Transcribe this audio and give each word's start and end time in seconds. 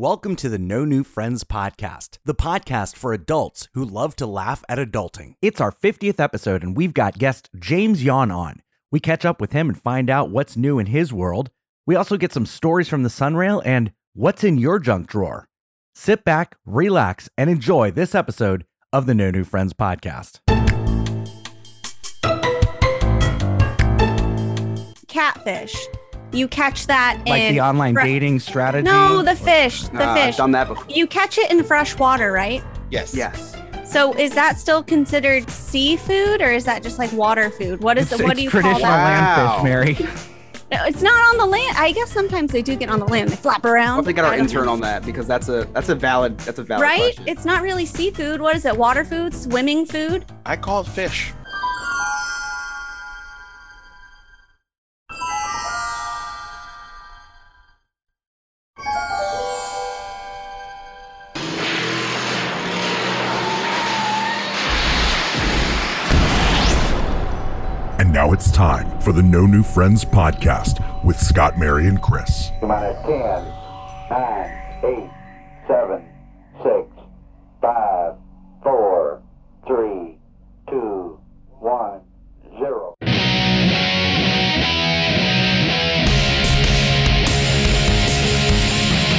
Welcome 0.00 0.36
to 0.36 0.48
the 0.48 0.60
No 0.60 0.84
New 0.84 1.02
Friends 1.02 1.42
podcast, 1.42 2.18
the 2.24 2.32
podcast 2.32 2.94
for 2.94 3.12
adults 3.12 3.68
who 3.74 3.84
love 3.84 4.14
to 4.14 4.26
laugh 4.28 4.62
at 4.68 4.78
adulting. 4.78 5.34
It's 5.42 5.60
our 5.60 5.72
50th 5.72 6.20
episode, 6.20 6.62
and 6.62 6.76
we've 6.76 6.94
got 6.94 7.18
guest 7.18 7.50
James 7.58 8.04
Yon 8.04 8.30
on. 8.30 8.62
We 8.92 9.00
catch 9.00 9.24
up 9.24 9.40
with 9.40 9.50
him 9.50 9.68
and 9.68 9.76
find 9.76 10.08
out 10.08 10.30
what's 10.30 10.56
new 10.56 10.78
in 10.78 10.86
his 10.86 11.12
world. 11.12 11.50
We 11.84 11.96
also 11.96 12.16
get 12.16 12.32
some 12.32 12.46
stories 12.46 12.88
from 12.88 13.02
the 13.02 13.08
Sunrail 13.08 13.60
and 13.64 13.90
what's 14.14 14.44
in 14.44 14.56
your 14.56 14.78
junk 14.78 15.08
drawer. 15.08 15.48
Sit 15.96 16.24
back, 16.24 16.56
relax, 16.64 17.28
and 17.36 17.50
enjoy 17.50 17.90
this 17.90 18.14
episode 18.14 18.66
of 18.92 19.06
the 19.06 19.14
No 19.14 19.32
New 19.32 19.42
Friends 19.42 19.72
podcast. 19.72 20.38
catfish. 25.08 25.88
You 26.32 26.46
catch 26.48 26.86
that 26.88 27.20
Like 27.26 27.42
in 27.42 27.54
the 27.54 27.60
online 27.60 27.94
fre- 27.94 28.02
dating 28.02 28.40
strategy. 28.40 28.84
No, 28.84 29.22
the 29.22 29.34
fish. 29.36 29.82
The 29.88 30.04
Uh, 30.04 30.12
I've 30.12 30.24
fish. 30.26 30.36
done 30.36 30.50
that 30.52 30.68
before. 30.68 30.84
You 30.88 31.06
catch 31.06 31.38
it 31.38 31.50
in 31.50 31.64
fresh 31.64 31.98
water, 31.98 32.32
right? 32.32 32.62
Yes. 32.90 33.14
Yes. 33.14 33.54
So 33.84 34.12
is 34.14 34.32
that 34.34 34.58
still 34.58 34.82
considered 34.82 35.48
seafood 35.48 36.42
or 36.42 36.50
is 36.52 36.64
that 36.64 36.82
just 36.82 36.98
like 36.98 37.10
water 37.12 37.48
food? 37.50 37.82
What 37.82 37.96
is 37.96 38.10
It's, 38.12 38.18
the 38.18 38.24
what 38.24 38.32
it's 38.32 38.38
do 38.40 38.44
you 38.44 38.50
call 38.50 38.60
traditional 38.60 38.92
that? 38.92 39.04
land 39.04 39.54
fish, 39.54 39.64
Mary. 39.64 40.08
No, 40.70 40.84
it's 40.84 41.00
not 41.00 41.18
on 41.30 41.38
the 41.38 41.46
land. 41.46 41.78
I 41.78 41.92
guess 41.92 42.12
sometimes 42.12 42.52
they 42.52 42.60
do 42.60 42.76
get 42.76 42.90
on 42.90 43.00
the 43.00 43.06
land. 43.06 43.30
They 43.30 43.36
flap 43.36 43.64
around. 43.64 43.88
I'll 43.88 43.96
have 43.96 44.04
to 44.04 44.12
get 44.12 44.26
our 44.26 44.34
intern 44.36 44.66
know. 44.66 44.72
on 44.72 44.80
that 44.82 45.02
because 45.02 45.26
that's 45.26 45.48
a 45.48 45.64
that's 45.72 45.88
a 45.88 45.94
valid 45.94 46.36
that's 46.40 46.58
a 46.58 46.62
valid 46.62 46.82
Right? 46.82 46.98
question. 47.14 47.24
It's 47.26 47.46
not 47.46 47.62
really 47.62 47.86
seafood. 47.86 48.42
What 48.42 48.54
is 48.54 48.66
it? 48.66 48.76
Water 48.76 49.02
food? 49.02 49.32
Swimming 49.34 49.86
food? 49.86 50.26
I 50.44 50.56
call 50.56 50.82
it 50.82 50.86
fish. 50.88 51.32
Now 68.28 68.34
it's 68.34 68.50
time 68.50 69.00
for 69.00 69.12
the 69.12 69.22
No 69.22 69.46
New 69.46 69.62
Friends 69.62 70.04
podcast 70.04 71.02
with 71.02 71.18
Scott, 71.18 71.58
Mary, 71.58 71.86
and 71.86 72.00
Chris. 72.02 72.50
minus 72.60 73.00
10, 73.06 73.18
9, 74.10 74.80
8, 74.84 75.10
7, 75.66 76.08
6, 76.62 76.74
5, 77.62 78.14
4, 78.62 79.22
3, 79.66 80.18
2, 80.68 81.20
1, 81.58 82.00
0. 82.58 82.94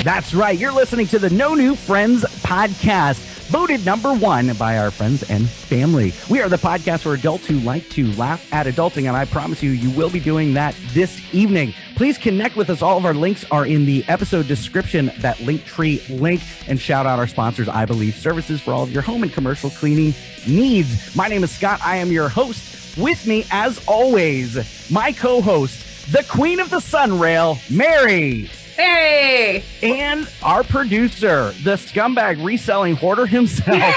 That's 0.04 0.34
right. 0.34 0.58
You're 0.58 0.72
listening 0.72 1.08
to 1.08 1.20
the 1.20 1.30
No 1.30 1.56
New 1.56 1.76
Friends 1.76 2.24
podcast, 2.42 3.29
voted 3.50 3.84
number 3.84 4.14
one 4.14 4.54
by 4.54 4.78
our 4.78 4.92
friends 4.92 5.24
and 5.30 5.50
family. 5.50 6.14
We 6.30 6.40
are 6.42 6.50
the 6.50 6.58
podcast 6.58 7.02
for 7.02 7.14
adults 7.14 7.48
who 7.48 7.60
like 7.60 7.90
to 7.90 8.12
laugh 8.14 8.52
at 8.54 8.68
adulting, 8.68 9.08
and 9.08 9.18
I 9.18 9.26
promise 9.26 9.64
you, 9.64 9.72
you 9.72 9.90
will 9.92 10.10
be 10.10 10.20
doing 10.20 10.54
that 10.54 10.76
this 10.90 11.22
evening. 11.34 11.74
Please 11.96 12.18
connect 12.18 12.56
with 12.56 12.70
us. 12.70 12.82
All 12.82 12.98
of 12.98 13.06
our 13.06 13.14
links 13.14 13.46
are 13.52 13.66
in 13.66 13.86
the 13.86 14.06
episode 14.08 14.48
description, 14.48 15.12
that 15.20 15.40
link 15.40 15.66
tree 15.66 16.02
link, 16.10 16.42
and 16.68 16.80
shout 16.80 17.06
out 17.06 17.18
our 17.18 17.28
sponsors, 17.28 17.68
I 17.68 17.86
Believe 17.86 18.16
Services, 18.16 18.62
for 18.62 18.72
all 18.72 18.84
of 18.84 18.92
your 18.92 19.02
home 19.02 19.24
and 19.24 19.34
commercial 19.34 19.72
cleaning 19.72 20.14
needs. 20.48 21.16
My 21.16 21.28
name 21.28 21.44
is 21.44 21.52
Scott. 21.52 21.80
I 21.84 21.98
am 21.98 22.12
your 22.12 22.30
host. 22.30 22.98
With 22.98 23.26
me, 23.26 23.46
as 23.52 23.84
always, 23.88 24.92
my 24.92 25.12
co 25.12 25.42
host, 25.42 26.12
the 26.12 26.24
queen 26.24 26.60
of 26.60 26.70
the 26.70 26.78
sunrail, 26.78 27.58
Mary. 27.70 28.50
Hey! 28.80 29.62
And 29.84 30.30
our 30.42 30.64
producer, 30.64 31.52
the 31.64 31.76
scumbag 31.76 32.42
reselling 32.44 32.96
hoarder 32.96 33.26
himself, 33.26 33.94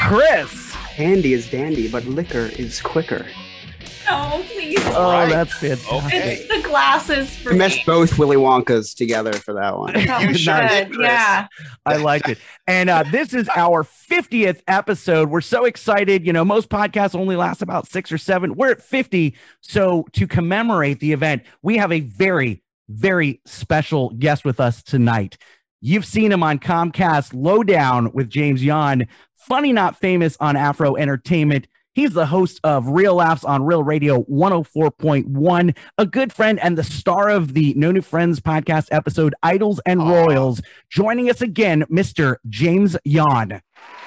Chris. 0.00 0.72
Handy 0.74 1.34
is 1.34 1.50
dandy, 1.50 1.86
but 1.88 2.06
liquor 2.06 2.50
is 2.58 2.80
quicker. 2.80 3.26
Oh, 4.08 4.42
please. 4.50 4.78
Oh, 4.86 5.12
Right. 5.12 5.28
that's 5.28 5.52
fantastic. 5.54 5.92
Okay. 6.06 6.34
It's 6.34 6.48
the 6.62 6.66
glasses 6.66 7.36
for 7.36 7.52
I 7.52 7.56
meshed 7.56 7.78
me. 7.86 7.92
both 7.92 8.18
Willy 8.18 8.36
Wonkas 8.36 8.96
together 8.96 9.34
for 9.34 9.52
that 9.54 9.76
one. 9.78 9.94
Oh, 9.96 10.18
You 10.20 10.32
sure 10.38 10.66
good. 10.66 10.96
Yeah. 10.98 11.46
I 11.84 11.96
liked 11.96 12.28
it. 12.30 12.38
And 12.66 12.88
uh, 12.88 13.04
this 13.10 13.34
is 13.34 13.50
our 13.54 13.84
50th 13.84 14.62
episode. 14.66 15.28
We're 15.28 15.40
so 15.42 15.66
excited. 15.66 16.26
You 16.26 16.32
know, 16.32 16.44
most 16.44 16.70
podcasts 16.70 17.14
only 17.14 17.36
last 17.36 17.60
about 17.60 17.86
six 17.86 18.10
or 18.10 18.18
seven. 18.18 18.54
We're 18.54 18.70
at 18.72 18.82
50. 18.82 19.34
So, 19.60 20.06
to 20.12 20.26
commemorate 20.26 21.00
the 21.00 21.12
event, 21.12 21.42
we 21.62 21.76
have 21.76 21.92
a 21.92 22.00
very, 22.00 22.62
very 22.92 23.40
special 23.44 24.10
guest 24.10 24.44
with 24.44 24.60
us 24.60 24.82
tonight. 24.82 25.36
You've 25.80 26.04
seen 26.04 26.30
him 26.30 26.42
on 26.42 26.58
Comcast 26.58 27.32
Lowdown 27.34 28.12
with 28.12 28.30
James 28.30 28.62
Yon, 28.62 29.08
funny 29.34 29.72
not 29.72 29.98
famous 29.98 30.36
on 30.38 30.56
Afro 30.56 30.96
Entertainment. 30.96 31.66
He's 31.94 32.14
the 32.14 32.26
host 32.26 32.60
of 32.64 32.88
Real 32.88 33.16
Laughs 33.16 33.44
on 33.44 33.64
Real 33.64 33.82
Radio 33.82 34.22
104.1, 34.22 35.76
a 35.98 36.06
good 36.06 36.32
friend 36.32 36.58
and 36.60 36.78
the 36.78 36.84
star 36.84 37.28
of 37.28 37.52
the 37.52 37.74
No 37.74 37.90
New 37.90 38.00
Friends 38.00 38.40
podcast 38.40 38.88
episode 38.90 39.34
Idols 39.42 39.80
and 39.84 40.08
Royals. 40.08 40.62
Joining 40.88 41.28
us 41.28 41.42
again, 41.42 41.84
Mr. 41.90 42.36
James 42.48 42.96
Yon. 43.04 43.60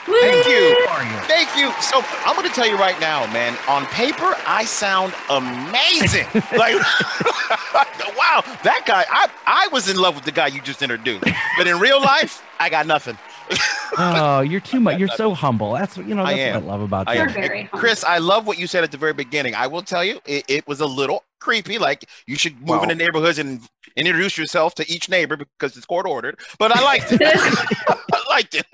Thank 0.05 0.45
you. 0.47 0.85
How 0.87 0.97
are 0.97 1.03
you? 1.03 1.19
Thank 1.27 1.55
you. 1.57 1.71
So 1.81 2.01
I'm 2.25 2.35
going 2.35 2.47
to 2.47 2.53
tell 2.53 2.67
you 2.67 2.77
right 2.77 2.99
now, 2.99 3.25
man. 3.33 3.57
On 3.67 3.85
paper, 3.87 4.35
I 4.45 4.63
sound 4.65 5.13
amazing. 5.29 6.25
like, 6.57 6.75
wow, 8.17 8.43
that 8.63 8.83
guy. 8.85 9.05
I 9.09 9.29
I 9.47 9.67
was 9.71 9.89
in 9.89 9.97
love 9.97 10.15
with 10.15 10.25
the 10.25 10.31
guy 10.31 10.47
you 10.47 10.61
just 10.61 10.81
introduced, 10.81 11.25
but 11.57 11.67
in 11.67 11.79
real 11.79 11.99
life, 11.99 12.43
I 12.59 12.69
got 12.69 12.85
nothing. 12.87 13.17
Oh, 13.97 14.41
you're 14.41 14.59
too 14.59 14.81
much. 14.81 14.99
You're 14.99 15.07
so 15.07 15.33
humble. 15.33 15.71
That's 15.71 15.95
what 15.95 16.05
you 16.05 16.15
know. 16.15 16.23
I 16.23 16.35
That's 16.35 16.55
what 16.55 16.63
am. 16.63 16.69
I 16.69 16.73
love 16.73 16.81
about 16.81 17.07
I 17.07 17.13
you. 17.13 17.19
You're 17.19 17.29
very 17.29 17.69
Chris, 17.71 18.03
I 18.03 18.17
love 18.17 18.45
what 18.45 18.59
you 18.59 18.67
said 18.67 18.83
at 18.83 18.91
the 18.91 18.97
very 18.97 19.13
beginning. 19.13 19.55
I 19.55 19.67
will 19.67 19.83
tell 19.83 20.03
you, 20.03 20.19
it, 20.25 20.43
it 20.49 20.67
was 20.67 20.81
a 20.81 20.85
little 20.85 21.23
creepy. 21.39 21.77
Like 21.77 22.03
you 22.27 22.35
should 22.35 22.59
move 22.59 22.69
Well- 22.69 22.83
into 22.83 22.95
neighborhoods 22.95 23.39
and 23.39 23.61
introduce 23.95 24.37
yourself 24.37 24.75
to 24.75 24.91
each 24.91 25.07
neighbor 25.07 25.37
because 25.37 25.77
it's 25.77 25.85
court 25.85 26.05
ordered. 26.07 26.37
But 26.59 26.75
I 26.75 26.81
liked 26.83 27.09
it. 27.13 27.21
I 27.23 28.23
liked 28.29 28.55
it. 28.55 28.65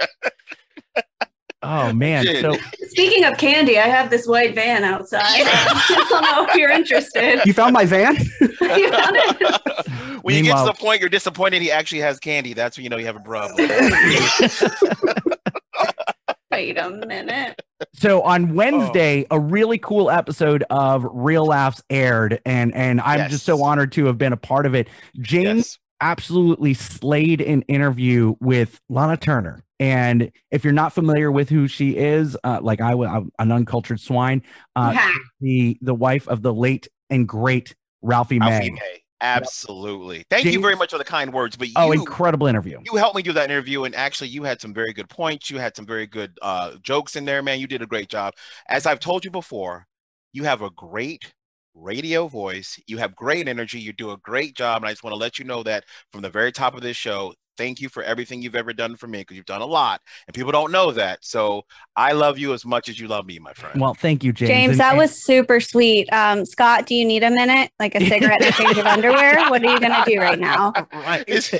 Oh 1.63 1.93
man. 1.93 2.25
So 2.41 2.57
Speaking 2.89 3.23
of 3.23 3.37
candy, 3.37 3.77
I 3.77 3.87
have 3.87 4.09
this 4.09 4.25
white 4.27 4.55
van 4.55 4.83
outside. 4.83 5.21
I 5.23 6.05
don't 6.09 6.23
know 6.23 6.45
if 6.49 6.55
you're 6.55 6.71
interested. 6.71 7.39
You 7.45 7.53
found 7.53 7.73
my 7.73 7.85
van? 7.85 8.17
You 8.61 8.89
found 8.91 9.17
it? 9.17 10.21
when 10.21 10.35
you 10.35 10.43
get 10.43 10.57
to 10.57 10.65
the 10.65 10.73
point 10.73 11.01
you're 11.01 11.09
disappointed 11.09 11.61
he 11.61 11.71
actually 11.71 11.99
has 12.01 12.19
candy, 12.19 12.53
that's 12.53 12.77
when 12.77 12.83
you 12.83 12.89
know 12.89 12.97
you 12.97 13.05
have 13.05 13.15
a 13.17 13.19
problem. 13.19 13.57
Wait 16.51 16.77
a 16.77 16.89
minute. 16.89 17.61
so 17.93 18.21
Oh. 18.21 18.25
on 18.25 18.53
Wednesday, 18.55 19.25
oh. 19.29 19.37
a 19.37 19.39
really 19.39 19.77
cool 19.77 20.09
episode 20.09 20.63
of 20.69 21.05
Real 21.11 21.45
Laughs 21.45 21.81
aired, 21.89 22.39
and 22.45 22.73
and 22.75 23.01
I'm 23.01 23.29
just 23.29 23.45
so 23.45 23.63
honored 23.63 23.91
to 23.93 24.05
have 24.05 24.17
been 24.17 24.33
a 24.33 24.37
part 24.37 24.65
of 24.65 24.73
it. 24.75 24.87
James 25.19 25.57
yes. 25.57 25.79
absolutely 25.99 26.73
slayed 26.73 27.41
an 27.41 27.63
interview 27.63 28.35
with 28.39 28.79
Lahna 28.89 29.19
Turner. 29.19 29.63
And 29.81 30.31
if 30.51 30.63
you're 30.63 30.73
not 30.73 30.93
familiar 30.93 31.31
with 31.31 31.49
who 31.49 31.67
she 31.67 31.97
is, 31.97 32.37
uh, 32.43 32.59
like 32.61 32.81
I, 32.81 32.91
am 32.91 33.31
an 33.39 33.51
uncultured 33.51 33.99
swine, 33.99 34.43
uh, 34.75 34.91
Yeah. 34.93 35.13
the 35.39 35.77
the 35.81 35.95
wife 35.95 36.27
of 36.27 36.43
the 36.43 36.53
late 36.53 36.87
and 37.09 37.27
great 37.27 37.75
Ralphie 38.03 38.37
May. 38.37 38.69
May. 38.69 39.01
Absolutely. 39.21 40.23
Thank 40.29 40.45
you 40.45 40.59
very 40.61 40.75
much 40.75 40.91
for 40.91 40.99
the 40.99 41.03
kind 41.03 41.33
words. 41.33 41.55
But 41.55 41.69
you, 41.69 41.73
Oh, 41.77 41.91
incredible 41.91 42.45
interview. 42.45 42.79
you 42.85 42.95
helped 42.95 43.15
me 43.15 43.23
do 43.23 43.33
that 43.33 43.49
interview, 43.49 43.83
and 43.85 43.95
actually, 43.95 44.29
you 44.29 44.43
had 44.43 44.61
some 44.61 44.73
very 44.73 44.93
good 44.93 45.09
points. 45.09 45.49
You 45.49 45.57
had 45.57 45.75
some 45.75 45.87
very 45.87 46.05
good 46.05 46.37
uh, 46.43 46.75
jokes 46.83 47.15
in 47.15 47.25
there, 47.25 47.41
man. 47.41 47.59
You 47.59 47.67
did 47.67 47.81
a 47.81 47.87
great 47.87 48.07
job. 48.07 48.35
As 48.69 48.85
I've 48.85 48.99
told 48.99 49.25
you 49.25 49.31
before, 49.31 49.87
you 50.31 50.43
have 50.43 50.61
a 50.61 50.69
great 50.71 51.33
radio 51.73 52.27
voice. 52.27 52.79
You 52.85 52.97
have 52.97 53.15
great 53.15 53.47
energy. 53.47 53.79
You 53.79 53.93
do 53.93 54.11
a 54.11 54.17
great 54.17 54.55
job, 54.55 54.83
and 54.83 54.89
I 54.89 54.91
just 54.91 55.03
want 55.03 55.13
to 55.13 55.19
let 55.19 55.39
you 55.39 55.45
know 55.45 55.63
that 55.63 55.85
from 56.11 56.21
the 56.21 56.29
very 56.29 56.51
top 56.51 56.75
of 56.75 56.81
this 56.81 56.97
show. 56.97 57.33
Thank 57.57 57.81
you 57.81 57.89
for 57.89 58.01
everything 58.01 58.41
you've 58.41 58.55
ever 58.55 58.73
done 58.73 58.95
for 58.95 59.07
me 59.07 59.19
because 59.19 59.37
you've 59.37 59.45
done 59.45 59.61
a 59.61 59.65
lot, 59.65 60.01
and 60.27 60.33
people 60.33 60.51
don't 60.51 60.71
know 60.71 60.91
that. 60.91 61.19
So 61.21 61.63
I 61.95 62.13
love 62.13 62.39
you 62.39 62.53
as 62.53 62.65
much 62.65 62.89
as 62.89 62.99
you 62.99 63.07
love 63.07 63.25
me, 63.25 63.39
my 63.39 63.53
friend. 63.53 63.79
Well, 63.79 63.93
thank 63.93 64.23
you, 64.23 64.31
James. 64.33 64.49
James, 64.49 64.71
And- 64.71 64.79
that 64.79 64.89
and- 64.91 64.97
was 64.97 65.23
super 65.23 65.59
sweet. 65.59 66.07
Um, 66.13 66.45
Scott, 66.45 66.85
do 66.87 66.95
you 66.95 67.05
need 67.05 67.23
a 67.23 67.29
minute? 67.29 67.71
Like 67.79 67.93
a 67.95 67.99
cigarette 68.07 68.41
and 68.41 68.49
a 68.53 68.57
change 68.57 68.77
of 68.77 68.85
underwear? 68.85 69.49
What 69.49 69.63
are 69.63 69.71
you 69.71 69.79
gonna 69.79 70.03
do 70.05 70.17
right 70.19 70.39
now? 70.39 70.73
right. 70.93 71.27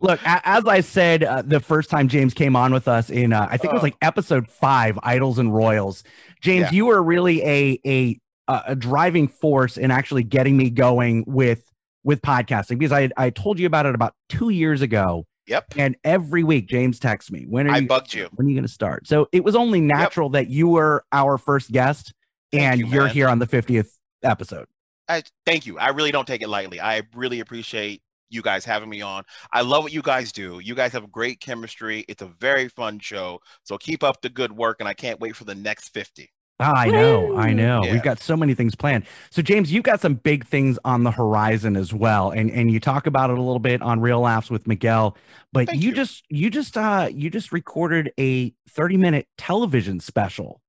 Look, 0.00 0.20
a- 0.22 0.46
as 0.48 0.66
I 0.66 0.80
said 0.80 1.24
uh, 1.24 1.42
the 1.42 1.60
first 1.60 1.88
time 1.90 2.08
James 2.08 2.34
came 2.34 2.54
on 2.56 2.72
with 2.72 2.86
us 2.88 3.08
in, 3.10 3.32
uh, 3.32 3.46
I 3.50 3.56
think 3.56 3.72
it 3.72 3.74
was 3.74 3.80
Oh. 3.82 3.86
like 3.86 3.96
episode 4.02 4.46
five, 4.48 4.98
Idols 5.02 5.38
and 5.38 5.54
Royals. 5.54 6.04
James, 6.42 6.64
Yeah. 6.66 6.70
you 6.72 6.86
were 6.86 7.02
really 7.02 7.42
a 7.42 7.80
a 7.86 8.18
a 8.48 8.62
a 8.68 8.76
driving 8.76 9.26
force 9.28 9.76
in 9.76 9.90
actually 9.90 10.22
getting 10.22 10.56
me 10.56 10.70
going 10.70 11.24
with 11.26 11.62
with 12.06 12.22
podcasting 12.22 12.78
because 12.78 12.92
I 12.92 13.10
I 13.16 13.30
told 13.30 13.58
you 13.58 13.66
about 13.66 13.84
it 13.84 13.94
about 13.94 14.14
two 14.28 14.48
years 14.48 14.80
ago, 14.80 15.26
yep. 15.46 15.74
and 15.76 15.96
every 16.04 16.44
week 16.44 16.68
James 16.68 17.00
texts 17.00 17.32
me, 17.32 17.46
"When 17.48 17.66
are 17.66 17.72
I 17.72 17.78
you 17.78 17.88
bugged 17.88 18.14
you. 18.14 18.28
when 18.32 18.46
are 18.46 18.48
you 18.48 18.54
going 18.54 18.64
to 18.64 18.72
start?" 18.72 19.08
So 19.08 19.28
it 19.32 19.42
was 19.42 19.56
only 19.56 19.80
natural 19.80 20.30
that 20.30 20.48
you 20.48 20.68
were 20.68 21.04
our 21.12 21.36
first 21.36 21.72
guest, 21.72 22.14
Thank 22.52 22.62
and 22.62 22.92
you, 22.92 23.00
are 23.00 23.08
here 23.08 23.28
on 23.28 23.40
the 23.40 23.46
fiftieth 23.46 23.98
episode. 24.22 24.68
I 25.08 25.24
thank 25.44 25.66
you. 25.66 25.78
I 25.78 25.88
really 25.88 26.12
don't 26.12 26.26
take 26.26 26.42
it 26.42 26.48
lightly. 26.48 26.80
I 26.80 27.02
really 27.12 27.40
appreciate 27.40 28.02
you 28.30 28.40
guys 28.40 28.64
having 28.64 28.88
me 28.88 29.02
on. 29.02 29.24
I 29.52 29.62
love 29.62 29.82
what 29.82 29.92
you 29.92 30.02
guys 30.02 30.30
do. 30.30 30.60
You 30.60 30.76
guys 30.76 30.92
have 30.92 31.10
great 31.10 31.40
chemistry. 31.40 32.04
It's 32.08 32.22
a 32.22 32.26
very 32.26 32.68
fun 32.68 33.00
show. 33.00 33.40
So 33.64 33.78
keep 33.78 34.04
up 34.04 34.20
the 34.22 34.28
good 34.28 34.52
work, 34.52 34.76
and 34.78 34.88
I 34.88 34.94
can't 34.94 35.20
wait 35.20 35.34
for 35.34 35.44
the 35.44 35.54
next 35.56 35.88
50. 35.88 36.30
Ah, 36.58 36.72
I 36.74 36.86
know, 36.86 37.36
I 37.36 37.52
know. 37.52 37.84
Yeah. 37.84 37.92
We've 37.92 38.02
got 38.02 38.18
so 38.18 38.34
many 38.34 38.54
things 38.54 38.74
planned. 38.74 39.04
So, 39.30 39.42
James, 39.42 39.70
you've 39.70 39.84
got 39.84 40.00
some 40.00 40.14
big 40.14 40.46
things 40.46 40.78
on 40.86 41.02
the 41.02 41.10
horizon 41.10 41.76
as 41.76 41.92
well, 41.92 42.30
and 42.30 42.50
and 42.50 42.70
you 42.70 42.80
talk 42.80 43.06
about 43.06 43.28
it 43.28 43.36
a 43.36 43.42
little 43.42 43.58
bit 43.58 43.82
on 43.82 44.00
Real 44.00 44.20
Laughs 44.20 44.50
with 44.50 44.66
Miguel. 44.66 45.18
But 45.52 45.74
you, 45.74 45.90
you. 45.90 45.94
just 45.94 46.24
you 46.30 46.48
just 46.48 46.78
uh 46.78 47.10
you 47.12 47.28
just 47.28 47.52
recorded 47.52 48.10
a 48.18 48.54
thirty 48.70 48.96
minute 48.96 49.28
television 49.36 50.00
special. 50.00 50.62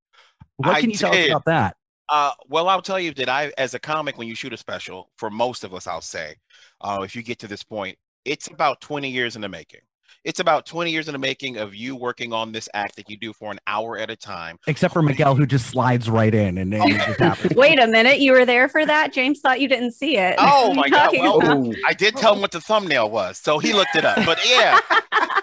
What 0.56 0.76
I 0.76 0.80
can 0.82 0.90
you 0.90 0.96
tell 0.96 1.14
us 1.14 1.26
about 1.26 1.46
that? 1.46 1.76
Uh, 2.10 2.32
well, 2.48 2.68
I'll 2.68 2.82
tell 2.82 2.98
you 2.98 3.12
that 3.14 3.28
I, 3.28 3.52
as 3.58 3.74
a 3.74 3.78
comic, 3.78 4.16
when 4.16 4.28
you 4.28 4.34
shoot 4.34 4.52
a 4.52 4.56
special, 4.56 5.10
for 5.16 5.30
most 5.30 5.62
of 5.62 5.74
us, 5.74 5.86
I'll 5.86 6.00
say, 6.00 6.36
uh, 6.80 7.02
if 7.04 7.14
you 7.14 7.22
get 7.22 7.38
to 7.40 7.46
this 7.46 7.62
point, 7.62 7.98
it's 8.24 8.48
about 8.48 8.80
20 8.80 9.10
years 9.10 9.36
in 9.36 9.42
the 9.42 9.48
making. 9.48 9.80
It's 10.24 10.40
about 10.40 10.66
20 10.66 10.90
years 10.90 11.08
in 11.08 11.12
the 11.12 11.18
making 11.18 11.56
of 11.56 11.74
you 11.74 11.96
working 11.96 12.32
on 12.32 12.52
this 12.52 12.68
act 12.74 12.96
that 12.96 13.08
you 13.08 13.16
do 13.16 13.32
for 13.32 13.50
an 13.52 13.58
hour 13.66 13.96
at 13.98 14.10
a 14.10 14.16
time. 14.16 14.58
Except 14.66 14.92
for 14.92 15.02
Miguel, 15.02 15.34
who 15.34 15.46
just 15.46 15.66
slides 15.66 16.08
right 16.10 16.34
in 16.34 16.58
and, 16.58 16.74
and 16.74 16.90
it 16.92 17.06
just 17.06 17.20
happens. 17.20 17.54
Wait 17.54 17.78
a 17.78 17.86
minute, 17.86 18.20
you 18.20 18.32
were 18.32 18.44
there 18.44 18.68
for 18.68 18.84
that? 18.84 19.12
James 19.12 19.40
thought 19.40 19.60
you 19.60 19.68
didn't 19.68 19.92
see 19.92 20.16
it. 20.18 20.34
Oh 20.38 20.74
my 20.74 20.88
God, 20.88 21.10
well- 21.18 21.38
Oh, 21.42 21.72
I 21.86 21.94
did 21.94 22.16
tell 22.16 22.34
him 22.34 22.40
what 22.40 22.50
the 22.52 22.60
thumbnail 22.60 23.10
was, 23.10 23.38
so 23.38 23.58
he 23.58 23.72
looked 23.72 23.94
it 23.96 24.04
up. 24.04 24.24
But 24.26 24.38
yeah, 24.48 24.78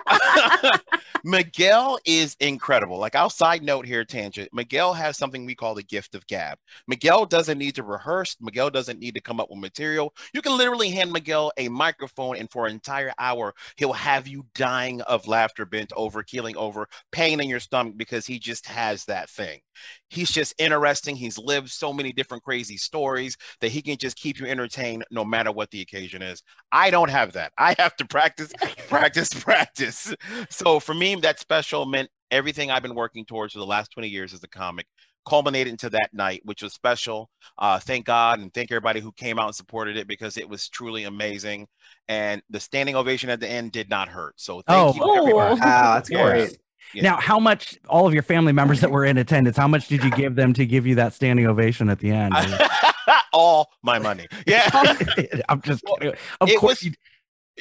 Miguel 1.24 1.98
is 2.06 2.36
incredible. 2.40 3.00
Like, 3.00 3.16
I'll 3.16 3.30
side 3.30 3.64
note 3.64 3.86
here, 3.86 4.06
tangent. 4.06 4.50
Miguel 4.54 4.94
has 4.94 5.18
something 5.18 5.46
we 5.46 5.56
call 5.56 5.74
the 5.74 5.84
gift 5.84 6.14
of 6.16 6.28
gab. 6.28 6.58
Miguel 6.88 7.26
doesn't 7.26 7.58
need 7.58 7.76
to 7.76 7.84
rehearse. 7.84 8.36
Miguel 8.40 8.70
doesn't 8.70 9.00
need 9.00 9.16
to 9.16 9.22
come 9.22 9.40
up 9.40 9.50
with 9.50 9.60
material. 9.60 10.14
You 10.34 10.42
can 10.42 10.58
literally 10.58 10.90
hand 10.90 11.12
Miguel 11.12 11.52
a 11.58 11.70
microphone, 11.70 12.38
and 12.38 12.50
for 12.52 12.68
an 12.68 12.74
entire 12.74 13.14
hour, 13.18 13.56
he'll 13.78 13.94
have 13.94 14.28
you 14.28 14.46
dying 14.54 15.02
of 15.02 15.28
laughter, 15.28 15.66
bent 15.66 15.92
over, 15.96 16.22
keeling 16.24 16.58
over, 16.58 16.88
pain 17.12 17.40
in 17.40 17.50
your 17.50 17.60
stomach 17.60 17.98
because 17.98 18.26
he 18.28 18.38
just 18.38 18.68
has 18.68 19.06
that 19.06 19.30
thing. 19.30 19.62
He's 20.10 20.32
just 20.32 20.54
interesting. 20.58 21.16
He's 21.16 21.38
lived 21.38 21.70
so 21.70 21.94
many 21.94 22.12
different 22.14 22.44
crazy 22.44 22.78
stories 22.78 23.38
that 23.62 23.70
he 23.72 23.82
can 23.82 23.98
just 23.98 24.18
keep 24.18 24.40
you 24.40 24.46
entertained 24.46 25.06
no 25.12 25.26
matter 25.26 25.52
what 25.52 25.72
the 25.72 25.82
occasion 25.82 26.22
is. 26.22 26.44
I 26.72 26.90
don't 26.92 27.10
have 27.10 27.34
that. 27.34 27.52
I 27.58 27.76
have 27.80 27.96
to 27.98 28.06
practice, 28.06 28.52
practice, 28.88 29.30
practice. 29.34 30.14
So 30.50 30.80
for 30.80 30.94
me, 30.94 31.16
that 31.16 31.40
special 31.40 31.86
meant 31.86 32.10
everything 32.32 32.72
I've 32.72 32.84
been 32.84 32.96
working 32.96 33.26
towards 33.26 33.54
for 33.54 33.60
the 33.60 33.66
last 33.66 33.92
20 33.92 34.08
years 34.08 34.34
as 34.34 34.44
a 34.44 34.48
comic 34.48 34.88
culminated 35.28 35.72
into 35.72 35.90
that 35.90 36.14
night, 36.14 36.42
which 36.46 36.62
was 36.62 36.74
special. 36.74 37.30
Uh, 37.58 37.80
thank 37.80 38.06
God 38.06 38.40
and 38.40 38.54
thank 38.54 38.72
everybody 38.72 39.00
who 39.00 39.12
came 39.12 39.40
out 39.40 39.48
and 39.48 39.56
supported 39.56 39.98
it 39.98 40.08
because 40.08 40.38
it 40.38 40.48
was 40.48 40.70
truly 40.70 41.04
amazing. 41.06 41.68
And 42.08 42.42
the 42.50 42.60
standing 42.60 42.96
ovation 42.96 43.30
at 43.32 43.40
the 43.40 43.50
end 43.50 43.72
did 43.72 43.90
not 43.90 44.08
hurt. 44.08 44.36
So 44.38 44.62
thank 44.62 44.68
Oh, 44.90 44.94
you, 44.94 45.02
everybody. 45.16 45.56
Oh. 45.62 45.66
wow, 45.66 45.96
that's 45.96 46.10
Yes. 46.10 46.52
great. 46.52 46.60
Yeah. 46.94 47.04
Now, 47.04 47.18
how 47.18 47.40
much 47.40 47.78
all 47.90 48.08
of 48.08 48.14
your 48.14 48.24
family 48.24 48.54
members 48.54 48.82
that 48.82 48.92
were 48.92 49.06
in 49.06 49.18
attendance? 49.18 49.58
How 49.58 49.68
much 49.68 49.88
did 49.88 50.04
you 50.04 50.12
give 50.12 50.36
them 50.36 50.54
to 50.54 50.66
give 50.66 50.86
you 50.88 50.96
that 50.96 51.14
standing 51.14 51.46
ovation 51.48 51.90
at 51.90 52.00
the 52.00 52.12
end? 52.12 52.34
All 53.34 53.70
my 53.84 54.00
money. 54.00 54.28
Yeah. 54.48 54.70
I'm 55.50 55.62
just 55.62 55.84
Well. 55.86 56.14
Of 56.42 56.50
course, 56.58 56.84
was- 56.84 56.84
you, 56.84 56.94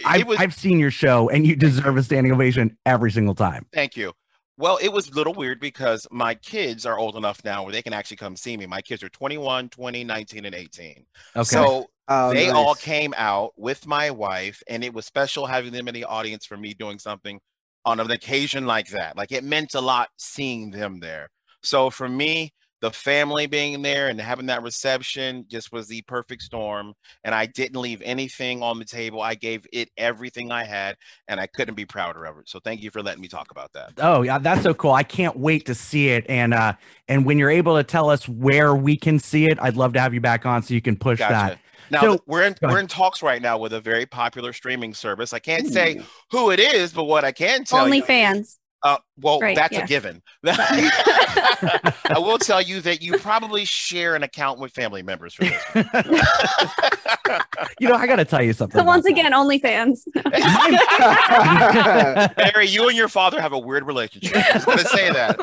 I've, 0.05 0.27
was 0.27 0.39
I've 0.39 0.55
seen 0.55 0.79
your 0.79 0.91
show, 0.91 1.29
and 1.29 1.47
you 1.47 1.57
deserve 1.57 1.97
a 1.97 2.03
standing 2.03 2.33
ovation 2.33 2.77
every 2.87 3.11
single 3.11 3.35
time. 3.35 3.67
Thank 3.73 3.97
you. 3.97 4.13
Well, 4.57 4.79
it 4.81 4.89
was 4.89 5.09
a 5.09 5.15
little 5.15 5.35
weird 5.35 5.59
because 5.59 6.07
my 6.13 6.35
kids 6.37 6.87
are 6.87 6.97
old 6.97 7.17
enough 7.17 7.45
now 7.45 7.65
where 7.65 7.73
they 7.73 7.83
can 7.83 7.93
actually 7.93 8.19
come 8.19 8.37
see 8.37 8.57
me. 8.57 8.67
My 8.67 8.81
kids 8.83 9.03
are 9.03 9.09
21, 9.09 9.69
20, 9.69 10.05
19, 10.05 10.45
and 10.45 10.55
18. 10.55 11.05
Okay. 11.37 11.45
So 11.45 11.89
Oh, 12.07 12.35
they 12.35 12.51
all 12.51 12.75
came 12.75 13.15
out 13.17 13.53
with 13.57 13.87
my 13.87 14.11
wife, 14.11 14.63
and 14.69 14.85
it 14.85 14.93
was 14.93 15.07
special 15.07 15.47
having 15.47 15.73
them 15.73 15.89
in 15.89 15.95
the 15.95 16.05
audience 16.05 16.45
for 16.45 16.57
me 16.57 16.75
doing 16.75 16.99
something 16.99 17.41
on 17.85 18.01
an 18.01 18.11
occasion 18.11 18.67
like 18.67 18.89
that. 18.89 19.17
Like 19.17 19.33
it 19.33 19.45
meant 19.45 19.75
a 19.75 19.81
lot 19.81 20.09
seeing 20.17 20.71
them 20.71 21.01
there. 21.01 21.29
So 21.63 21.91
for 21.91 22.09
me, 22.09 22.53
the 22.85 22.91
family 22.91 23.47
being 23.47 23.81
there 23.81 24.09
and 24.09 24.21
having 24.21 24.45
that 24.45 24.63
reception 24.63 25.47
just 25.49 25.73
was 25.73 25.89
the 25.89 26.03
perfect 26.03 26.43
storm. 26.43 26.93
And 27.25 27.35
I 27.35 27.47
didn't 27.47 27.81
leave 27.81 28.03
anything 28.05 28.63
on 28.63 28.79
the 28.79 28.85
table. 28.85 29.23
I 29.23 29.37
gave 29.37 29.67
it 29.73 29.89
everything 29.97 30.53
I 30.53 30.65
had, 30.65 30.97
and 31.27 31.41
I 31.41 31.47
couldn't 31.47 31.77
be 31.77 31.87
prouder 31.87 32.27
of 32.27 32.37
it. 32.37 32.47
So 32.47 32.61
thank 32.63 32.83
you 32.83 32.91
for 32.91 33.03
letting 33.03 33.23
me 33.23 33.29
talk 33.29 33.51
about 33.51 33.73
that. 33.73 33.93
Oh 33.97 34.21
yeah, 34.21 34.37
that's 34.37 34.65
so 34.65 34.75
cool. 34.75 34.93
I 34.93 35.03
can't 35.03 35.39
wait 35.39 35.65
to 35.65 35.75
see 35.75 36.11
it. 36.11 36.27
And 36.29 36.53
uh 36.53 36.75
and 37.09 37.25
when 37.25 37.39
you're 37.39 37.49
able 37.49 37.77
to 37.77 37.85
tell 37.85 38.11
us 38.11 38.29
where 38.29 38.75
we 38.75 38.99
can 38.99 39.19
see 39.19 39.47
it, 39.47 39.59
I'd 39.63 39.77
love 39.77 39.95
to 39.95 40.01
have 40.01 40.13
you 40.13 40.21
back 40.21 40.45
on 40.45 40.63
so 40.63 40.75
you 40.75 40.83
can 40.83 40.97
push 40.97 41.21
Gotcha. 41.21 41.33
that. 41.33 41.59
Now 41.91 42.01
So- 42.01 42.19
we're 42.27 42.43
in 42.45 42.55
we're 42.63 42.79
in 42.81 42.87
talks 42.87 43.23
right 43.23 43.41
now 43.43 43.59
with 43.59 43.73
a 43.73 43.81
very 43.81 44.07
popular 44.07 44.53
streaming 44.53 44.95
service. 44.95 45.33
I 45.33 45.39
can't 45.39 45.67
say 45.73 46.01
who 46.31 46.51
it 46.51 46.61
is, 46.61 46.93
but 46.93 47.05
what 47.05 47.25
I 47.25 47.33
can 47.33 47.65
tell 47.65 47.81
Only 47.81 47.99
you, 47.99 48.05
fans. 48.05 48.59
uh, 48.83 48.97
well, 49.19 49.41
Right, 49.41 49.57
that's 49.57 49.73
yes. 49.73 49.85
a 49.85 49.87
given. 49.87 50.23
I 50.47 52.17
will 52.19 52.39
tell 52.39 52.61
you 52.61 52.81
that 52.83 53.01
you 53.03 53.19
probably 53.19 53.65
share 53.65 54.15
an 54.15 54.23
account 54.23 54.59
with 54.61 54.73
family 54.73 55.03
members 55.03 55.35
for 55.35 55.45
this. 55.45 55.63
you 57.81 57.89
know, 57.89 57.95
I 57.95 58.07
got 58.07 58.17
to 58.17 58.25
tell 58.25 58.43
you 58.43 58.53
something. 58.53 58.77
So 58.79 58.83
about 58.83 58.87
once 58.89 59.05
that. 59.05 59.11
again, 59.13 59.33
only 59.35 59.59
fans. 59.59 60.05
Barry, 62.37 62.67
you 62.69 62.89
and 62.89 62.97
your 62.97 63.09
father 63.09 63.41
have 63.41 63.53
a 63.53 63.59
weird 63.59 63.87
relationship. 63.87 64.37
I 64.37 64.53
was 64.55 64.65
gonna 64.65 64.85
say 64.85 65.11
that. 65.13 65.39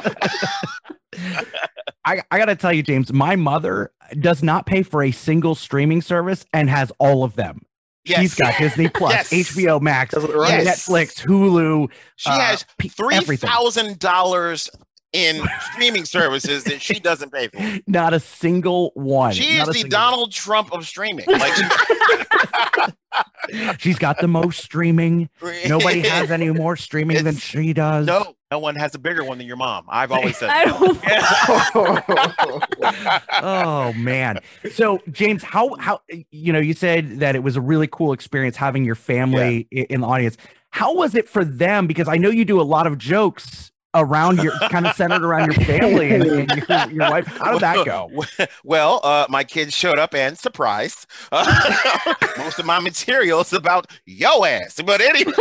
I, 2.03 2.21
I 2.31 2.37
got 2.39 2.45
to 2.45 2.55
tell 2.55 2.73
you, 2.73 2.83
James, 2.83 3.13
my 3.13 3.35
mother 3.35 3.91
does 4.19 4.41
not 4.41 4.65
pay 4.65 4.81
for 4.83 5.03
a 5.03 5.11
single 5.11 5.55
streaming 5.55 6.01
service 6.01 6.45
and 6.53 6.69
has 6.69 6.91
all 6.99 7.23
of 7.23 7.35
them. 7.35 7.61
She's 8.03 8.33
got 8.33 8.57
Disney 8.57 8.89
Plus, 8.93 9.31
Yes. 9.31 9.51
HBO 9.51 9.79
Max? 9.79 10.15
Yes. 10.17 10.87
Netflix, 10.89 11.23
Hulu. 11.23 11.91
She 12.15 12.29
uh, 12.31 12.39
has 12.39 12.65
three 12.79 13.37
thousand 13.37 13.99
dollars 13.99 14.69
in 15.13 15.43
streaming 15.73 16.05
services 16.05 16.63
that 16.65 16.81
she 16.81 16.99
doesn't 16.99 17.31
pay 17.33 17.47
for. 17.49 17.59
Not 17.87 18.13
a 18.13 18.19
single 18.19 18.91
one. 18.95 19.33
She 19.33 19.53
is 19.53 19.59
Not 19.59 19.67
a 19.67 19.71
the 19.71 19.79
single 19.79 19.89
Donald 19.99 20.31
Trump 20.31 20.71
of 20.73 20.87
streaming. 20.87 21.25
Like 21.29 21.53
one. 21.57 22.93
She's 23.79 23.99
got 23.99 24.19
the 24.19 24.27
most 24.27 24.63
streaming. 24.63 25.29
Nobody 25.67 25.99
has 26.01 26.31
any 26.31 26.49
more 26.51 26.77
streaming 26.77 27.23
than 27.25 27.35
she 27.35 27.73
does. 27.73 28.07
No, 28.07 28.35
no 28.49 28.59
one 28.59 28.75
has 28.75 28.95
a 28.95 28.99
bigger 28.99 29.23
one 29.25 29.37
than 29.37 29.47
your 29.47 29.57
mom. 29.57 29.85
I've 29.89 30.11
always 30.13 30.37
said. 30.37 30.49
I 30.49 30.65
that. 30.65 31.71
don't. 31.73 33.41
oh 33.43 33.93
man 33.93 34.39
so 34.71 34.99
james 35.11 35.43
how 35.43 35.75
how 35.79 35.99
you 36.31 36.53
know 36.53 36.59
you 36.59 36.73
said 36.73 37.19
that 37.19 37.35
it 37.35 37.43
was 37.43 37.55
a 37.55 37.61
really 37.61 37.87
cool 37.87 38.13
experience 38.13 38.55
having 38.57 38.83
your 38.85 38.95
family 38.95 39.67
i- 39.73 39.87
in 39.89 40.01
the 40.01 40.07
audience 40.07 40.37
how 40.69 40.93
was 40.95 41.15
it 41.15 41.27
for 41.27 41.43
them 41.43 41.87
because 41.87 42.07
i 42.07 42.17
know 42.17 42.29
you 42.29 42.45
do 42.45 42.59
a 42.59 42.63
lot 42.63 42.87
of 42.87 42.97
jokes 42.97 43.70
around 43.93 44.41
your 44.41 44.53
kind 44.69 44.87
of 44.87 44.95
centered 44.95 45.23
around 45.23 45.51
your 45.51 45.65
family 45.65 46.13
and, 46.13 46.23
and 46.23 46.67
your, 46.69 46.91
your 46.91 47.11
wife 47.11 47.27
how 47.27 47.51
did 47.51 47.61
that 47.61 47.85
go 47.85 48.09
Well, 48.63 49.01
uh, 49.03 49.25
my 49.29 49.43
kids 49.43 49.73
showed 49.73 49.99
up 49.99 50.13
and 50.15 50.37
surprised. 50.37 51.05
Uh, 51.31 52.13
most 52.37 52.59
of 52.59 52.65
my 52.65 52.79
material 52.79 53.41
is 53.41 53.53
about 53.53 53.91
yo 54.05 54.45
ass. 54.45 54.79
But 54.85 55.01
anyway, 55.01 55.33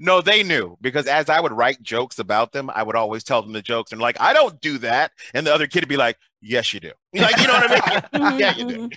no, 0.00 0.20
they 0.20 0.42
knew 0.42 0.76
because 0.80 1.06
as 1.06 1.28
I 1.28 1.40
would 1.40 1.52
write 1.52 1.82
jokes 1.82 2.18
about 2.18 2.52
them, 2.52 2.70
I 2.74 2.82
would 2.82 2.96
always 2.96 3.24
tell 3.24 3.42
them 3.42 3.52
the 3.52 3.62
jokes 3.62 3.92
and 3.92 4.00
like, 4.00 4.20
I 4.20 4.32
don't 4.32 4.60
do 4.60 4.78
that. 4.78 5.12
And 5.34 5.46
the 5.46 5.54
other 5.54 5.66
kid 5.66 5.82
would 5.82 5.88
be 5.88 5.96
like, 5.96 6.18
Yes, 6.46 6.74
you 6.74 6.80
do. 6.80 6.92
Like, 7.14 7.38
you 7.38 7.46
know 7.46 7.54
what 7.54 8.10
I 8.12 8.30
mean? 8.30 8.38
yeah, 8.38 8.54
you 8.54 8.68
do. 8.68 8.90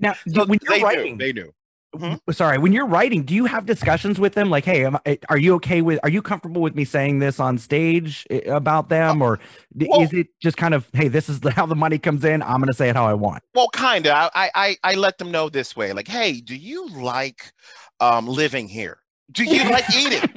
now 0.00 0.14
So 0.28 0.44
when 0.44 0.58
you're 0.62 0.80
writing 0.80 1.16
knew. 1.16 1.24
They 1.24 1.32
knew. 1.32 1.50
Mm-hmm. 1.96 2.30
sorry 2.32 2.58
when 2.58 2.74
you're 2.74 2.86
writing 2.86 3.22
do 3.22 3.34
you 3.34 3.46
have 3.46 3.64
discussions 3.64 4.20
with 4.20 4.34
them 4.34 4.50
like 4.50 4.66
hey 4.66 4.84
am 4.84 4.98
I, 5.06 5.18
are 5.30 5.38
you 5.38 5.54
okay 5.54 5.80
with 5.80 5.98
are 6.02 6.10
you 6.10 6.20
comfortable 6.20 6.60
with 6.60 6.74
me 6.74 6.84
saying 6.84 7.18
this 7.20 7.40
on 7.40 7.56
stage 7.56 8.26
eh, 8.28 8.40
about 8.46 8.90
them 8.90 9.22
uh, 9.22 9.24
or 9.24 9.40
well- 9.74 10.02
is 10.02 10.12
it 10.12 10.26
just 10.38 10.58
kind 10.58 10.74
of 10.74 10.90
hey 10.92 11.08
this 11.08 11.30
is 11.30 11.40
how 11.54 11.64
the 11.64 11.74
money 11.74 11.96
comes 11.96 12.26
in 12.26 12.42
i'm 12.42 12.58
going 12.58 12.66
to 12.66 12.74
say 12.74 12.90
it 12.90 12.94
how 12.96 13.06
i 13.06 13.14
want 13.14 13.42
Well, 13.54 13.70
kind 13.72 14.06
of. 14.06 14.30
I, 14.34 14.50
I 14.54 14.76
I 14.84 14.94
let 14.96 15.16
them 15.16 15.30
know 15.30 15.48
this 15.48 15.74
way, 15.74 15.94
like, 15.94 16.08
hey, 16.08 16.42
do 16.42 16.54
you 16.54 16.88
like 16.90 17.52
um, 18.00 18.28
living 18.28 18.68
here? 18.68 18.98
Do 19.32 19.44
you 19.44 19.64
like 19.70 19.84
eating? 19.96 20.28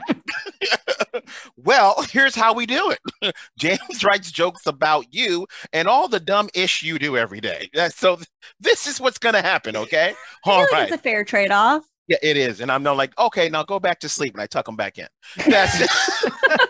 Well, 1.57 2.03
here's 2.11 2.35
how 2.35 2.53
we 2.53 2.65
do 2.65 2.93
it. 3.21 3.35
James 3.57 4.03
writes 4.03 4.31
jokes 4.31 4.65
about 4.65 5.13
you 5.13 5.47
and 5.73 5.87
all 5.87 6.07
the 6.07 6.19
dumb 6.19 6.49
ish 6.53 6.83
you 6.83 6.99
do 6.99 7.17
every 7.17 7.41
day. 7.41 7.69
So 7.91 8.19
this 8.59 8.87
is 8.87 8.99
what's 8.99 9.17
gonna 9.17 9.41
happen, 9.41 9.75
okay? 9.75 10.15
I 10.45 10.49
All 10.49 10.59
feel 10.59 10.61
like 10.61 10.71
right. 10.71 10.83
it's 10.83 10.93
a 10.93 10.97
fair 10.97 11.23
trade-off. 11.23 11.83
Yeah, 12.07 12.17
it 12.21 12.35
is. 12.35 12.61
And 12.61 12.71
I'm 12.71 12.83
not 12.83 12.97
like, 12.97 13.17
okay, 13.17 13.47
now 13.49 13.63
go 13.63 13.79
back 13.79 13.99
to 14.01 14.09
sleep, 14.09 14.33
and 14.33 14.41
I 14.41 14.47
tuck 14.47 14.65
them 14.65 14.75
back 14.75 14.97
in. 14.97 15.07
That's 15.47 15.81
it. 15.81 15.89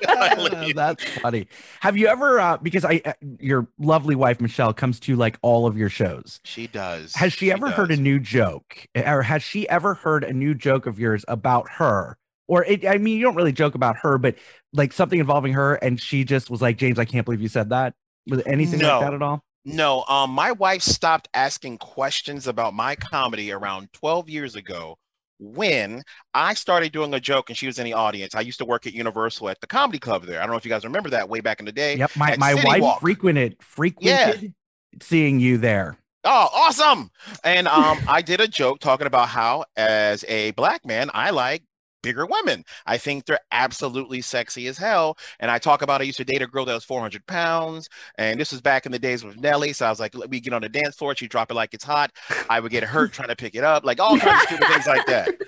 I 0.08 0.36
leave. 0.36 0.76
That's 0.76 1.04
funny. 1.04 1.48
Have 1.82 1.98
you 1.98 2.08
ever 2.08 2.40
uh 2.40 2.58
because 2.58 2.86
I 2.86 3.02
uh, 3.06 3.14
your 3.40 3.68
lovely 3.80 4.16
wife 4.16 4.42
Michelle 4.42 4.74
comes 4.74 5.00
to 5.02 5.16
like 5.16 5.38
all 5.42 5.66
of 5.66 5.78
your 5.78 5.90
shows. 5.90 6.40
She 6.44 6.68
does. 6.68 7.16
Has 7.16 7.34
she, 7.34 7.52
ever 7.52 7.72
heard 7.72 7.92
a 7.92 7.98
new 7.98 8.20
joke 8.20 8.88
or 8.96 9.24
has 9.24 9.42
she 9.44 9.68
ever 9.70 9.96
heard 9.96 10.24
a 10.24 10.34
new 10.34 10.54
joke 10.54 10.86
of 10.86 11.00
yours 11.00 11.26
about 11.28 11.70
her? 11.72 12.18
Or 12.52 12.66
it, 12.66 12.86
I 12.86 12.98
mean, 12.98 13.16
you 13.18 13.24
don't 13.24 13.36
really 13.36 13.54
joke 13.54 13.76
about 13.76 13.96
her, 14.02 14.18
but 14.18 14.36
like 14.74 14.92
something 14.92 15.18
involving 15.22 15.54
her, 15.54 15.76
and 15.76 15.98
she 16.02 16.26
just 16.26 16.50
was 16.50 16.62
like, 16.62 16.78
"James, 16.78 17.00
I 17.00 17.06
can't 17.06 17.24
believe 17.24 17.42
you 17.42 17.48
said 17.48 17.70
that." 17.70 17.94
Was 18.28 18.44
anything 18.46 18.80
No. 18.80 19.00
like 19.00 19.06
that 19.08 19.14
at 19.14 19.22
all? 19.22 19.42
No, 19.64 20.04
um, 20.10 20.32
my 20.32 20.52
wife 20.52 20.82
stopped 20.82 21.30
asking 21.34 21.78
questions 21.78 22.48
about 22.48 22.74
my 22.74 22.98
comedy 22.98 23.54
around 23.54 23.94
12 23.94 24.28
years 24.28 24.58
ago 24.58 24.98
when 25.40 26.04
I 26.34 26.54
started 26.54 26.92
doing 26.92 27.14
a 27.14 27.22
joke 27.22 27.50
and 27.50 27.58
she 27.58 27.68
was 27.68 27.80
in 27.80 27.86
the 27.86 27.94
audience. 27.94 28.36
I 28.36 28.42
used 28.42 28.58
to 28.60 28.66
work 28.66 28.86
at 28.86 28.92
Universal 28.94 29.48
at 29.48 29.62
the 29.62 29.68
comedy 29.68 30.00
club 30.00 30.26
there. 30.26 30.40
I 30.40 30.44
don't 30.44 30.52
know 30.52 30.58
if 30.58 30.66
you 30.66 30.70
guys 30.70 30.84
remember 30.84 31.10
that 31.12 31.30
way 31.30 31.40
back 31.40 31.62
in 31.62 31.66
the 31.66 31.72
day. 31.72 31.96
Yep, 31.96 32.12
my, 32.18 32.36
my 32.36 32.54
City 32.54 32.68
wife 32.68 32.82
Walk. 32.82 33.00
frequented 33.00 33.56
frequented 33.62 34.54
seeing 35.02 35.40
you 35.40 35.58
there. 35.58 35.98
Oh, 36.26 36.50
awesome. 36.54 37.10
And 37.46 37.68
um, 37.70 37.98
I 38.10 38.22
did 38.22 38.42
a 38.42 38.48
joke 38.48 38.80
talking 38.80 39.08
about 39.08 39.30
how, 39.30 39.64
as 39.78 40.26
a 40.28 40.52
black 40.52 40.86
man, 40.86 41.10
I 41.14 41.30
like 41.30 41.64
bigger 42.02 42.26
women. 42.26 42.64
I 42.86 42.98
think 42.98 43.26
they're 43.26 43.40
absolutely 43.52 44.22
sexy 44.22 44.68
as 44.68 44.78
hell. 44.78 45.18
And 45.40 45.52
I 45.52 45.60
talk 45.60 45.82
about 45.82 46.02
I 46.02 46.06
used 46.06 46.18
to 46.18 46.26
date 46.26 46.42
a 46.42 46.48
girl 46.48 46.66
that 46.66 46.74
was 46.74 46.84
400 46.84 47.26
pounds. 47.28 47.90
And 48.18 48.40
this 48.40 48.52
was 48.52 48.62
back 48.62 48.86
in 48.86 48.92
the 48.92 49.00
days 49.00 49.24
with 49.24 49.40
Nelly. 49.40 49.74
So 49.74 49.86
I 49.86 49.90
was 49.90 50.00
like, 50.00 50.16
let 50.16 50.30
me 50.30 50.40
get 50.40 50.54
on 50.54 50.62
the 50.62 50.70
dance 50.70 50.96
floor. 50.96 51.16
She'd 51.16 51.32
drop 51.32 51.52
it 51.52 51.56
like 51.56 51.74
it's 51.74 51.84
hot. 51.84 52.12
I 52.50 52.60
would 52.60 52.72
get 52.72 52.84
hurt 52.84 53.14
trying 53.14 53.30
to 53.30 53.36
pick 53.36 53.56
it 53.56 53.64
up, 53.64 53.84
like 53.86 54.00
all 54.00 54.18
kinds 54.18 54.44
of 54.44 54.48
stupid 54.48 54.68
things 54.68 54.88
like 54.88 55.06
that. 55.08 55.30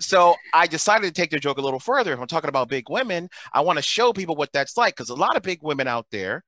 So 0.00 0.34
I 0.52 0.66
decided 0.66 1.06
to 1.06 1.12
take 1.12 1.30
the 1.30 1.38
joke 1.38 1.58
a 1.58 1.60
little 1.60 1.78
further. 1.78 2.12
If 2.12 2.18
I'm 2.18 2.26
talking 2.26 2.48
about 2.48 2.68
big 2.68 2.90
women, 2.90 3.28
I 3.52 3.60
want 3.60 3.78
to 3.78 3.82
show 3.82 4.12
people 4.12 4.34
what 4.34 4.50
that's 4.52 4.76
like 4.76 4.96
because 4.96 5.10
a 5.10 5.14
lot 5.14 5.36
of 5.36 5.42
big 5.42 5.62
women 5.62 5.86
out 5.86 6.06
there 6.10 6.42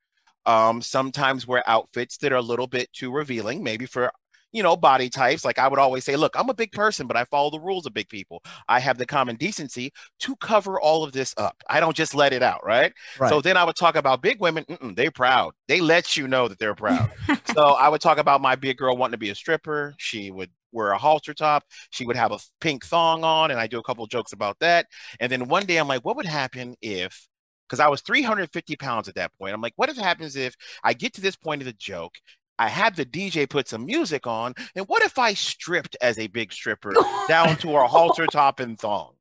um, 0.46 0.80
sometimes 0.80 1.46
wear 1.46 1.62
outfits 1.66 2.16
that 2.18 2.32
are 2.32 2.36
a 2.36 2.42
little 2.42 2.66
bit 2.66 2.92
too 2.92 3.12
revealing, 3.12 3.62
maybe 3.62 3.86
for 3.86 4.10
you 4.56 4.62
know 4.62 4.76
body 4.76 5.08
types. 5.10 5.44
Like 5.44 5.58
I 5.58 5.68
would 5.68 5.78
always 5.78 6.04
say, 6.04 6.16
look, 6.16 6.34
I'm 6.38 6.48
a 6.48 6.54
big 6.54 6.72
person, 6.72 7.06
but 7.06 7.16
I 7.16 7.24
follow 7.24 7.50
the 7.50 7.60
rules 7.60 7.86
of 7.86 7.94
big 7.94 8.08
people. 8.08 8.42
I 8.68 8.80
have 8.80 8.98
the 8.98 9.06
common 9.06 9.36
decency 9.36 9.92
to 10.20 10.34
cover 10.36 10.80
all 10.80 11.04
of 11.04 11.12
this 11.12 11.34
up. 11.36 11.62
I 11.68 11.78
don't 11.78 11.96
just 11.96 12.14
let 12.14 12.32
it 12.32 12.42
out, 12.42 12.64
right? 12.64 12.92
Right. 13.18 13.28
So 13.28 13.40
then 13.40 13.56
I 13.56 13.64
would 13.64 13.76
talk 13.76 13.96
about 13.96 14.22
big 14.22 14.40
women. 14.40 14.64
Mm-mm, 14.64 14.96
they're 14.96 15.10
proud. 15.10 15.52
They 15.68 15.80
let 15.80 16.16
you 16.16 16.26
know 16.26 16.48
that 16.48 16.58
they're 16.58 16.74
proud. 16.74 17.10
so 17.54 17.68
I 17.72 17.88
would 17.88 18.00
talk 18.00 18.18
about 18.18 18.40
my 18.40 18.56
big 18.56 18.78
girl 18.78 18.96
wanting 18.96 19.12
to 19.12 19.18
be 19.18 19.30
a 19.30 19.34
stripper. 19.34 19.94
She 19.98 20.30
would 20.30 20.50
wear 20.72 20.92
a 20.92 20.98
halter 20.98 21.34
top. 21.34 21.64
She 21.90 22.06
would 22.06 22.16
have 22.16 22.32
a 22.32 22.38
pink 22.60 22.84
thong 22.84 23.24
on, 23.24 23.50
and 23.50 23.60
I 23.60 23.66
do 23.66 23.78
a 23.78 23.82
couple 23.82 24.06
jokes 24.06 24.32
about 24.32 24.58
that. 24.60 24.86
And 25.20 25.30
then 25.30 25.48
one 25.48 25.66
day 25.66 25.76
I'm 25.76 25.88
like, 25.88 26.04
what 26.04 26.16
would 26.16 26.26
happen 26.26 26.76
if? 26.80 27.28
Because 27.68 27.80
I 27.80 27.88
was 27.88 28.00
350 28.02 28.76
pounds 28.76 29.08
at 29.08 29.16
that 29.16 29.32
point. 29.40 29.52
I'm 29.52 29.60
like, 29.60 29.72
what 29.74 29.88
if 29.88 29.96
happens 29.96 30.36
if 30.36 30.54
I 30.84 30.92
get 30.92 31.14
to 31.14 31.20
this 31.20 31.34
point 31.34 31.62
of 31.62 31.66
the 31.66 31.72
joke? 31.72 32.14
I 32.58 32.68
had 32.68 32.96
the 32.96 33.06
DJ 33.06 33.48
put 33.48 33.68
some 33.68 33.86
music 33.86 34.26
on, 34.26 34.54
and 34.74 34.86
what 34.88 35.02
if 35.02 35.18
I 35.18 35.34
stripped 35.34 35.96
as 36.00 36.18
a 36.18 36.26
big 36.26 36.52
stripper 36.52 36.94
down 37.28 37.56
to 37.58 37.76
a 37.76 37.86
halter 37.86 38.26
top 38.30 38.60
and 38.60 38.78
thong? 38.78 39.12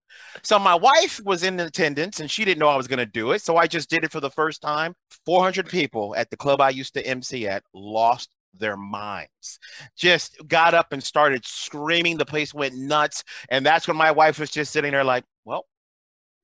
So 0.43 0.59
my 0.59 0.75
wife 0.75 1.19
was 1.23 1.43
in 1.43 1.59
attendance 1.59 2.19
and 2.19 2.29
she 2.29 2.45
didn't 2.45 2.59
know 2.59 2.67
I 2.67 2.77
was 2.77 2.87
going 2.87 2.99
to 2.99 3.05
do 3.05 3.31
it. 3.31 3.41
So 3.41 3.57
I 3.57 3.67
just 3.67 3.89
did 3.89 4.03
it 4.03 4.11
for 4.11 4.19
the 4.19 4.29
first 4.29 4.61
time. 4.61 4.95
400 5.25 5.67
people 5.67 6.15
at 6.15 6.29
the 6.29 6.37
club 6.37 6.61
I 6.61 6.69
used 6.69 6.93
to 6.93 7.05
MC 7.05 7.47
at 7.47 7.63
lost 7.73 8.29
their 8.53 8.77
minds. 8.77 9.59
Just 9.97 10.37
got 10.47 10.73
up 10.73 10.91
and 10.91 11.03
started 11.03 11.45
screaming. 11.45 12.17
The 12.17 12.25
place 12.25 12.53
went 12.53 12.75
nuts. 12.75 13.23
And 13.49 13.65
that's 13.65 13.87
when 13.87 13.97
my 13.97 14.11
wife 14.11 14.39
was 14.39 14.49
just 14.49 14.71
sitting 14.71 14.91
there 14.91 15.03
like, 15.03 15.25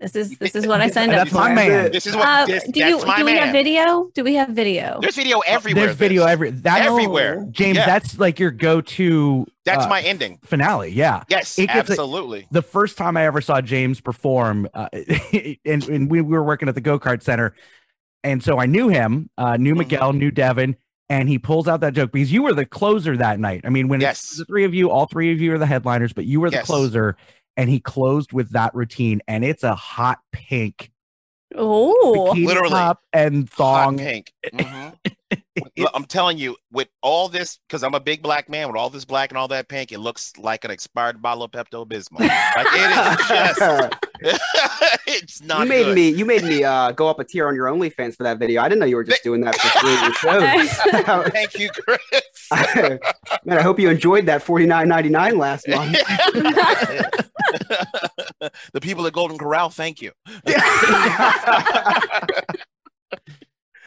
This 0.01 0.15
is 0.15 0.37
this 0.39 0.55
is 0.55 0.65
what 0.65 0.81
I 0.81 0.89
signed 0.89 1.11
up 1.11 1.19
That's 1.19 1.29
for. 1.29 1.35
my 1.37 1.53
man. 1.53 1.91
this 1.91 2.07
is 2.07 2.15
what 2.15 2.27
Uh, 2.27 2.45
this, 2.47 2.63
do 2.63 2.79
that's 2.79 3.01
you 3.01 3.05
my 3.07 3.17
do 3.17 3.25
we 3.25 3.33
man. 3.33 3.43
have 3.43 3.51
video? 3.53 4.09
Do 4.15 4.23
we 4.23 4.33
have 4.35 4.49
video? 4.49 4.97
There's 4.99 5.15
video 5.15 5.39
everywhere. 5.41 5.85
There's 5.85 5.95
video 5.97 6.25
every 6.25 6.49
that 6.49 6.81
everywhere. 6.87 7.45
James, 7.51 7.77
Yeah. 7.77 7.85
that's 7.85 8.17
like 8.17 8.39
your 8.39 8.49
go-to 8.49 9.45
That's 9.63 9.85
uh, 9.85 9.89
my 9.89 10.01
ending. 10.01 10.39
finale. 10.43 10.89
Yeah. 10.91 11.23
Yes, 11.29 11.59
It 11.59 11.67
gets 11.67 11.89
a- 11.89 11.93
absolutely. 11.93 12.47
the 12.51 12.63
first 12.63 12.97
time 12.97 13.15
I 13.15 13.25
ever 13.25 13.41
saw 13.41 13.61
James 13.61 14.01
perform, 14.01 14.67
uh, 14.73 14.89
and, 15.65 15.87
and 15.87 16.09
we, 16.09 16.21
we 16.21 16.33
were 16.33 16.43
working 16.43 16.67
at 16.67 16.73
the 16.75 16.81
go 16.81 16.97
kart 16.99 17.21
center, 17.21 17.53
and 18.23 18.43
so 18.43 18.57
I 18.59 18.65
knew 18.65 18.89
him, 18.89 19.29
uh, 19.37 19.57
knew 19.57 19.75
Mhm. 19.75 19.79
Miguel, 19.79 20.13
knew 20.13 20.31
Devin, 20.31 20.77
and 21.09 21.29
he 21.29 21.37
pulls 21.37 21.67
out 21.67 21.81
that 21.81 21.93
joke 21.93 22.11
because 22.11 22.31
you 22.31 22.41
were 22.41 22.53
the 22.53 22.65
closer 22.65 23.15
that 23.17 23.39
night. 23.39 23.61
I 23.65 23.69
mean, 23.69 23.87
when 23.87 24.01
Yes. 24.01 24.23
it's 24.23 24.37
the 24.37 24.45
three 24.45 24.63
of 24.63 24.73
you, 24.73 24.89
all 24.89 25.05
three 25.05 25.31
of 25.31 25.39
you 25.39 25.53
are 25.53 25.57
the 25.59 25.65
headliners, 25.67 26.11
but 26.13 26.25
you 26.25 26.39
were 26.39 26.49
the 26.49 26.57
Yes. 26.57 26.65
closer, 26.65 27.17
and 27.57 27.69
he 27.69 27.79
closed 27.79 28.33
with 28.33 28.51
that 28.51 28.73
routine, 28.75 29.21
and 29.27 29.43
it's 29.45 29.63
a 29.63 29.75
hot 29.75 30.19
pink 30.31 30.91
Oh, 31.53 32.31
bikini 32.33 32.45
Literally. 32.47 32.69
top 32.69 33.01
and 33.11 33.49
Hot 33.57 33.85
thong. 33.85 33.97
pink. 33.97 34.31
Mhm. 34.53 34.93
I'm 35.93 36.05
telling 36.05 36.37
you, 36.37 36.55
with 36.71 36.87
all 37.01 37.27
this, 37.29 37.59
because 37.67 37.83
I'm 37.83 37.93
a 37.93 37.99
big 37.99 38.21
black 38.21 38.49
man, 38.49 38.67
with 38.67 38.75
all 38.77 38.89
this 38.89 39.03
black 39.05 39.31
and 39.31 39.37
all 39.37 39.47
that 39.49 39.67
pink, 39.67 39.91
it 39.91 39.99
looks 39.99 40.33
like 40.37 40.63
an 40.65 40.71
expired 40.71 41.21
bottle 41.21 41.43
of 41.43 41.51
Pepto 41.51 41.85
Bismol. 41.87 42.19
Like 42.19 42.67
it 42.71 43.19
is 43.19 43.27
just, 44.29 44.41
it's 45.07 45.41
not 45.41 45.63
you 45.63 45.69
made 45.69 45.83
good. 45.85 45.95
me 45.95 46.09
you 46.09 46.25
made 46.25 46.43
me 46.43 46.63
uh, 46.63 46.91
go 46.91 47.07
up 47.09 47.19
a 47.19 47.23
tier 47.25 47.47
on 47.47 47.55
your 47.55 47.67
OnlyFans 47.67 48.15
for 48.15 48.23
that 48.23 48.39
video. 48.39 48.61
I 48.61 48.69
didn't 48.69 48.79
know 48.79 48.85
you 48.85 48.95
were 48.95 49.03
just 49.03 49.23
doing 49.23 49.41
that 49.41 49.55
for 49.55 49.67
free 49.79 49.93
in 49.93 50.03
your 50.03 50.13
shows. 50.13 51.31
Thank 51.31 51.59
you, 51.59 51.69
Chris. 51.69 53.01
Man, 53.45 53.57
I 53.57 53.61
hope 53.61 53.79
you 53.79 53.89
enjoyed 53.89 54.25
that 54.27 54.41
forty 54.43 54.65
nine 54.65 54.87
ninety 54.87 55.09
nine 55.09 55.37
last 55.37 55.67
month. 55.67 55.97
the 58.73 58.81
people 58.81 59.05
at 59.07 59.13
Golden 59.13 59.37
Corral, 59.37 59.69
thank 59.69 60.01
you. 60.01 60.11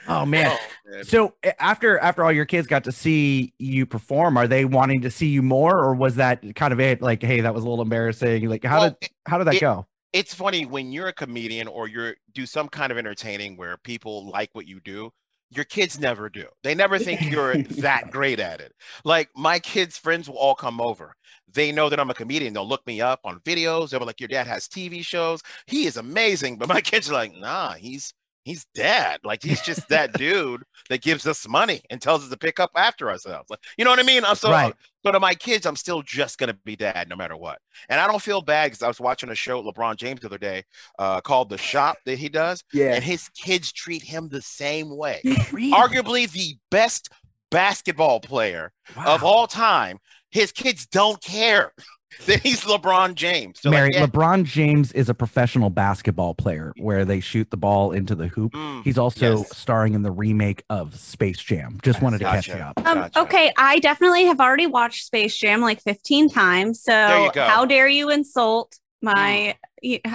Oh 0.06 0.26
man. 0.26 0.50
Oh, 0.52 0.90
man. 0.90 1.04
So 1.04 1.34
after 1.58 1.98
after 1.98 2.22
all 2.22 2.30
your 2.30 2.44
kids 2.44 2.66
got 2.66 2.84
to 2.84 2.92
see 2.92 3.54
you 3.58 3.86
perform, 3.86 4.36
are 4.36 4.46
they 4.46 4.66
wanting 4.66 5.00
to 5.00 5.10
see 5.10 5.28
you 5.28 5.40
more, 5.40 5.78
or 5.82 5.94
was 5.94 6.16
that 6.16 6.42
kind 6.54 6.74
of 6.74 6.80
it? 6.80 7.00
Like, 7.00 7.22
hey, 7.22 7.40
that 7.40 7.54
was 7.54 7.64
a 7.64 7.68
little 7.68 7.80
embarrassing. 7.82 8.46
Like, 8.50 8.64
how 8.64 8.80
Well, 8.80 8.96
did 9.00 9.10
how 9.26 9.38
did 9.38 9.46
that 9.46 9.54
it- 9.54 9.60
go? 9.62 9.86
it's 10.12 10.34
funny 10.34 10.66
when 10.66 10.92
you're 10.92 11.08
a 11.08 11.12
comedian 11.12 11.66
or 11.68 11.88
you're 11.88 12.16
do 12.34 12.44
some 12.44 12.68
kind 12.68 12.92
of 12.92 12.98
entertaining 12.98 13.56
where 13.56 13.78
people 13.78 14.28
like 14.28 14.50
what 14.52 14.66
you 14.68 14.78
do 14.80 15.10
your 15.50 15.64
kids 15.64 15.98
never 15.98 16.28
do. 16.28 16.46
They 16.62 16.74
never 16.74 16.98
think 16.98 17.22
you're 17.22 17.56
that 17.78 18.10
great 18.10 18.40
at 18.40 18.60
it. 18.60 18.72
Like 19.04 19.30
my 19.36 19.58
kids 19.58 19.96
friends 19.98 20.28
will 20.28 20.38
all 20.38 20.54
come 20.54 20.80
over. 20.80 21.14
They 21.52 21.70
know 21.70 21.88
that 21.88 22.00
i'm 22.00 22.10
a 22.10 22.14
comedian. 22.14 22.52
They'll 22.52 22.68
look 22.68 22.86
me 22.86 23.00
up 23.00 23.20
on 23.24 23.40
videos. 23.40 23.90
They'll 23.90 24.00
be 24.00 24.06
like 24.06 24.20
your 24.20 24.28
dad 24.28 24.46
has 24.46 24.68
tv 24.68 25.04
shows. 25.04 25.42
He 25.66 25.86
is 25.86 25.96
amazing. 25.96 26.58
But 26.58 26.68
my 26.68 26.80
kids 26.80 27.10
are 27.10 27.14
like 27.14 27.32
nah 27.34 27.74
he's 27.74 28.12
he's 28.44 28.66
dad 28.74 29.18
like 29.24 29.42
he's 29.42 29.60
just 29.62 29.88
that 29.88 30.12
dude 30.18 30.62
that 30.88 31.02
gives 31.02 31.26
us 31.26 31.48
money 31.48 31.80
and 31.90 32.00
tells 32.00 32.22
us 32.22 32.30
to 32.30 32.36
pick 32.36 32.60
up 32.60 32.70
after 32.76 33.08
ourselves 33.10 33.48
like 33.50 33.58
you 33.78 33.84
know 33.84 33.90
what 33.90 33.98
i 33.98 34.02
mean 34.02 34.24
i'm 34.24 34.36
so 34.36 34.50
Right. 34.50 34.74
so 35.04 35.10
to 35.12 35.20
my 35.20 35.34
kids, 35.34 35.66
I'm 35.66 35.76
still 35.76 36.00
just 36.02 36.38
gonna 36.38 36.56
be 36.64 36.76
dad 36.76 37.08
no 37.08 37.16
matter 37.16 37.36
what. 37.36 37.58
And 37.88 38.00
I 38.00 38.06
don't 38.06 38.22
feel 38.22 38.40
bad 38.40 38.66
because 38.66 38.82
I 38.82 38.88
was 38.88 39.00
watching 39.00 39.28
a 39.30 39.34
show 39.34 39.60
with 39.60 39.74
LeBron 39.74 39.96
James 39.96 40.20
the 40.20 40.26
other 40.28 40.38
day 40.38 40.62
uh, 40.98 41.20
called 41.20 41.50
The 41.50 41.58
Shop 41.58 41.96
that 42.06 42.18
he 42.18 42.28
does, 42.28 42.62
yeah. 42.72 42.94
and 42.94 43.04
his 43.04 43.28
kids 43.30 43.70
treat 43.72 44.02
him 44.02 44.28
the 44.28 44.40
same 44.40 44.96
way. 44.96 45.20
Really? 45.52 45.72
Arguably 45.72 46.30
the 46.30 46.56
best 46.70 47.10
basketball 47.50 48.20
player 48.20 48.72
of 49.04 49.22
all 49.22 49.46
time. 49.46 49.98
His 50.30 50.52
kids 50.52 50.86
don't 50.86 51.20
care 51.22 51.72
that 52.26 52.40
he's 52.40 52.60
LeBron 52.62 53.14
James. 53.14 53.60
They're 53.62 53.70
Mary, 53.72 53.88
like, 53.90 53.94
yeah, 53.94 54.06
LeBron 54.06 54.44
James 54.44 54.92
is 54.92 55.08
a 55.08 55.14
professional 55.14 55.70
basketball 55.70 56.34
player 56.34 56.72
where 56.78 57.04
they 57.04 57.20
shoot 57.20 57.50
the 57.50 57.56
ball 57.56 57.92
into 57.92 58.14
the 58.14 58.28
hoop. 58.28 58.52
mm, 58.52 58.82
He's 58.84 58.98
also 58.98 59.38
yes. 59.38 59.56
starring 59.56 59.94
in 59.94 60.02
the 60.02 60.10
remake 60.10 60.64
of 60.70 60.96
Space 60.98 61.38
Jam. 61.38 61.78
Just 61.82 62.02
wanted 62.02 62.18
to 62.18 62.24
catch 62.24 62.48
you 62.48 62.54
up. 62.54 62.78
Um, 62.86 62.98
Gotcha. 62.98 63.20
okay, 63.20 63.52
I 63.56 63.78
definitely 63.80 64.24
have 64.24 64.40
already 64.40 64.66
watched 64.66 65.04
Space 65.06 65.36
Jam 65.36 65.60
like 65.60 65.82
15 65.82 66.28
times. 66.30 66.82
So 66.82 66.92
There 66.92 67.20
you 67.20 67.32
go. 67.32 67.44
how 67.46 67.64
dare 67.64 67.88
you 67.88 68.10
insult 68.10 68.78
my 69.02 69.54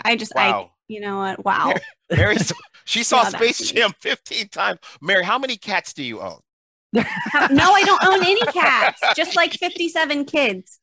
I 0.03 0.15
just 0.15 0.33
I 0.35 0.49
Wow. 0.51 0.71
you 0.87 0.99
know 0.99 1.17
what? 1.19 1.45
Wow. 1.45 1.73
Mary, 2.11 2.37
she 2.85 3.03
saw 3.03 3.23
Space 3.29 3.71
Jam 3.71 3.91
15 3.99 4.47
times. 4.49 4.79
Mary, 5.01 5.23
how 5.23 5.37
many 5.37 5.57
cats 5.57 5.93
do 5.93 6.03
you 6.03 6.21
own? 6.21 6.39
How- 6.97 7.47
no, 7.47 7.71
I 7.73 7.83
don't 7.83 8.03
own 8.05 8.23
any 8.23 8.41
cats. 8.51 9.01
Just 9.15 9.35
like 9.35 9.53
57 9.53 10.25
kids. 10.25 10.79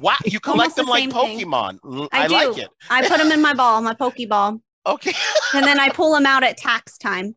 Wow, 0.00 0.14
you 0.24 0.40
collect 0.40 0.48
Almost 0.60 0.76
the 0.76 0.82
them 0.82 0.88
like 0.90 1.00
same 1.02 1.10
thing. 1.10 1.46
Pokemon. 1.46 1.78
L- 1.84 2.08
I 2.12 2.24
I, 2.24 2.26
like 2.28 2.54
do. 2.56 2.62
it. 2.62 2.68
I 2.88 3.06
put 3.06 3.18
them 3.18 3.30
in 3.32 3.42
my 3.42 3.52
ball, 3.54 3.80
my 3.82 3.94
Pokeball, 3.94 4.60
Okay. 4.86 5.12
and 5.54 5.64
then 5.66 5.78
I 5.78 5.90
pull 5.90 6.14
them 6.14 6.24
out 6.26 6.42
at 6.42 6.56
tax 6.56 6.96
time. 6.98 7.36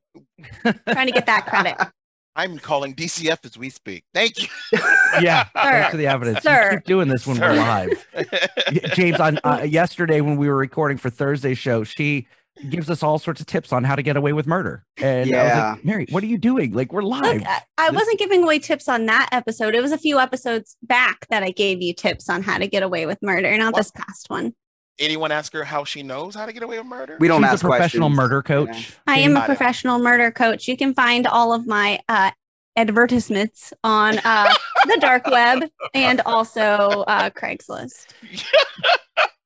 Trying 0.87 1.07
to 1.07 1.11
get 1.13 1.25
that 1.25 1.45
credit. 1.47 1.75
I'm 2.35 2.57
calling 2.57 2.95
DCF 2.95 3.45
as 3.45 3.57
we 3.59 3.69
speak. 3.69 4.05
Thank 4.13 4.41
you. 4.41 4.47
yeah, 5.21 5.43
Sir. 5.43 5.49
thanks 5.55 5.91
for 5.91 5.97
the 5.97 6.07
evidence. 6.07 6.37
You 6.43 6.49
Sir. 6.49 6.69
keep 6.77 6.83
doing 6.85 7.07
this 7.07 7.27
when 7.27 7.39
we're 7.39 7.53
live. 7.53 8.07
James, 8.95 9.19
on 9.19 9.39
uh, 9.43 9.61
yesterday 9.69 10.19
when 10.21 10.37
we 10.37 10.47
were 10.47 10.55
recording 10.57 10.97
for 10.97 11.09
Thursday's 11.11 11.59
show, 11.59 11.83
she 11.83 12.27
gives 12.69 12.89
us 12.89 13.01
all 13.03 13.17
sorts 13.19 13.41
of 13.41 13.47
tips 13.47 13.73
on 13.73 13.83
how 13.83 13.95
to 13.95 14.01
get 14.03 14.15
away 14.15 14.31
with 14.33 14.45
murder. 14.47 14.85
And 14.97 15.19
I 15.35 15.43
was 15.43 15.49
Yeah. 15.51 15.71
like, 15.71 15.85
Mary, 15.85 16.05
what 16.09 16.23
are 16.23 16.27
you 16.27 16.37
doing? 16.37 16.73
Like, 16.73 16.93
we're 16.93 17.01
live. 17.01 17.39
Look, 17.39 17.47
I, 17.47 17.61
I 17.77 17.89
This- 17.89 17.99
wasn't 17.99 18.19
giving 18.19 18.43
away 18.43 18.59
tips 18.59 18.87
on 18.87 19.05
that 19.07 19.29
episode. 19.31 19.73
It 19.75 19.81
was 19.81 19.91
a 19.91 19.97
few 19.97 20.19
episodes 20.19 20.77
back 20.83 21.27
that 21.29 21.43
I 21.43 21.49
gave 21.51 21.81
you 21.81 21.93
tips 21.93 22.29
on 22.29 22.43
how 22.43 22.57
to 22.59 22.67
get 22.67 22.83
away 22.83 23.05
with 23.05 23.17
murder, 23.21 23.57
not 23.57 23.73
What? 23.73 23.79
this 23.79 23.91
past 23.91 24.29
one. 24.29 24.53
Anyone 24.99 25.31
ask 25.31 25.51
her 25.53 25.63
how 25.63 25.83
she 25.83 26.03
knows 26.03 26.35
how 26.35 26.45
to 26.45 26.53
get 26.53 26.61
away 26.61 26.77
with 26.77 26.85
murder? 26.85 27.17
We 27.19 27.27
don't 27.27 27.41
She's 27.41 27.49
ask 27.53 27.63
a 27.63 27.67
professional 27.67 28.09
questions. 28.09 28.17
murder 28.17 28.43
Yeah. 28.47 28.73
coach. 28.73 28.97
I 29.07 29.19
am 29.19 29.35
a 29.35 29.41
professional 29.41 29.97
murder 29.97 30.29
coach. 30.29 30.67
You 30.67 30.77
can 30.77 30.93
find 30.93 31.25
all 31.25 31.51
of 31.51 31.65
my 31.65 31.99
uh, 32.07 32.29
advertisements 32.75 33.73
on 33.83 34.19
uh, 34.19 34.53
the 34.85 34.97
dark 34.99 35.25
web 35.27 35.63
and 35.95 36.21
also 36.27 37.03
uh, 37.07 37.31
Craigslist. 37.31 38.05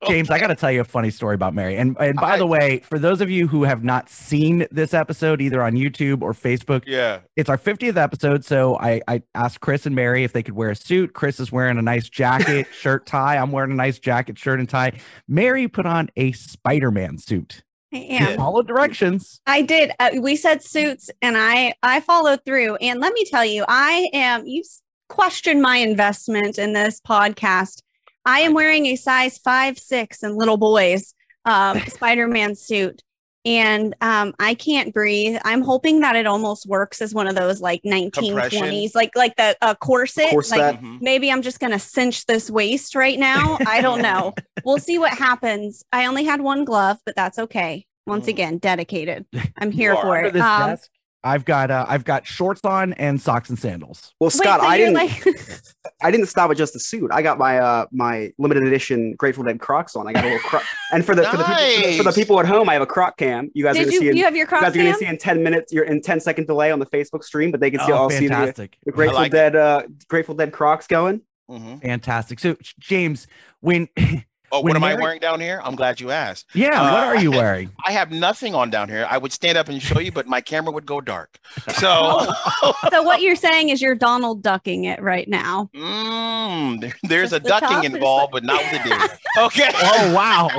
James, 0.09 0.29
I 0.29 0.39
got 0.39 0.47
to 0.47 0.55
tell 0.55 0.71
you 0.71 0.81
a 0.81 0.85
funny 0.85 1.09
story 1.09 1.35
about 1.35 1.53
Mary. 1.53 1.75
And 1.77 1.95
and 1.99 2.15
by 2.15 2.37
the 2.37 2.45
way, 2.47 2.79
for 2.79 2.97
those 2.99 3.21
of 3.21 3.29
you 3.29 3.47
who 3.47 3.63
have 3.63 3.83
not 3.83 4.09
seen 4.09 4.65
this 4.71 4.93
episode 4.93 5.41
either 5.41 5.61
on 5.63 5.73
YouTube 5.73 6.21
or 6.21 6.33
Facebook, 6.33 6.83
Yeah. 6.85 7.19
it's 7.35 7.49
our 7.49 7.57
50th 7.57 7.97
episode. 7.97 8.43
So 8.45 8.77
I, 8.77 9.01
I 9.07 9.23
asked 9.35 9.59
Chris 9.61 9.85
and 9.85 9.95
Mary 9.95 10.23
if 10.23 10.33
they 10.33 10.43
could 10.43 10.55
wear 10.55 10.69
a 10.71 10.75
suit. 10.75 11.13
Chris 11.13 11.39
is 11.39 11.51
wearing 11.51 11.77
a 11.77 11.81
nice 11.81 12.09
jacket, 12.09 12.67
shirt, 12.73 13.05
tie. 13.05 13.37
I'm 13.37 13.51
wearing 13.51 13.71
a 13.71 13.75
nice 13.75 13.99
jacket, 13.99 14.37
shirt, 14.39 14.59
and 14.59 14.67
tie. 14.69 14.93
Mary 15.27 15.67
put 15.67 15.85
on 15.85 16.09
a 16.15 16.31
Spider 16.31 16.91
Man 16.91 17.17
suit. 17.17 17.63
I 17.93 17.97
am. 17.99 18.37
followed 18.37 18.67
directions. 18.67 19.39
I 19.47 19.61
did. 19.61 19.91
Uh, 19.99 20.09
we 20.19 20.35
said 20.35 20.61
suits, 20.61 21.09
and 21.21 21.37
I 21.37 21.73
I 21.81 22.01
followed 22.01 22.41
through. 22.45 22.75
And 22.75 22.99
let 22.99 23.13
me 23.13 23.23
tell 23.23 23.45
you, 23.45 23.63
I 23.67 24.09
am. 24.11 24.45
You 24.45 24.59
s- 24.59 24.81
questioned 25.07 25.61
my 25.61 25.77
investment 25.77 26.57
in 26.59 26.73
this 26.73 26.99
podcast. 26.99 27.81
I 28.27 28.41
am 28.41 28.53
wearing 28.53 28.86
a 28.88 28.96
size 28.98 29.38
five 29.38 29.79
six 29.79 30.22
in 30.22 30.36
little 30.36 30.57
boys 30.57 31.13
um, 31.46 31.79
Spider 31.88 32.27
Man 32.27 32.55
suit, 32.55 33.01
and 33.46 33.96
um, 34.01 34.34
I 34.38 34.53
can't 34.53 34.93
breathe. 34.93 35.38
I'm 35.46 35.62
hoping 35.62 36.01
that 36.01 36.17
it 36.17 36.27
almost 36.27 36.67
works 36.67 37.01
as 37.01 37.13
one 37.13 37.27
of 37.27 37.36
those 37.36 37.62
like 37.62 37.81
1920s, 37.84 38.93
like 38.93 39.15
like 39.15 39.36
the 39.38 39.55
uh, 39.62 39.75
corset. 39.75 40.29
Corset. 40.31 40.57
Like 40.57 40.81
Mhm. 40.81 40.98
maybe 41.01 41.31
I'm 41.31 41.41
just 41.41 41.60
gonna 41.62 41.79
cinch 41.79 42.25
this 42.25 42.50
waist 42.51 42.96
right 42.96 43.17
now. 43.17 43.57
I 43.65 43.81
don't 43.81 44.01
know. 44.01 44.34
we'll 44.65 44.79
see 44.79 45.00
what 45.00 45.13
happens. 45.13 45.84
I 45.93 46.05
only 46.07 46.25
had 46.25 46.41
one 46.41 46.65
glove, 46.65 46.98
but 47.05 47.15
that's 47.15 47.39
okay. 47.39 47.86
Once 48.05 48.25
Mm. 48.25 48.29
again, 48.29 48.57
dedicated. 48.57 49.25
I'm 49.57 49.72
here 49.72 49.93
are. 49.93 50.01
for 50.01 50.17
Under 50.17 50.27
it. 50.29 50.34
this 50.34 50.43
Um, 50.43 50.69
desk, 50.72 50.89
I've 51.24 51.45
got 51.45 51.71
uh, 51.71 51.86
I've 51.89 52.05
got 52.05 52.25
shorts 52.27 52.62
on 52.63 52.93
and 52.93 53.19
socks 53.21 53.50
and 53.50 53.57
sandals. 53.59 54.13
Well, 54.19 54.27
wait, 54.27 54.33
Scott, 54.33 54.62
so 54.62 54.67
I 54.67 54.77
didn't. 54.77 54.93
like, 54.93 55.25
I 56.01 56.12
didn't 56.12 56.27
stop 56.27 56.50
at 56.51 56.57
just 56.57 56.74
the 56.74 56.79
suit. 56.79 57.09
I 57.12 57.21
got 57.21 57.38
my 57.38 57.57
uh 57.57 57.86
my 57.91 58.31
limited 58.38 58.63
edition 58.63 59.13
Grateful 59.15 59.43
Dead 59.43 59.59
Crocs 59.59 59.95
on. 59.95 60.07
I 60.07 60.13
got 60.13 60.24
a 60.24 60.27
little 60.27 60.39
croc. 60.47 60.63
And 60.93 61.05
for 61.05 61.15
the 61.15 61.24
for 61.25 61.36
the 61.38 61.43
people 61.43 61.91
for 61.97 62.03
the 62.03 62.03
Nice. 62.03 62.15
people 62.15 62.39
at 62.39 62.45
home, 62.45 62.69
I 62.69 62.74
have 62.74 62.81
a 62.81 62.86
Croc 62.86 63.17
cam. 63.17 63.50
You 63.53 63.63
guys 63.63 63.75
are 63.75 63.79
gonna 63.79 63.91
you 63.91 64.00
see. 64.00 64.09
In, 64.09 64.15
you 64.17 64.24
have 64.24 64.36
your 64.38 64.45
Croc 64.47 64.59
you 64.62 64.65
cross 64.67 64.74
guys 64.74 64.79
are 64.81 64.86
gonna 64.86 64.97
see 64.97 65.05
in 65.07 65.17
ten 65.17 65.43
minutes. 65.43 65.74
You're 65.74 65.83
in 65.86 66.01
10 66.01 66.19
second 66.21 66.45
delay 66.47 66.71
on 66.71 66.79
the 66.79 66.86
Facebook 66.86 67.24
stream, 67.24 67.51
but 67.51 67.59
they 67.59 67.71
can 67.71 67.81
see 67.81 67.91
Oh, 67.91 67.97
all 67.97 68.09
see 68.09 68.27
the, 68.27 68.33
fantastic. 68.33 68.77
the 68.86 68.91
Grateful 68.93 69.19
like. 69.19 69.31
Dead 69.31 69.55
uh 69.55 69.83
Grateful 70.07 70.36
Dead 70.36 70.53
Crocs 70.53 70.88
going. 70.88 71.21
Mhm. 71.50 71.81
Fantastic. 71.81 72.39
So 72.39 72.55
James, 72.79 73.27
when 73.59 73.89
Oh, 74.51 74.61
When 74.61 74.71
what 74.71 74.77
am 74.77 74.83
I 74.85 74.95
wearing 74.95 75.19
down 75.19 75.41
here? 75.41 75.59
I'm 75.63 75.75
glad 75.75 75.99
you 75.99 76.09
asked. 76.11 76.45
yeah, 76.53 76.81
Uh, 76.81 76.93
what 76.93 77.03
are 77.03 77.17
you 77.17 77.31
wearing? 77.39 77.69
I 77.85 77.91
have 77.91 78.11
nothing 78.11 78.55
on 78.55 78.69
down 78.69 78.87
here. 78.87 79.05
I 79.09 79.17
would 79.17 79.33
stand 79.33 79.57
up 79.57 79.67
and 79.67 79.81
show 79.81 79.99
you, 79.99 80.11
but 80.11 80.25
my 80.25 80.39
camera 80.39 80.71
would 80.71 80.85
go 80.85 81.01
dark. 81.01 81.37
So, 81.75 82.25
so 82.91 83.03
what 83.03 83.21
you're 83.21 83.35
saying 83.35 83.69
is 83.69 83.81
you're 83.81 83.95
Donald 83.95 84.41
ducking 84.41 84.85
it 84.85 85.01
right 85.01 85.27
now. 85.27 85.69
mm, 85.75 86.79
there- 86.79 86.95
there's 87.03 87.31
Just 87.31 87.41
a 87.41 87.43
the 87.43 87.49
ducking 87.49 87.79
is 87.89 87.93
involved, 87.95 88.31
but 88.31 88.43
not 88.45 88.61
with 88.63 88.83
the 88.83 88.89
deer. 88.89 89.17
Okay. 89.45 89.69
Oh 89.75 90.13
wow. 90.13 90.49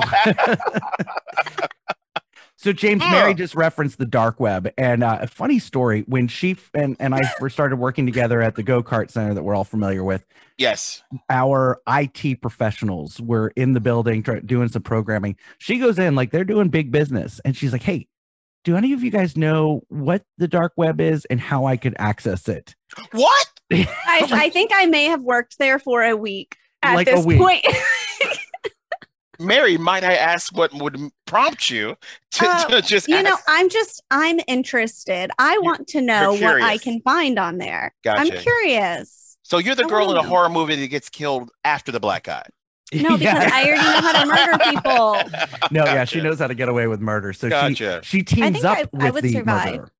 So 2.60 2.72
James 2.72 3.00
Mary 3.00 3.34
just 3.34 3.54
referenced 3.54 3.98
the 3.98 4.04
dark 4.04 4.40
web 4.40 4.68
and 4.76 5.02
uh, 5.04 5.18
a 5.22 5.26
funny 5.28 5.58
story 5.60 6.02
when 6.08 6.26
she 6.28 6.50
f- 6.52 6.70
and, 6.74 6.96
and 6.98 7.14
I 7.14 7.22
first 7.38 7.54
started 7.54 7.76
working 7.76 8.04
together 8.04 8.42
at 8.42 8.56
the 8.56 8.62
go-kart 8.64 9.10
center 9.10 9.32
that 9.34 9.42
we're 9.44 9.54
all 9.54 9.64
familiar 9.64 10.02
with 10.04 10.26
Yes. 10.58 11.02
our 11.30 11.78
IT 11.88 12.40
professionals 12.42 13.20
were 13.20 13.52
in 13.56 13.72
the 13.74 13.80
building 13.80 14.22
try, 14.24 14.40
doing 14.40 14.68
some 14.68 14.82
programming 14.82 15.36
she 15.58 15.78
goes 15.78 15.98
in 15.98 16.14
like 16.16 16.30
they're 16.32 16.44
doing 16.44 16.68
big 16.68 16.90
business 16.90 17.40
and 17.44 17.56
she's 17.56 17.72
like 17.72 17.84
hey 17.84 18.08
do 18.64 18.76
any 18.76 18.92
of 18.92 19.02
you 19.04 19.10
guys 19.10 19.36
know 19.36 19.82
what 19.88 20.22
the 20.36 20.48
dark 20.48 20.72
web 20.76 21.00
is 21.00 21.24
and 21.26 21.40
how 21.40 21.64
I 21.64 21.76
could 21.76 21.94
access 21.98 22.48
it 22.48 22.74
What? 23.12 23.46
I, 23.72 24.26
I 24.32 24.50
think 24.50 24.72
I 24.74 24.86
may 24.86 25.04
have 25.04 25.22
worked 25.22 25.58
there 25.58 25.78
for 25.78 26.02
a 26.02 26.16
week 26.16 26.56
at 26.82 26.94
Like 26.96 27.06
this 27.06 27.24
week. 27.24 27.38
point. 27.38 27.64
Mary, 29.38 29.78
might 29.78 30.04
I 30.04 30.14
ask 30.14 30.56
what 30.56 30.72
would 30.74 30.98
prompt 31.26 31.70
you 31.70 31.96
to, 32.32 32.46
Uh, 32.48 32.64
to 32.68 32.82
just 32.82 33.08
you 33.08 33.22
know. 33.22 33.36
I'm 33.46 33.68
just 33.68 34.02
I'm 34.10 34.40
interested. 34.48 35.30
I 35.38 35.58
want 35.58 35.86
to 35.88 36.00
know 36.00 36.32
what 36.32 36.62
I 36.62 36.78
can 36.78 37.00
find 37.02 37.38
on 37.38 37.58
there. 37.58 37.94
I'm 38.06 38.30
curious. 38.30 39.36
So 39.42 39.58
you're 39.58 39.74
the 39.74 39.84
I 39.84 39.88
girl 39.88 40.10
in 40.10 40.16
a 40.18 40.22
know. 40.22 40.28
horror 40.28 40.48
movie 40.48 40.76
that 40.76 40.88
gets 40.88 41.08
killed 41.08 41.50
after 41.64 41.90
the 41.92 42.00
black 42.00 42.24
guy. 42.24 42.44
No, 42.92 43.16
because 43.16 43.20
Yeah. 43.22 43.50
I 43.52 43.64
already 43.66 43.82
know 43.82 44.00
how 44.00 44.22
to 44.22 44.26
murder 44.26 44.64
people. 44.64 45.58
no 45.70 45.84
yeah 45.84 46.04
she 46.04 46.20
knows 46.20 46.38
how 46.38 46.46
to 46.46 46.54
get 46.54 46.68
away 46.70 46.86
with 46.86 47.00
murder 47.00 47.32
so 47.34 47.48
Gotcha. 47.50 48.00
she 48.02 48.18
she 48.18 48.22
teams 48.24 48.52
think 48.60 48.64
up 48.64 48.78
I- 48.78 48.82
with 48.92 49.02
I 49.02 49.10
would 49.10 49.24
the 49.24 49.32
survive. 49.32 49.66
murderer 49.72 49.92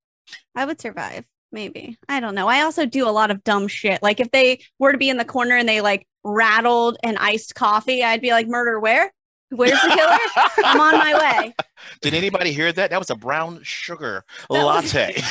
I 0.54 0.64
would 0.64 0.80
survive. 0.80 1.24
Maybe. 1.52 1.96
I 2.10 2.20
don't 2.20 2.34
know. 2.34 2.46
I 2.48 2.60
also 2.62 2.84
do 2.84 3.08
a 3.08 3.10
lot 3.10 3.30
of 3.30 3.42
dumb 3.44 3.68
shit. 3.68 4.02
Like 4.02 4.20
if 4.20 4.30
they 4.32 4.60
were 4.78 4.92
to 4.92 4.98
be 4.98 5.08
in 5.08 5.16
the 5.16 5.24
corner 5.24 5.56
and 5.56 5.66
they 5.66 5.80
like 5.80 6.06
rattled 6.24 6.98
an 7.02 7.16
iced 7.16 7.54
coffee, 7.54 8.02
I'd 8.04 8.20
be 8.20 8.32
like, 8.32 8.46
murder 8.48 8.78
where? 8.78 9.10
Where's 9.50 9.80
the 9.80 9.88
killer? 9.88 10.18
I'm 10.64 10.80
on 10.80 10.98
my 10.98 11.14
way. 11.42 11.54
Did 12.02 12.12
anybody 12.12 12.52
hear 12.52 12.70
that? 12.72 12.90
That 12.90 12.98
was 12.98 13.08
a 13.10 13.14
brown 13.14 13.60
sugar 13.62 14.24
That 14.50 14.64
was- 14.64 14.92
latte. 14.94 15.14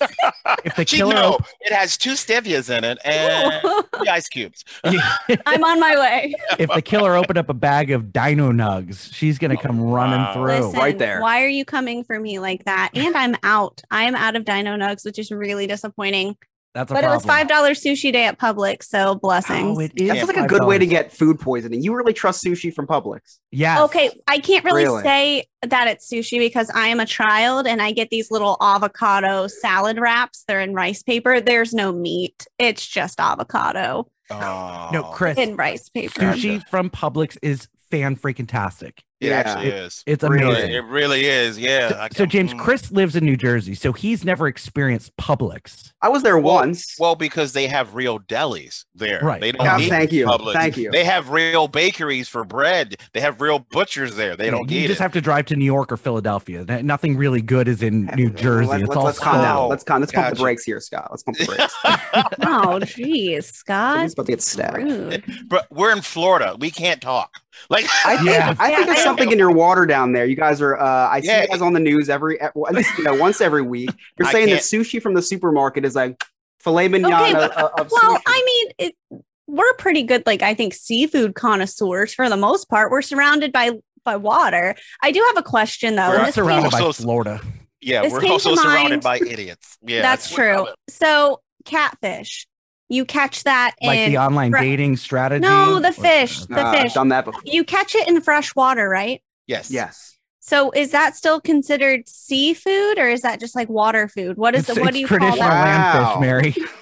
if 0.64 0.76
the 0.76 0.86
She 0.86 0.96
killer 0.98 1.14
know 1.14 1.38
it 1.60 1.72
has 1.72 1.96
two 1.98 2.12
stevias 2.12 2.70
in 2.74 2.84
it 2.84 2.98
and 3.04 3.60
three 3.96 4.08
ice 4.08 4.28
cubes. 4.28 4.64
I'm 4.84 5.64
on 5.64 5.80
my 5.80 5.96
way. 5.98 6.34
if 6.58 6.70
the 6.70 6.80
killer 6.82 7.14
opened 7.16 7.36
up 7.38 7.48
a 7.48 7.54
bag 7.54 7.90
of 7.90 8.12
dino 8.12 8.52
nugs, 8.52 9.12
she's 9.12 9.38
gonna 9.38 9.54
Oh, 9.54 9.62
come 9.62 9.80
running 9.80 10.20
wow. 10.20 10.32
through. 10.34 10.66
Listen, 10.66 10.78
right 10.78 10.98
there. 10.98 11.20
Why 11.20 11.42
are 11.42 11.48
you 11.48 11.64
coming 11.64 12.04
for 12.04 12.18
me 12.20 12.38
like 12.38 12.64
that? 12.64 12.90
And 12.94 13.16
I'm 13.16 13.34
out. 13.42 13.82
I 13.90 14.04
am 14.04 14.14
out 14.14 14.36
of 14.36 14.44
Dino 14.44 14.76
Nugs, 14.76 15.04
which 15.04 15.18
is 15.18 15.30
really 15.30 15.66
disappointing. 15.66 16.36
That's 16.74 16.90
a 16.90 16.94
But 16.94 17.02
it 17.04 17.08
was 17.08 17.24
five 17.24 17.48
dollars 17.48 17.82
sushi 17.82 18.12
day 18.12 18.24
at 18.26 18.38
Publix, 18.38 18.84
so 18.84 19.14
blessings. 19.14 19.76
Oh, 19.76 19.80
it 19.80 19.92
is. 19.96 20.08
That 20.08 20.16
feels 20.16 20.28
like 20.28 20.36
a 20.36 20.46
good 20.46 20.64
way 20.64 20.78
to 20.78 20.86
get 20.86 21.12
food 21.12 21.40
poisoning. 21.40 21.82
You 21.82 21.96
really 21.96 22.12
trust 22.12 22.44
sushi 22.44 22.72
from 22.72 22.86
Publix? 22.86 23.38
Yeah. 23.50 23.82
Okay, 23.84 24.10
I 24.28 24.38
can't 24.38 24.64
really, 24.64 24.84
Really? 24.84 25.02
say 25.02 25.44
that 25.66 25.88
it's 25.88 26.08
sushi 26.12 26.38
because 26.38 26.70
I 26.74 26.88
am 26.88 27.00
a 27.00 27.06
child 27.06 27.66
and 27.66 27.80
I 27.80 27.92
get 27.92 28.10
these 28.10 28.30
little 28.30 28.56
avocado 28.60 29.46
salad 29.46 29.98
wraps. 29.98 30.44
They're 30.46 30.60
in 30.60 30.74
rice 30.74 31.02
paper. 31.02 31.40
There's 31.40 31.72
no 31.72 31.90
meat. 31.92 32.46
It's 32.58 32.86
just 32.86 33.18
avocado 33.18 34.08
Oh, 34.30 34.90
No, 34.92 35.04
Chris. 35.04 35.38
in 35.38 35.56
rice 35.56 35.88
paper. 35.88 36.20
Sushi 36.20 36.62
from 36.68 36.90
Publix 36.90 37.38
is 37.42 37.66
fan 37.90 38.14
freaking 38.14 38.46
tastic. 38.46 39.02
It 39.20 39.28
Yeah. 39.30 39.34
actually 39.38 39.68
is. 39.70 40.04
It's 40.06 40.22
Really? 40.22 40.44
amazing. 40.44 40.72
It 40.74 40.84
really 40.84 41.26
is. 41.26 41.58
Yeah. 41.58 41.88
So, 41.88 42.06
so 42.18 42.26
James, 42.26 42.54
mm. 42.54 42.58
Chris 42.60 42.92
lives 42.92 43.16
in 43.16 43.24
New 43.24 43.36
Jersey, 43.36 43.74
so 43.74 43.92
he's 43.92 44.24
never 44.24 44.46
experienced 44.46 45.16
Publix. 45.16 45.92
I 46.00 46.08
was 46.08 46.22
there 46.22 46.38
Well- 46.38 46.54
once. 46.54 46.94
Well, 47.00 47.16
because 47.16 47.52
they 47.52 47.66
have 47.66 47.94
real 47.96 48.20
delis 48.20 48.84
there. 48.94 49.18
Right. 49.20 49.40
They 49.40 49.50
don't 49.50 49.64
Yeah, 49.64 49.76
need 49.76 49.88
thank 49.88 50.12
you. 50.12 50.26
Publix. 50.26 50.52
Thank 50.52 50.76
you. 50.76 50.90
They 50.92 51.02
have 51.02 51.30
real 51.30 51.66
bakeries 51.66 52.28
for 52.28 52.44
bread. 52.44 52.94
They 53.12 53.20
have 53.20 53.40
real 53.40 53.58
butchers 53.58 54.14
there. 54.14 54.36
They 54.36 54.44
Yeah, 54.46 54.50
don't 54.52 54.66
get 54.66 54.72
it. 54.72 54.74
you 54.76 54.80
need 54.82 54.86
just 54.88 55.00
it. 55.00 55.02
have 55.02 55.12
to 55.14 55.20
drive 55.20 55.46
to 55.46 55.56
New 55.56 55.64
York 55.64 55.90
or 55.90 55.96
Philadelphia. 55.96 56.64
Nothing 56.82 57.16
really 57.16 57.42
good 57.42 57.66
is 57.66 57.82
in 57.82 58.06
New 58.14 58.30
Jersey. 58.30 58.68
Let's, 58.68 58.82
it's 58.82 58.88
let's, 58.88 58.96
all 58.98 59.04
let's 59.04 59.18
calm 59.18 59.42
down. 59.42 59.68
Let's 59.68 59.82
calm. 59.84 60.00
Let's 60.00 60.12
pump 60.12 60.26
the 60.26 60.30
Gotcha. 60.34 60.42
brakes 60.42 60.62
here, 60.64 60.80
Scott. 60.80 61.08
Let's 61.10 61.24
pump 61.24 61.38
the 61.38 61.46
brakes. 61.46 61.74
oh, 62.46 62.78
geez, 62.80 63.46
Scott. 63.52 63.94
Somebody's 63.94 64.12
about 64.14 64.26
to 64.26 64.32
get 64.32 64.42
stabbed. 64.42 64.76
Rude. 64.76 65.24
but 65.48 65.66
we're 65.72 65.90
in 65.92 66.02
Florida. 66.02 66.56
We 66.60 66.70
can't 66.70 67.00
talk. 67.00 67.40
Like 67.70 67.86
I 68.06 68.16
think, 68.18 68.28
Yeah. 68.30 68.54
I 68.60 68.74
think 68.74 68.86
there's 68.86 68.98
I- 69.00 69.07
something 69.08 69.32
in 69.32 69.38
your 69.38 69.50
water 69.50 69.86
down 69.86 70.12
there. 70.12 70.24
You 70.26 70.36
guys 70.36 70.60
are. 70.62 70.76
Uh, 70.78 71.08
I 71.08 71.20
see 71.20 71.26
Yeah. 71.28 71.42
you 71.42 71.48
guys 71.48 71.60
on 71.62 71.72
the 71.72 71.80
news 71.80 72.08
every, 72.08 72.40
at 72.40 72.54
once, 72.56 72.86
you 72.98 73.04
know, 73.04 73.14
once 73.14 73.40
every 73.40 73.62
week. 73.62 73.90
You're 74.18 74.30
saying 74.30 74.50
that 74.50 74.60
sushi 74.62 75.00
from 75.02 75.14
the 75.14 75.22
supermarket 75.22 75.84
is 75.84 75.94
like 75.94 76.22
filet 76.60 76.88
mignon 76.88 77.12
Okay, 77.12 77.32
of, 77.34 77.50
of, 77.52 77.70
of 77.80 77.90
Well, 77.90 78.16
sushi. 78.16 78.22
I 78.26 78.42
mean, 78.78 78.90
it, 78.90 79.22
we're 79.46 79.72
pretty 79.74 80.02
good, 80.02 80.24
like 80.26 80.42
I 80.42 80.54
think 80.54 80.74
seafood 80.74 81.34
connoisseurs 81.34 82.12
for 82.14 82.28
the 82.28 82.36
most 82.36 82.68
part. 82.68 82.90
We're 82.90 83.02
surrounded 83.02 83.52
by 83.52 83.72
by 84.04 84.16
water. 84.16 84.74
I 85.02 85.10
do 85.12 85.22
have 85.28 85.36
a 85.38 85.42
question 85.42 85.94
though. 85.96 86.08
We're 86.08 86.14
and 86.14 86.18
We're 86.22 86.26
this 86.26 86.34
surrounded 86.34 86.70
by 86.72 86.92
Florida. 86.92 87.40
yeah, 87.80 88.02
This 88.02 88.12
we're 88.12 88.26
also 88.26 88.54
surrounded 88.56 89.02
mind- 89.04 89.20
by 89.22 89.26
idiots. 89.26 89.78
Yeah, 89.82 90.02
that's 90.02 90.30
what- 90.30 90.36
true. 90.36 90.66
So 90.88 91.40
catfish, 91.64 92.47
you 92.88 93.04
catch 93.04 93.44
that 93.44 93.74
Like 93.82 93.98
in 93.98 94.10
the 94.12 94.18
online 94.18 94.50
fre- 94.50 94.58
dating 94.60 94.96
strategy. 94.96 95.40
No, 95.42 95.78
the 95.80 95.88
Or- 95.88 95.92
fish. 95.92 96.40
the 96.46 96.60
Uh, 96.60 96.72
fish. 96.72 96.94
Done 96.94 97.08
that 97.08 97.24
before. 97.24 97.42
you 97.44 97.64
catch 97.64 97.94
it 97.94 98.08
in 98.08 98.20
fresh 98.20 98.54
water, 98.56 98.88
right? 98.88 99.22
Yes. 99.46 99.70
Yes. 99.70 100.16
So 100.40 100.70
is 100.70 100.92
that 100.92 101.14
still 101.14 101.40
considered 101.40 102.08
seafood 102.08 102.98
or 102.98 103.08
is 103.08 103.20
that 103.22 103.40
just 103.40 103.54
like 103.54 103.68
water 103.68 104.08
food? 104.08 104.38
What 104.38 104.54
is 104.54 104.60
It's, 104.68 104.74
the 104.74 104.80
what 104.80 104.88
it's 104.90 104.94
do 104.96 105.00
you 105.00 105.06
call 105.06 105.18
traditional 105.18 105.48
that? 105.50 105.94
Wow. 105.94 106.02
land 106.02 106.08
fish, 106.08 106.20
Mary. 106.20 106.66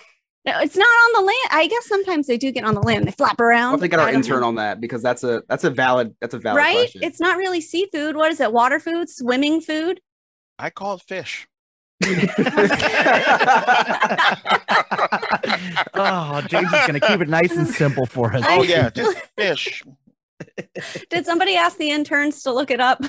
No, 0.46 0.60
it's 0.60 0.76
not 0.76 0.84
on 0.86 1.12
the 1.14 1.26
land. 1.26 1.48
I 1.50 1.66
guess 1.66 1.88
sometimes 1.88 2.28
they 2.28 2.38
do 2.38 2.52
get 2.52 2.62
on 2.62 2.76
the 2.76 2.80
land. 2.80 3.04
They 3.04 3.10
flap 3.10 3.34
We'll 3.40 3.48
around. 3.48 3.72
have 3.72 3.80
to 3.80 3.88
get 3.88 3.98
our 3.98 4.06
I 4.06 4.12
don't 4.12 4.22
intern 4.22 4.42
know. 4.42 4.46
on 4.46 4.54
that 4.54 4.80
because 4.80 5.02
that's 5.02 5.24
a 5.24 5.42
that's 5.48 5.64
a 5.64 5.70
valid 5.70 6.14
that's 6.20 6.34
a 6.34 6.38
valid 6.38 6.58
right? 6.58 6.76
question. 6.76 7.00
It's 7.02 7.18
not 7.18 7.36
really 7.36 7.60
seafood. 7.60 8.14
What 8.14 8.30
is 8.30 8.38
it? 8.38 8.52
Water 8.52 8.78
food? 8.78 9.08
Swimming 9.10 9.60
food? 9.60 10.00
I 10.56 10.70
call 10.70 10.94
it 10.94 11.02
fish. 11.02 11.48
Oh, 15.94 16.42
James 16.48 16.72
is 16.72 16.80
going 16.87 16.92
to 16.92 17.00
keep 17.00 17.20
it 17.20 17.28
nice 17.28 17.56
and 17.56 17.66
simple 17.66 18.04
for 18.06 18.35
us. 18.35 18.44
Oh 18.46 18.62
yeah, 18.62 18.90
just 18.90 19.16
fish. 19.37 19.82
Did 21.11 21.24
somebody 21.24 21.56
ask 21.56 21.78
the 21.78 21.90
interns 21.90 22.42
to 22.42 22.52
look 22.52 22.70
it 22.70 22.80
up? 22.80 23.02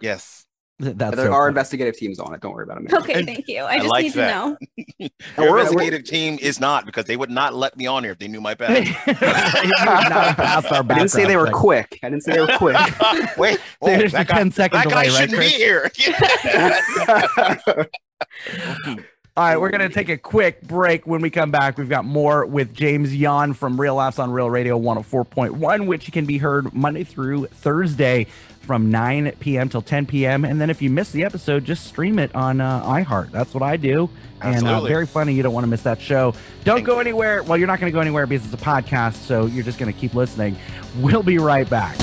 Yes. 0.00 0.46
That's 0.80 1.16
there 1.16 1.26
so 1.26 1.32
are 1.32 1.40
funny. 1.42 1.48
investigative 1.48 1.96
teams 1.96 2.20
on 2.20 2.32
it. 2.34 2.40
Don't 2.40 2.52
worry 2.54 2.62
about 2.62 2.76
it. 2.78 2.84
man. 2.90 3.02
Okay, 3.02 3.24
thank 3.24 3.48
you. 3.48 3.62
I 3.62 3.72
I 3.72 3.78
just 3.78 3.88
like 3.90 4.04
need 4.04 4.12
that. 4.14 4.28
to 4.32 4.34
know. 4.34 4.56
Your 4.98 5.10
we're- 5.36 5.50
we're- 5.50 5.60
investigative 5.62 6.04
team 6.04 6.38
is 6.40 6.60
not 6.60 6.86
because 6.86 7.04
they 7.06 7.16
would 7.16 7.30
not 7.30 7.52
let 7.54 7.76
me 7.76 7.86
on 7.88 8.04
here 8.04 8.12
if 8.12 8.18
they 8.20 8.28
knew 8.28 8.40
my 8.40 8.52
You 8.52 8.56
past. 8.56 9.06
would 9.06 9.20
not 9.20 10.36
pass 10.36 10.64
our 10.66 10.78
I 10.88 10.94
didn't 10.94 11.08
say 11.10 11.24
they 11.24 11.36
were 11.36 11.46
background 11.46 11.62
quick. 11.64 11.98
I 12.04 12.10
didn't 12.10 12.22
say 12.22 12.32
they 12.34 12.40
were 12.40 12.56
quick. 12.58 12.76
Wait, 13.38 13.58
oh, 13.82 13.86
There's 13.86 14.12
that 14.12 14.28
the 14.28 14.32
guy, 14.32 14.38
10 14.38 14.50
second 14.52 14.78
that 14.78 14.88
guy 14.88 15.04
delay, 15.08 15.08
right, 15.08 15.30
shouldn't 15.30 15.38
Chris? 15.38 15.52
be 15.52 15.58
here. 15.58 15.90
All 19.36 19.44
right, 19.44 19.56
we're 19.60 19.70
going 19.70 19.88
to 19.88 19.94
take 19.94 20.08
a 20.08 20.16
quick 20.18 20.62
break. 20.62 21.06
When 21.06 21.20
we 21.20 21.30
come 21.30 21.52
back, 21.52 21.78
we've 21.78 21.88
got 21.88 22.04
more 22.04 22.44
with 22.44 22.74
James 22.74 23.14
Yon 23.14 23.52
from 23.54 23.80
Real 23.80 23.94
Laughs 23.94 24.18
on 24.18 24.32
Real 24.32 24.50
Radio 24.50 24.76
104.1, 24.78 25.86
which 25.86 26.10
can 26.10 26.26
be 26.26 26.38
heard 26.38 26.74
Monday 26.74 27.04
through 27.04 27.46
Thursday 27.46 28.26
from 28.68 28.90
9 28.90 29.32
p.m. 29.40 29.70
till 29.70 29.80
10 29.80 30.04
p.m. 30.04 30.44
And 30.44 30.60
then 30.60 30.68
if 30.68 30.82
you 30.82 30.90
miss 30.90 31.10
the 31.10 31.24
episode, 31.24 31.64
just 31.64 31.86
stream 31.86 32.18
it 32.18 32.32
on 32.34 32.60
uh, 32.60 32.84
iHeart. 32.84 33.30
That's 33.30 33.54
what 33.54 33.62
I 33.62 33.78
do. 33.78 34.10
Absolutely. 34.42 34.68
And 34.68 34.84
uh, 34.84 34.86
very 34.86 35.06
funny. 35.06 35.32
You 35.32 35.42
don't 35.42 35.54
want 35.54 35.64
to 35.64 35.68
miss 35.68 35.82
that 35.82 36.02
show. 36.02 36.34
Don't 36.64 36.76
Thank 36.76 36.86
go 36.86 37.00
anywhere. 37.00 37.42
Well, 37.42 37.56
you're 37.56 37.66
not 37.66 37.80
going 37.80 37.90
to 37.90 37.94
go 37.94 38.00
anywhere 38.00 38.26
because 38.26 38.44
it's 38.44 38.62
a 38.62 38.64
podcast, 38.64 39.14
so 39.14 39.46
you're 39.46 39.64
just 39.64 39.78
going 39.78 39.90
to 39.90 39.98
keep 39.98 40.12
listening. 40.12 40.58
We'll 40.98 41.22
be 41.22 41.38
right 41.38 41.68
back. 41.68 41.96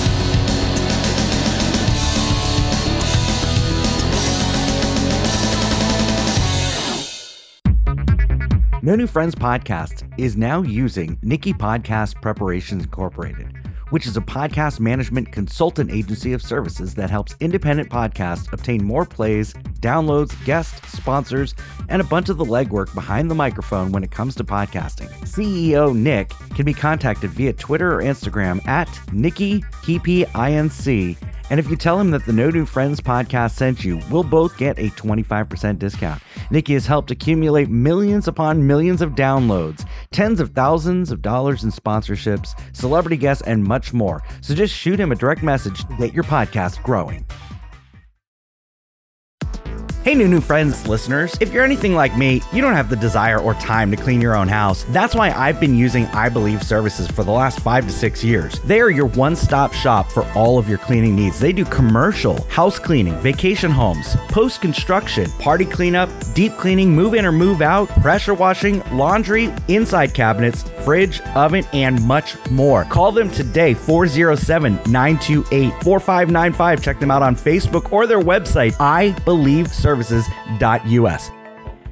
No 8.81 8.95
New 8.95 9.07
Friends 9.07 9.35
podcast 9.35 10.03
is 10.19 10.35
now 10.35 10.63
using 10.63 11.17
Nikki 11.21 11.53
Podcast 11.53 12.21
Preparations 12.21 12.85
Incorporated, 12.85 13.55
which 13.95 14.05
is 14.05 14.17
a 14.17 14.21
podcast 14.21 14.81
management 14.81 15.31
consultant 15.31 15.89
agency 15.89 16.33
of 16.33 16.41
services 16.41 16.95
that 16.95 17.09
helps 17.09 17.33
independent 17.39 17.89
podcasts 17.89 18.51
obtain 18.51 18.83
more 18.83 19.05
plays, 19.05 19.53
downloads, 19.79 20.35
guests, 20.43 20.91
sponsors, 20.91 21.55
and 21.87 22.01
a 22.01 22.05
bunch 22.05 22.27
of 22.27 22.35
the 22.35 22.43
legwork 22.43 22.93
behind 22.93 23.31
the 23.31 23.35
microphone 23.35 23.93
when 23.93 24.03
it 24.03 24.11
comes 24.11 24.35
to 24.35 24.43
podcasting. 24.43 25.07
CEO 25.21 25.95
Nick 25.95 26.31
can 26.55 26.65
be 26.65 26.73
contacted 26.73 27.29
via 27.29 27.53
Twitter 27.53 27.95
or 27.95 28.01
Instagram 28.01 28.59
at 28.67 28.89
Nikki 29.13 29.61
Inc. 29.61 31.17
And 31.49 31.59
if 31.59 31.69
you 31.69 31.75
tell 31.75 31.99
him 31.99 32.11
that 32.11 32.25
the 32.25 32.33
No 32.33 32.49
New 32.49 32.65
Friends 32.65 32.99
podcast 32.99 33.51
sent 33.51 33.85
you, 33.85 34.01
we'll 34.09 34.23
both 34.23 34.57
get 34.57 34.79
a 34.79 34.89
25% 34.89 35.77
discount. 35.77 36.21
Nikki 36.49 36.73
has 36.73 36.87
helped 36.87 37.11
accumulate 37.11 37.69
millions 37.69 38.27
upon 38.27 38.65
millions 38.65 39.01
of 39.01 39.11
downloads, 39.11 39.87
tens 40.11 40.39
of 40.39 40.51
thousands 40.51 41.11
of 41.11 41.21
dollars 41.21 41.63
in 41.63 41.71
sponsorships, 41.71 42.59
celebrity 42.73 43.17
guests, 43.17 43.43
and 43.45 43.63
much 43.63 43.93
more. 43.93 44.23
So 44.41 44.55
just 44.55 44.73
shoot 44.73 44.99
him 44.99 45.11
a 45.11 45.15
direct 45.15 45.43
message 45.43 45.85
to 45.85 45.97
get 45.97 46.13
your 46.13 46.23
podcast 46.23 46.81
growing. 46.83 47.25
Hey, 50.05 50.13
new 50.13 50.27
new 50.27 50.39
friends, 50.39 50.87
listeners. 50.87 51.35
If 51.41 51.51
you're 51.51 51.63
anything 51.63 51.95
like 51.95 52.15
me, 52.15 52.39
you 52.53 52.61
don't 52.61 52.75
have 52.75 52.91
the 52.91 52.95
desire 52.95 53.39
or 53.39 53.55
time 53.55 53.89
to 53.89 53.97
clean 53.97 54.21
your 54.21 54.35
own 54.35 54.47
house. 54.47 54.85
That's 54.89 55.15
why 55.15 55.31
I've 55.31 55.59
been 55.59 55.75
using 55.75 56.05
I 56.13 56.29
Believe 56.29 56.61
services 56.61 57.07
for 57.07 57.23
the 57.23 57.31
last 57.31 57.59
five 57.61 57.87
to 57.87 57.91
six 57.91 58.23
years. 58.23 58.59
They 58.59 58.81
are 58.81 58.91
your 58.91 59.07
one 59.07 59.35
stop 59.35 59.73
shop 59.73 60.11
for 60.11 60.23
all 60.33 60.59
of 60.59 60.69
your 60.69 60.77
cleaning 60.77 61.15
needs. 61.15 61.39
They 61.39 61.51
do 61.51 61.65
commercial, 61.65 62.43
house 62.49 62.77
cleaning, 62.77 63.15
vacation 63.21 63.71
homes, 63.71 64.15
post 64.27 64.61
construction, 64.61 65.27
party 65.39 65.65
cleanup, 65.65 66.11
deep 66.35 66.55
cleaning, 66.57 66.91
move 66.91 67.15
in 67.15 67.25
or 67.25 67.31
move 67.31 67.63
out, 67.63 67.89
pressure 68.03 68.35
washing, 68.35 68.83
laundry, 68.95 69.51
inside 69.69 70.13
cabinets, 70.13 70.69
fridge, 70.83 71.19
oven, 71.33 71.65
and 71.73 71.99
much 72.03 72.37
more. 72.51 72.83
Call 72.85 73.11
them 73.11 73.31
today, 73.31 73.73
407 73.73 74.75
928 74.85 75.83
4595. 75.83 76.83
Check 76.83 76.99
them 76.99 77.09
out 77.09 77.23
on 77.23 77.35
Facebook 77.35 77.91
or 77.91 78.05
their 78.05 78.21
website, 78.21 78.75
ibelieveservices.us. 79.95 81.31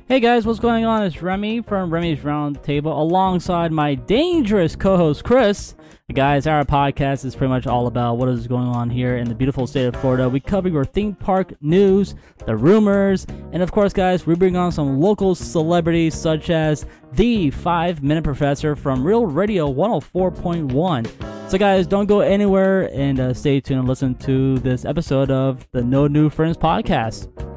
Hey 0.07 0.19
guys, 0.19 0.45
what's 0.45 0.59
going 0.59 0.85
on? 0.85 1.03
It's 1.03 1.21
Remy 1.21 1.61
from 1.61 1.91
Remy's 1.91 2.19
Roundtable 2.19 2.97
alongside 2.97 3.71
my 3.71 3.95
dangerous 3.95 4.75
co 4.75 4.97
host 4.97 5.23
Chris. 5.23 5.75
Guys, 6.13 6.45
our 6.45 6.65
podcast 6.65 7.23
is 7.23 7.35
pretty 7.35 7.49
much 7.49 7.65
all 7.65 7.87
about 7.87 8.17
what 8.17 8.27
is 8.27 8.45
going 8.45 8.67
on 8.67 8.89
here 8.89 9.17
in 9.17 9.27
the 9.27 9.33
beautiful 9.33 9.65
state 9.65 9.85
of 9.85 9.95
Florida. 9.95 10.27
We 10.27 10.41
cover 10.41 10.67
your 10.67 10.83
theme 10.83 11.15
park 11.15 11.53
news, 11.61 12.13
the 12.45 12.55
rumors, 12.55 13.25
and 13.53 13.63
of 13.63 13.71
course, 13.71 13.93
guys, 13.93 14.27
we 14.27 14.35
bring 14.35 14.57
on 14.57 14.71
some 14.71 14.99
local 14.99 15.33
celebrities 15.33 16.13
such 16.13 16.49
as 16.49 16.85
the 17.13 17.49
5 17.51 18.03
Minute 18.03 18.25
Professor 18.25 18.75
from 18.75 19.03
Real 19.03 19.25
Radio 19.25 19.71
104.1. 19.73 21.49
So, 21.49 21.57
guys, 21.57 21.87
don't 21.87 22.07
go 22.07 22.19
anywhere 22.19 22.93
and 22.93 23.19
uh, 23.19 23.33
stay 23.33 23.61
tuned 23.61 23.79
and 23.79 23.87
listen 23.87 24.13
to 24.15 24.59
this 24.59 24.85
episode 24.85 25.31
of 25.31 25.65
the 25.71 25.81
No 25.81 26.07
New 26.07 26.29
Friends 26.29 26.57
podcast. 26.57 27.52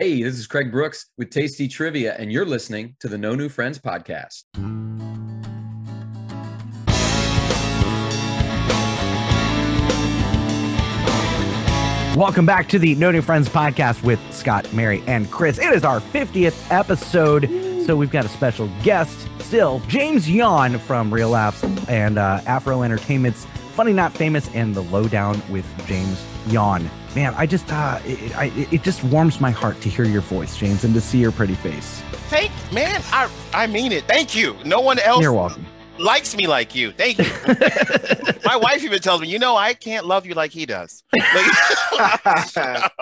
Hey, 0.00 0.22
this 0.22 0.38
is 0.38 0.46
Craig 0.46 0.70
Brooks 0.70 1.06
with 1.18 1.30
Tasty 1.30 1.66
Trivia, 1.66 2.14
and 2.14 2.30
you're 2.30 2.46
listening 2.46 2.94
to 3.00 3.08
the 3.08 3.18
No 3.18 3.34
New 3.34 3.48
Friends 3.48 3.80
podcast. 3.80 4.44
Welcome 12.16 12.46
back 12.46 12.68
to 12.68 12.78
the 12.78 12.94
No 12.94 13.10
New 13.10 13.22
Friends 13.22 13.48
podcast 13.48 14.04
with 14.04 14.20
Scott, 14.32 14.72
Mary, 14.72 15.02
and 15.08 15.28
Chris. 15.32 15.58
It 15.58 15.74
is 15.74 15.82
our 15.82 15.98
50th 15.98 16.70
episode, 16.70 17.48
so 17.84 17.96
we've 17.96 18.12
got 18.12 18.24
a 18.24 18.28
special 18.28 18.70
guest 18.84 19.26
still, 19.40 19.80
James 19.88 20.30
Yon 20.30 20.78
from 20.78 21.12
Real 21.12 21.30
Laughs 21.30 21.64
and 21.88 22.18
uh, 22.18 22.40
Afro 22.46 22.84
Entertainment's 22.84 23.46
Funny 23.72 23.92
Not 23.92 24.12
Famous 24.12 24.48
and 24.54 24.76
The 24.76 24.82
Lowdown 24.82 25.42
with 25.50 25.66
James 25.88 26.24
Yon. 26.46 26.88
Man, 27.16 27.34
I 27.36 27.46
just, 27.46 27.72
uh, 27.72 27.98
it, 28.04 28.36
I, 28.36 28.46
it 28.70 28.82
just 28.82 29.02
warms 29.04 29.40
my 29.40 29.50
heart 29.50 29.80
to 29.80 29.88
hear 29.88 30.04
your 30.04 30.20
voice, 30.20 30.56
James, 30.56 30.84
and 30.84 30.92
to 30.94 31.00
see 31.00 31.18
your 31.18 31.32
pretty 31.32 31.54
face. 31.54 32.00
Thank 32.30 32.52
man, 32.72 33.00
I 33.12 33.30
I 33.54 33.66
mean 33.66 33.92
it. 33.92 34.04
Thank 34.04 34.34
you. 34.36 34.54
No 34.64 34.80
one 34.80 34.98
else 34.98 35.22
You're 35.22 35.32
welcome. 35.32 35.64
likes 35.98 36.36
me 36.36 36.46
like 36.46 36.74
you. 36.74 36.92
Thank 36.92 37.18
you. 37.18 37.24
My 38.44 38.56
wife 38.56 38.84
even 38.84 39.00
tells 39.00 39.22
me, 39.22 39.28
you 39.28 39.38
know, 39.38 39.56
I 39.56 39.72
can't 39.74 40.04
love 40.06 40.26
you 40.26 40.34
like 40.34 40.52
he 40.52 40.66
does. 40.66 41.02
Like- 41.16 41.46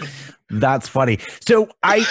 That's 0.50 0.88
funny. 0.88 1.18
So 1.40 1.68
I, 1.82 2.06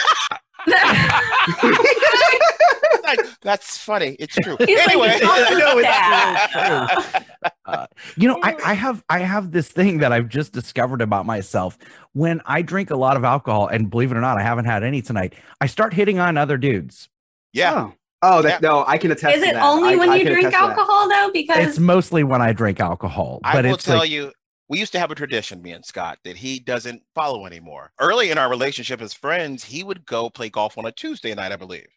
Like, 3.03 3.19
That's 3.47 3.77
funny. 3.77 4.17
It's 4.19 4.35
true. 4.35 4.57
He's 4.65 4.77
anyway, 4.77 5.07
"It's 5.13 5.23
not 5.23 5.39
I 5.39 5.57
know, 5.57 5.77
it's 5.77 5.87
that." 5.87 7.25
Uh, 7.65 7.87
you 8.17 8.27
know, 8.27 8.37
I, 8.43 8.57
I 8.65 8.73
have 8.73 9.03
I 9.09 9.19
have 9.19 9.51
this 9.51 9.69
thing 9.69 9.99
that 9.99 10.11
I've 10.11 10.27
just 10.27 10.51
discovered 10.51 11.01
about 11.01 11.25
myself. 11.25 11.77
When 12.11 12.41
I 12.45 12.61
drink 12.61 12.89
a 12.91 12.97
lot 12.97 13.15
of 13.15 13.23
alcohol, 13.23 13.67
and 13.67 13.89
believe 13.89 14.11
it 14.11 14.17
or 14.17 14.21
not, 14.21 14.37
I 14.37 14.43
haven't 14.43 14.65
had 14.65 14.83
any 14.83 15.01
tonight. 15.01 15.33
I 15.61 15.67
start 15.67 15.93
hitting 15.93 16.19
on 16.19 16.35
other 16.37 16.57
dudes. 16.57 17.07
yeah. 17.53 17.91
Oh, 18.23 18.39
oh 18.39 18.41
that, 18.41 18.61
no, 18.61 18.83
I 18.85 18.97
can 18.97 19.11
attest 19.11 19.37
Is 19.37 19.43
to 19.43 19.49
it 19.49 19.53
that. 19.53 19.63
only 19.63 19.93
I- 19.93 19.95
when 19.95 20.09
I 20.09 20.15
you 20.17 20.25
drink 20.25 20.47
attest 20.47 20.55
to 20.61 20.67
that. 20.67 20.77
alcohol 20.79 21.07
though? 21.07 21.29
Because 21.31 21.65
It's 21.65 21.79
mostly 21.79 22.23
when 22.25 22.41
I 22.41 22.51
drink 22.51 22.79
alcohol, 22.81 23.39
I 23.45 23.61
will 23.61 23.75
it's 23.75 23.85
tell 23.85 23.99
like, 23.99 24.09
you, 24.09 24.33
we 24.67 24.79
used 24.79 24.91
to 24.93 24.99
have 24.99 25.11
a 25.11 25.15
tradition, 25.15 25.61
me 25.61 25.71
and 25.71 25.85
Scott, 25.85 26.17
that 26.25 26.35
he 26.35 26.59
doesn't 26.59 27.01
follow 27.15 27.45
anymore. 27.45 27.91
Early 28.01 28.31
in 28.31 28.37
our 28.37 28.49
relationship 28.49 29.01
as 29.01 29.13
friends, 29.13 29.63
he 29.63 29.83
would 29.83 30.05
go 30.05 30.29
play 30.29 30.49
golf 30.49 30.77
on 30.77 30.85
a 30.87 30.91
Tuesday 30.91 31.33
night, 31.35 31.51
I 31.53 31.55
believe. 31.55 31.87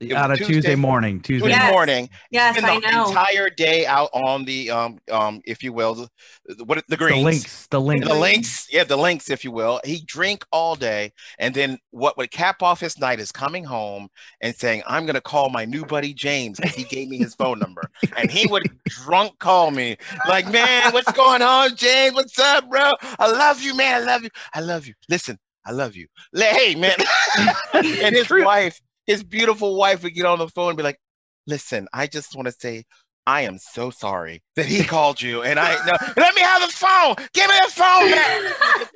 It 0.00 0.12
on 0.14 0.30
a 0.30 0.36
Tuesday- 0.36 0.52
Tuesday 0.54 0.74
morning. 0.74 1.20
Tuesday. 1.20 1.48
Tuesday 1.48 1.60
Yes. 1.62 1.72
morning. 1.72 2.10
yes, 2.30 2.62
I 2.62 2.78
know. 2.78 3.08
entire 3.08 3.50
day 3.50 3.86
out 3.86 4.08
on 4.12 4.44
the 4.44 4.70
um 4.70 4.98
um 5.10 5.40
if 5.44 5.62
you 5.62 5.72
will 5.72 5.94
the, 5.94 6.08
the- 6.46 6.64
what 6.64 6.82
the 6.88 6.96
The 6.96 7.16
links. 7.16 7.66
The 7.66 7.80
links. 7.80 8.08
the 8.08 8.14
links 8.14 8.66
yeah 8.72 8.84
the 8.84 8.96
links 8.96 9.30
if 9.30 9.44
you 9.44 9.50
will 9.52 9.80
he 9.84 10.02
drink 10.06 10.44
all 10.52 10.74
day 10.74 11.12
and 11.38 11.54
then 11.54 11.78
what 11.90 12.16
would 12.16 12.30
cap 12.30 12.62
off 12.62 12.80
his 12.80 12.98
night 12.98 13.20
is 13.20 13.30
coming 13.30 13.64
home 13.64 14.08
and 14.40 14.54
saying 14.56 14.82
i'm 14.86 15.04
going 15.06 15.14
to 15.14 15.20
call 15.20 15.50
my 15.50 15.64
new 15.64 15.84
buddy 15.84 16.12
james 16.14 16.58
'cause 16.58 16.74
he 16.74 16.84
gave 16.84 17.08
me 17.08 17.18
his 17.18 17.34
phone 17.34 17.58
number 17.58 17.82
and 18.16 18.30
he 18.30 18.46
would 18.46 18.68
drunk 18.86 19.38
call 19.38 19.70
me 19.70 19.96
like 20.28 20.50
man 20.50 20.92
what's 20.92 21.12
going 21.12 21.42
on 21.42 21.74
james 21.76 22.14
what's 22.14 22.38
up 22.38 22.68
bro 22.70 22.90
i 23.18 23.30
love 23.30 23.60
you 23.60 23.74
man 23.76 24.02
i 24.02 24.04
love 24.04 24.22
you 24.22 24.30
i 24.54 24.60
love 24.60 24.86
you 24.86 24.94
listen 25.08 25.38
i 25.66 25.70
love 25.72 25.94
you 25.94 26.06
hey 26.34 26.74
man 26.74 26.96
and 27.74 28.14
his 28.16 28.26
True. 28.26 28.44
wife 28.44 28.80
his 29.10 29.24
beautiful 29.24 29.76
wife 29.76 30.02
would 30.02 30.14
get 30.14 30.26
on 30.26 30.38
the 30.38 30.48
phone 30.48 30.70
and 30.70 30.76
be 30.76 30.82
like 30.82 30.98
listen 31.46 31.88
i 31.92 32.06
just 32.06 32.34
want 32.34 32.46
to 32.46 32.52
say 32.52 32.84
I 33.26 33.42
am 33.42 33.58
so 33.58 33.90
sorry 33.90 34.42
that 34.56 34.66
he 34.66 34.82
called 34.96 35.20
you, 35.20 35.42
and 35.42 35.58
I 35.60 35.74
no, 35.86 35.92
let 36.16 36.34
me 36.34 36.40
have 36.40 36.62
the 36.62 36.72
phone. 36.72 37.14
Give 37.32 37.48
me 37.48 37.54
the 37.64 37.70
phone 37.70 38.10
back. 38.10 38.90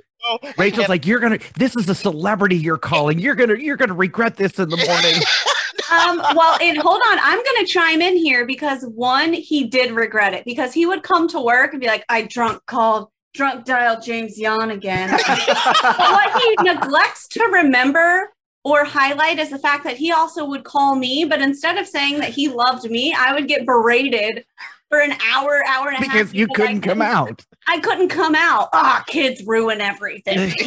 Rachel's 0.59 0.88
like, 0.88 1.07
you're 1.07 1.20
gonna. 1.20 1.38
This 1.57 1.77
is 1.77 1.88
a 1.88 1.94
celebrity 1.94 2.57
you're 2.57 2.79
calling. 2.79 3.18
You're 3.18 3.35
gonna. 3.35 3.57
You're 3.59 3.77
gonna 3.77 3.94
regret 3.94 4.37
this 4.37 4.59
in 4.59 4.70
the 4.70 4.77
morning. 4.77 5.22
um, 5.92 6.37
well, 6.37 6.59
and 6.61 6.79
hold 6.79 7.00
on, 7.09 7.18
I'm 7.22 7.42
going 7.42 7.64
to 7.64 7.66
chime 7.66 8.00
in 8.00 8.16
here 8.16 8.46
because 8.46 8.85
one, 8.85 9.33
he 9.33 9.68
did 9.68 9.92
regret 9.92 10.35
it 10.35 10.44
because 10.44 10.72
he 10.72 10.87
would 10.87 11.03
come 11.03 11.29
to 11.29 11.40
work 11.40 11.72
and 11.72 11.81
be 11.81 11.87
like, 11.87 12.05
"I 12.09 12.22
drunk 12.22 12.64
called, 12.66 13.11
drunk 13.35 13.66
dialed 13.66 14.03
James 14.03 14.38
Yon 14.38 14.70
again." 14.70 15.11
but 15.11 15.96
what 15.98 16.42
he 16.42 16.57
neglects 16.62 17.29
to 17.29 17.44
remember 17.44 18.34
or 18.64 18.85
highlight 18.85 19.38
is 19.38 19.50
the 19.50 19.59
fact 19.59 19.85
that 19.85 19.96
he 19.96 20.11
also 20.11 20.44
would 20.44 20.64
call 20.64 20.96
me, 20.96 21.24
but 21.24 21.40
instead 21.40 21.79
of 21.79 21.87
saying 21.87 22.18
that 22.20 22.31
he 22.31 22.48
loved 22.48 22.90
me, 22.90 23.14
I 23.16 23.35
would 23.35 23.46
get 23.46 23.66
berated 23.66 24.44
for 24.88 25.00
an 25.00 25.12
hour, 25.33 25.62
hour 25.68 25.88
and 25.88 26.03
a 26.03 26.09
half. 26.09 26.12
Because 26.12 26.35
you 26.35 26.46
I 26.50 26.55
couldn't 26.55 26.81
come 26.81 27.03
out. 27.03 27.44
I 27.68 27.79
couldn't 27.81 28.09
come 28.09 28.35
out. 28.35 28.70
Ah, 28.72 29.05
kids 29.07 29.42
ruin 29.46 29.81
everything. 29.81 30.53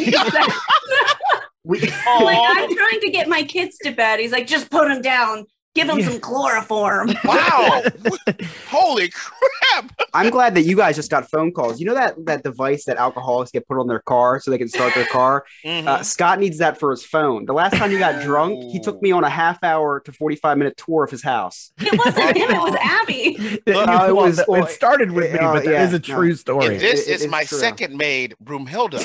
We, 1.68 1.82
like 1.82 1.92
I'm 2.06 2.74
trying 2.74 3.02
to 3.02 3.10
get 3.12 3.28
my 3.28 3.44
kids 3.44 3.78
to 3.80 3.92
bed. 3.92 4.22
He's 4.22 4.32
like, 4.32 4.48
just 4.48 4.72
put 4.72 4.88
them 4.88 5.02
down. 5.02 5.46
Give 5.78 5.88
him 5.90 6.00
Yeah. 6.00 6.10
some 6.10 6.20
chloroform. 6.20 7.12
Wow. 7.24 7.84
Holy 8.70 9.10
crap. 9.10 9.92
I'm 10.14 10.30
glad 10.32 10.56
that 10.56 10.64
you 10.64 10.76
guys 10.76 10.96
just 10.96 11.12
got 11.12 11.30
phone 11.30 11.52
calls. 11.52 11.80
You 11.80 11.86
know 11.86 11.94
that 11.94 12.16
that 12.26 12.44
device 12.44 12.86
that 12.86 12.98
alcoholics 12.98 13.52
get 13.52 13.68
put 13.68 13.78
on 13.80 13.86
their 13.88 14.00
car 14.00 14.40
so 14.40 14.50
they 14.50 14.58
can 14.58 14.70
start 14.70 14.94
their 14.96 15.06
car. 15.06 15.46
Mhm. 15.66 15.86
Uh, 15.88 16.02
Scott 16.04 16.40
needs 16.40 16.58
that 16.60 16.80
for 16.80 16.90
his 16.92 17.04
phone. 17.06 17.46
The 17.46 17.54
last 17.54 17.76
time 17.76 17.92
he 17.92 17.98
got 18.00 18.24
drunk, 18.24 18.72
he 18.72 18.80
took 18.80 19.02
me 19.02 19.12
on 19.12 19.24
a 19.24 19.30
half 19.30 19.64
hour 19.64 20.00
to 20.02 20.12
45 20.12 20.58
minute 20.58 20.78
tour 20.78 21.04
of 21.04 21.12
his 21.12 21.22
house. 21.24 21.72
It 21.80 21.98
wasn't 21.98 22.38
him, 22.38 22.50
it 22.50 22.60
was 22.62 22.76
Abby. 22.80 23.38
Uh, 23.68 24.08
it 24.40 24.48
Well, 24.48 24.64
it 24.64 24.70
started 24.72 25.12
with 25.12 25.34
me, 25.34 25.40
uh, 25.40 25.54
but 25.54 25.66
that 25.66 25.72
yeah, 25.72 25.84
is 25.86 25.94
a 25.94 26.00
no. 26.00 26.16
true 26.16 26.34
story. 26.36 26.66
And 26.68 26.80
this 26.80 27.02
It- 27.08 27.12
it 27.12 27.16
is 27.16 27.22
is 27.24 27.28
my 27.30 27.44
true. 27.44 27.58
second 27.60 27.96
maid, 27.98 28.36
Broomhilda. 28.44 29.04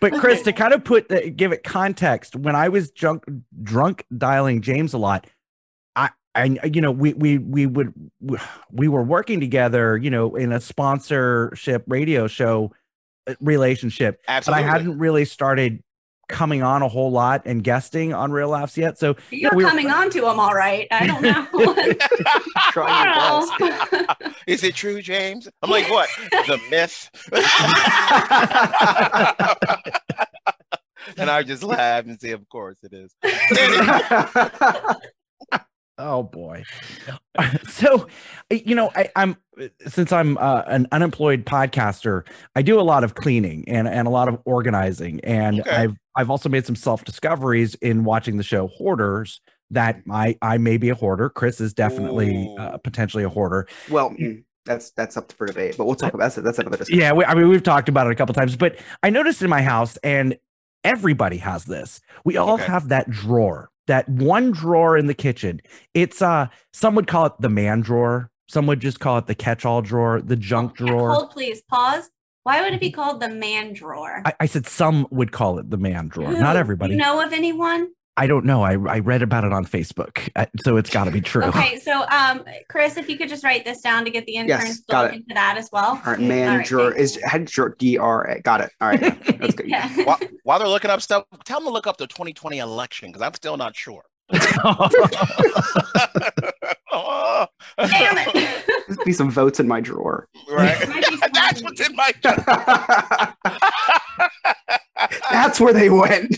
But 0.00 0.12
Chris, 0.14 0.42
to 0.42 0.52
kind 0.52 0.74
of 0.74 0.84
put 0.84 1.08
the, 1.08 1.30
give 1.30 1.52
it 1.52 1.62
context, 1.62 2.36
when 2.36 2.54
I 2.54 2.68
was 2.68 2.90
drunk 2.90 3.24
drunk 3.62 4.04
dialing 4.16 4.60
James 4.60 4.92
a 4.92 4.98
lot, 4.98 5.26
I 5.96 6.10
I 6.34 6.58
you 6.64 6.80
know 6.80 6.90
we 6.90 7.14
we 7.14 7.38
we 7.38 7.66
would 7.66 7.94
we 8.70 8.88
were 8.88 9.02
working 9.02 9.40
together, 9.40 9.96
you 9.96 10.10
know, 10.10 10.34
in 10.34 10.52
a 10.52 10.60
sponsorship 10.60 11.84
radio 11.86 12.26
show 12.26 12.72
uh, 13.26 13.34
relationship, 13.40 14.20
Absolutely. 14.28 14.64
but 14.64 14.68
I 14.68 14.70
hadn't 14.70 14.98
really 14.98 15.24
started 15.24 15.82
coming 16.28 16.62
on 16.62 16.82
a 16.82 16.88
whole 16.88 17.10
lot 17.10 17.42
and 17.44 17.62
guesting 17.62 18.14
on 18.14 18.32
Real 18.32 18.48
Laughs 18.48 18.76
yet. 18.76 18.98
So 18.98 19.16
you 19.30 19.40
You're 19.40 19.52
know, 19.52 19.56
we 19.56 19.64
were- 19.64 19.70
coming 19.70 19.90
on 19.90 20.10
to 20.10 20.28
him 20.28 20.40
all 20.40 20.54
right. 20.54 20.88
I 20.90 21.06
don't 21.06 21.22
know. 21.22 21.46
Try 22.72 23.04
best. 23.04 23.52
I 23.52 23.58
don't 23.58 23.90
know. 24.20 24.32
Is 24.46 24.64
it 24.64 24.74
true, 24.74 25.02
James? 25.02 25.48
I'm 25.62 25.70
like, 25.70 25.88
what? 25.90 26.08
The 26.30 26.60
myth. 26.70 27.10
and 31.16 31.30
I 31.30 31.42
just 31.42 31.62
laugh 31.62 32.04
and 32.06 32.20
say, 32.20 32.30
of 32.30 32.48
course 32.48 32.78
it 32.82 32.92
is. 32.92 33.14
Oh 35.98 36.22
boy. 36.24 36.66
so, 37.68 38.08
you 38.50 38.74
know, 38.74 38.90
I, 38.96 39.08
I'm 39.16 39.36
since 39.86 40.12
I'm 40.12 40.36
uh, 40.38 40.62
an 40.66 40.86
unemployed 40.92 41.44
podcaster, 41.46 42.26
I 42.56 42.62
do 42.62 42.80
a 42.80 42.82
lot 42.82 43.04
of 43.04 43.14
cleaning 43.14 43.64
and 43.68 43.86
and 43.88 44.06
a 44.06 44.10
lot 44.10 44.28
of 44.28 44.40
organizing, 44.44 45.20
and 45.24 45.64
Okay. 45.66 45.70
I've 45.70 45.96
I've 46.16 46.30
also 46.30 46.48
made 46.48 46.66
some 46.66 46.76
self 46.76 47.04
discoveries 47.04 47.74
in 47.76 48.04
watching 48.04 48.36
the 48.36 48.42
show 48.42 48.68
Hoarders 48.68 49.40
that 49.70 50.02
I 50.10 50.36
I 50.42 50.58
may 50.58 50.76
be 50.78 50.88
a 50.90 50.94
hoarder. 50.94 51.30
Chris 51.30 51.60
is 51.60 51.74
definitely 51.74 52.52
uh, 52.56 52.78
potentially 52.78 53.24
a 53.24 53.28
hoarder. 53.28 53.68
well, 53.86 54.10
mm, 54.20 54.44
that's 54.64 54.90
that's 54.92 55.16
up 55.16 55.32
for 55.32 55.46
debate, 55.46 55.76
but 55.76 55.86
we'll 55.86 55.94
talk 55.96 56.14
about 56.14 56.34
that. 56.34 56.42
That's 56.42 56.58
another 56.58 56.76
discussion. 56.78 57.00
Yeah, 57.00 57.12
we, 57.12 57.24
I 57.24 57.34
mean 57.34 57.48
we've 57.48 57.62
talked 57.62 57.88
about 57.88 58.06
it 58.06 58.12
a 58.12 58.14
couple 58.14 58.34
times, 58.34 58.56
but 58.56 58.78
I 59.02 59.10
noticed 59.10 59.42
in 59.42 59.48
my 59.50 59.62
house, 59.62 59.96
and 59.98 60.38
everybody 60.82 61.38
has 61.38 61.64
this. 61.64 62.00
We 62.24 62.36
all 62.36 62.58
Okay. 62.58 62.64
have 62.66 62.88
that 62.88 63.10
drawer, 63.10 63.70
that 63.86 64.08
one 64.08 64.50
drawer 64.52 64.96
in 64.96 65.06
the 65.06 65.14
kitchen. 65.14 65.60
It's 65.92 66.22
uh, 66.22 66.48
some 66.72 66.94
would 66.94 67.06
call 67.06 67.26
it 67.26 67.32
the 67.40 67.48
man 67.48 67.80
drawer. 67.80 68.30
Some 68.48 68.66
would 68.66 68.80
just 68.80 69.00
call 69.00 69.18
it 69.18 69.26
the 69.26 69.34
catch-all 69.34 69.82
drawer, 69.82 70.20
the 70.20 70.36
junk 70.36 70.76
drawer. 70.76 71.10
Hold, 71.10 71.30
please. 71.30 71.62
Pause. 71.62 72.10
Why 72.42 72.60
would 72.60 72.74
it 72.74 72.80
be 72.80 72.90
called 72.90 73.20
the 73.20 73.28
man 73.30 73.72
drawer? 73.72 74.22
I, 74.26 74.34
I 74.40 74.46
said 74.46 74.66
some 74.66 75.06
would 75.10 75.32
call 75.32 75.58
it 75.58 75.70
the 75.70 75.78
man 75.78 76.08
drawer. 76.08 76.28
Who? 76.28 76.38
Not 76.38 76.52
Do 76.52 76.58
everybody. 76.58 76.92
You 76.92 76.98
know 76.98 77.24
of 77.24 77.32
anyone? 77.32 77.88
I 78.16 78.28
don't 78.28 78.44
know. 78.44 78.62
I, 78.62 78.72
I 78.74 78.98
read 79.00 79.22
about 79.22 79.42
it 79.42 79.52
on 79.52 79.64
Facebook, 79.66 80.28
uh, 80.36 80.46
so 80.64 80.76
it's 80.76 80.88
got 80.88 81.04
to 81.04 81.10
be 81.10 81.20
true. 81.20 81.42
Okay, 81.44 81.80
so 81.80 82.04
um, 82.10 82.44
Chris, 82.68 82.96
if 82.96 83.08
you 83.08 83.18
could 83.18 83.28
just 83.28 83.42
write 83.42 83.64
this 83.64 83.80
down 83.80 84.04
to 84.04 84.10
get 84.10 84.24
the 84.26 84.36
interns 84.36 84.62
Yes, 84.68 84.76
to 84.80 84.84
got 84.88 85.02
look 85.06 85.12
it. 85.14 85.16
into 85.16 85.34
that 85.34 85.56
as 85.56 85.68
well. 85.72 86.00
All 86.06 86.12
right, 86.12 86.20
man, 86.20 86.48
All 86.50 86.56
right, 86.58 86.66
drawer 86.66 86.92
is 86.94 87.16
head 87.24 87.46
drawer 87.46 87.74
D 87.76 87.98
R 87.98 88.24
A. 88.30 88.40
Got 88.42 88.60
it. 88.60 88.70
All 88.80 88.88
right, 88.88 89.00
that's 89.38 89.54
good. 89.54 89.66
Yeah. 89.74 89.88
while, 90.04 90.20
while 90.44 90.58
they're 90.60 90.68
looking 90.68 90.90
up 90.92 91.02
stuff, 91.02 91.24
tell 91.44 91.58
them 91.58 91.66
to 91.66 91.72
look 91.72 91.88
up 91.88 91.96
the 91.96 92.06
2020 92.06 92.58
election 92.58 93.08
because 93.08 93.22
I'm 93.22 93.34
still 93.34 93.56
not 93.56 93.74
sure. 93.74 94.02
Oh, 96.92 97.46
Damn 97.78 98.18
it. 98.18 98.64
There's 98.86 98.98
be 99.04 99.12
some 99.12 99.30
votes 99.30 99.58
in 99.58 99.66
my 99.66 99.80
drawer. 99.80 100.28
right? 100.50 100.78
That's 101.32 101.62
what's 101.62 101.80
in 101.80 101.96
my. 101.96 102.12
That's 105.30 105.60
where 105.60 105.72
they 105.72 105.90
went. 105.90 106.36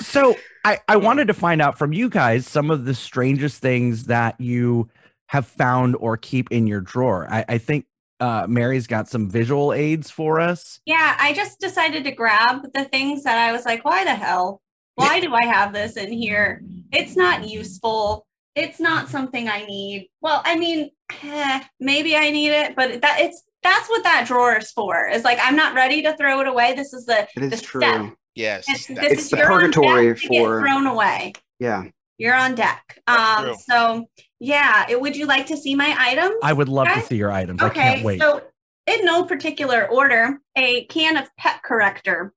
So 0.00 0.36
I, 0.64 0.78
I 0.88 0.96
wanted 0.96 1.28
to 1.28 1.34
find 1.34 1.62
out 1.62 1.78
from 1.78 1.92
you 1.92 2.08
guys 2.08 2.46
some 2.46 2.70
of 2.70 2.84
the 2.84 2.94
strangest 2.94 3.60
things 3.60 4.06
that 4.06 4.40
you 4.40 4.88
have 5.28 5.46
found 5.46 5.94
or 5.96 6.16
keep 6.16 6.50
in 6.50 6.66
your 6.66 6.80
drawer. 6.80 7.28
I, 7.30 7.44
I 7.48 7.58
think 7.58 7.86
uh, 8.18 8.46
Mary's 8.48 8.86
got 8.86 9.08
some 9.08 9.30
visual 9.30 9.72
aids 9.72 10.10
for 10.10 10.40
us. 10.40 10.80
Yeah, 10.86 11.16
I 11.18 11.32
just 11.32 11.60
decided 11.60 12.04
to 12.04 12.10
grab 12.10 12.72
the 12.74 12.84
things 12.86 13.22
that 13.22 13.38
I 13.38 13.52
was 13.52 13.64
like, 13.64 13.84
why 13.84 14.04
the 14.04 14.14
hell? 14.14 14.60
Why 14.96 15.20
do 15.20 15.32
I 15.34 15.44
have 15.44 15.72
this 15.72 15.96
in 15.96 16.12
here? 16.12 16.62
It's 16.92 17.16
not 17.16 17.48
useful. 17.48 18.26
It's 18.56 18.80
not 18.80 19.08
something 19.08 19.48
I 19.48 19.64
need. 19.64 20.08
Well, 20.20 20.42
I 20.44 20.58
mean, 20.58 20.90
eh, 21.22 21.62
maybe 21.78 22.16
I 22.16 22.30
need 22.30 22.50
it, 22.50 22.74
but 22.76 23.00
that 23.00 23.20
it's 23.20 23.42
that's 23.62 23.88
what 23.88 24.02
that 24.04 24.26
drawer 24.26 24.56
is 24.56 24.70
for. 24.70 25.08
Is 25.08 25.24
like 25.24 25.38
I'm 25.42 25.56
not 25.56 25.74
ready 25.74 26.02
to 26.02 26.16
throw 26.16 26.40
it 26.40 26.46
away. 26.46 26.74
This 26.74 26.92
is 26.92 27.06
the 27.06 27.28
it 27.36 27.42
is 27.44 27.50
the 27.60 27.66
true. 27.66 27.80
step. 27.80 28.14
Yes. 28.34 28.64
It's, 28.68 28.86
this 28.86 28.98
It's 29.12 29.22
is 29.24 29.30
the 29.30 29.38
you're 29.38 29.52
on 29.52 29.60
deck 29.70 29.72
purgatory 29.74 30.14
for- 30.16 30.60
thrown 30.60 30.86
away. 30.86 31.32
Yeah. 31.58 31.84
You're 32.18 32.34
on 32.34 32.54
deck. 32.54 32.98
Um, 33.06 33.54
so 33.66 34.06
yeah, 34.38 34.86
it, 34.88 35.00
would 35.00 35.16
you 35.16 35.26
like 35.26 35.46
to 35.46 35.56
see 35.56 35.74
my 35.74 35.94
items? 35.98 36.36
I 36.42 36.52
would 36.52 36.68
love 36.68 36.88
to 36.88 37.00
see 37.02 37.16
your 37.16 37.32
items. 37.32 37.62
I 37.62 37.68
can't 37.70 38.02
wait. 38.04 38.20
So, 38.20 38.42
in 38.86 39.04
no 39.04 39.24
particular 39.24 39.86
order, 39.88 40.38
a 40.56 40.84
can 40.86 41.16
of 41.16 41.28
pet 41.36 41.62
corrector. 41.62 42.32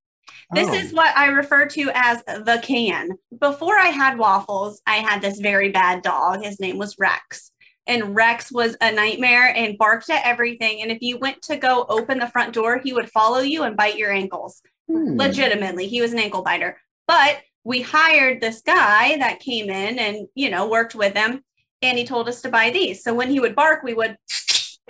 This 0.54 0.70
Oh. 0.70 0.74
is 0.74 0.94
what 0.94 1.16
I 1.18 1.28
refer 1.28 1.66
to 1.68 1.90
as 1.94 2.24
the 2.26 2.60
can. 2.62 3.12
Before 3.40 3.78
I 3.78 3.88
had 3.88 4.18
waffles, 4.18 4.82
I 4.86 4.98
had 4.98 5.22
this 5.22 5.40
very 5.40 5.70
bad 5.72 6.02
dog. 6.04 6.44
His 6.44 6.60
name 6.60 6.78
was 6.78 6.98
Rex. 7.00 7.52
And 7.88 8.16
Rex 8.16 8.52
was 8.52 8.78
a 8.82 8.92
nightmare 8.92 9.54
and 9.56 9.78
barked 9.78 10.10
at 10.10 10.26
everything. 10.26 10.82
And 10.82 10.92
if 10.92 11.02
you 11.02 11.18
went 11.18 11.42
to 11.44 11.58
go 11.58 11.86
open 11.90 12.20
the 12.20 12.28
front 12.28 12.54
door, 12.54 12.80
he 12.84 12.94
would 12.94 13.12
follow 13.12 13.40
you 13.40 13.64
and 13.64 13.76
bite 13.76 13.98
your 13.98 14.12
ankles 14.12 14.62
Hmm. 14.90 15.18
legitimately 15.18 15.88
he 15.88 16.02
was 16.02 16.12
an 16.12 16.20
ankle 16.20 16.42
biter 16.42 16.78
but 17.08 17.40
we 17.64 17.82
hired 17.82 18.42
this 18.42 18.62
guy 18.62 19.18
that 19.18 19.40
came 19.40 19.70
in 19.70 19.98
and 19.98 20.28
you 20.36 20.50
know 20.50 20.68
worked 20.68 20.94
with 20.94 21.16
him 21.16 21.42
and 21.82 21.98
he 21.98 22.04
told 22.04 22.28
us 22.28 22.42
to 22.42 22.50
buy 22.50 22.70
these 22.70 23.02
so 23.02 23.14
when 23.14 23.30
he 23.30 23.40
would 23.40 23.56
bark 23.56 23.82
we 23.84 23.94
would 23.94 24.18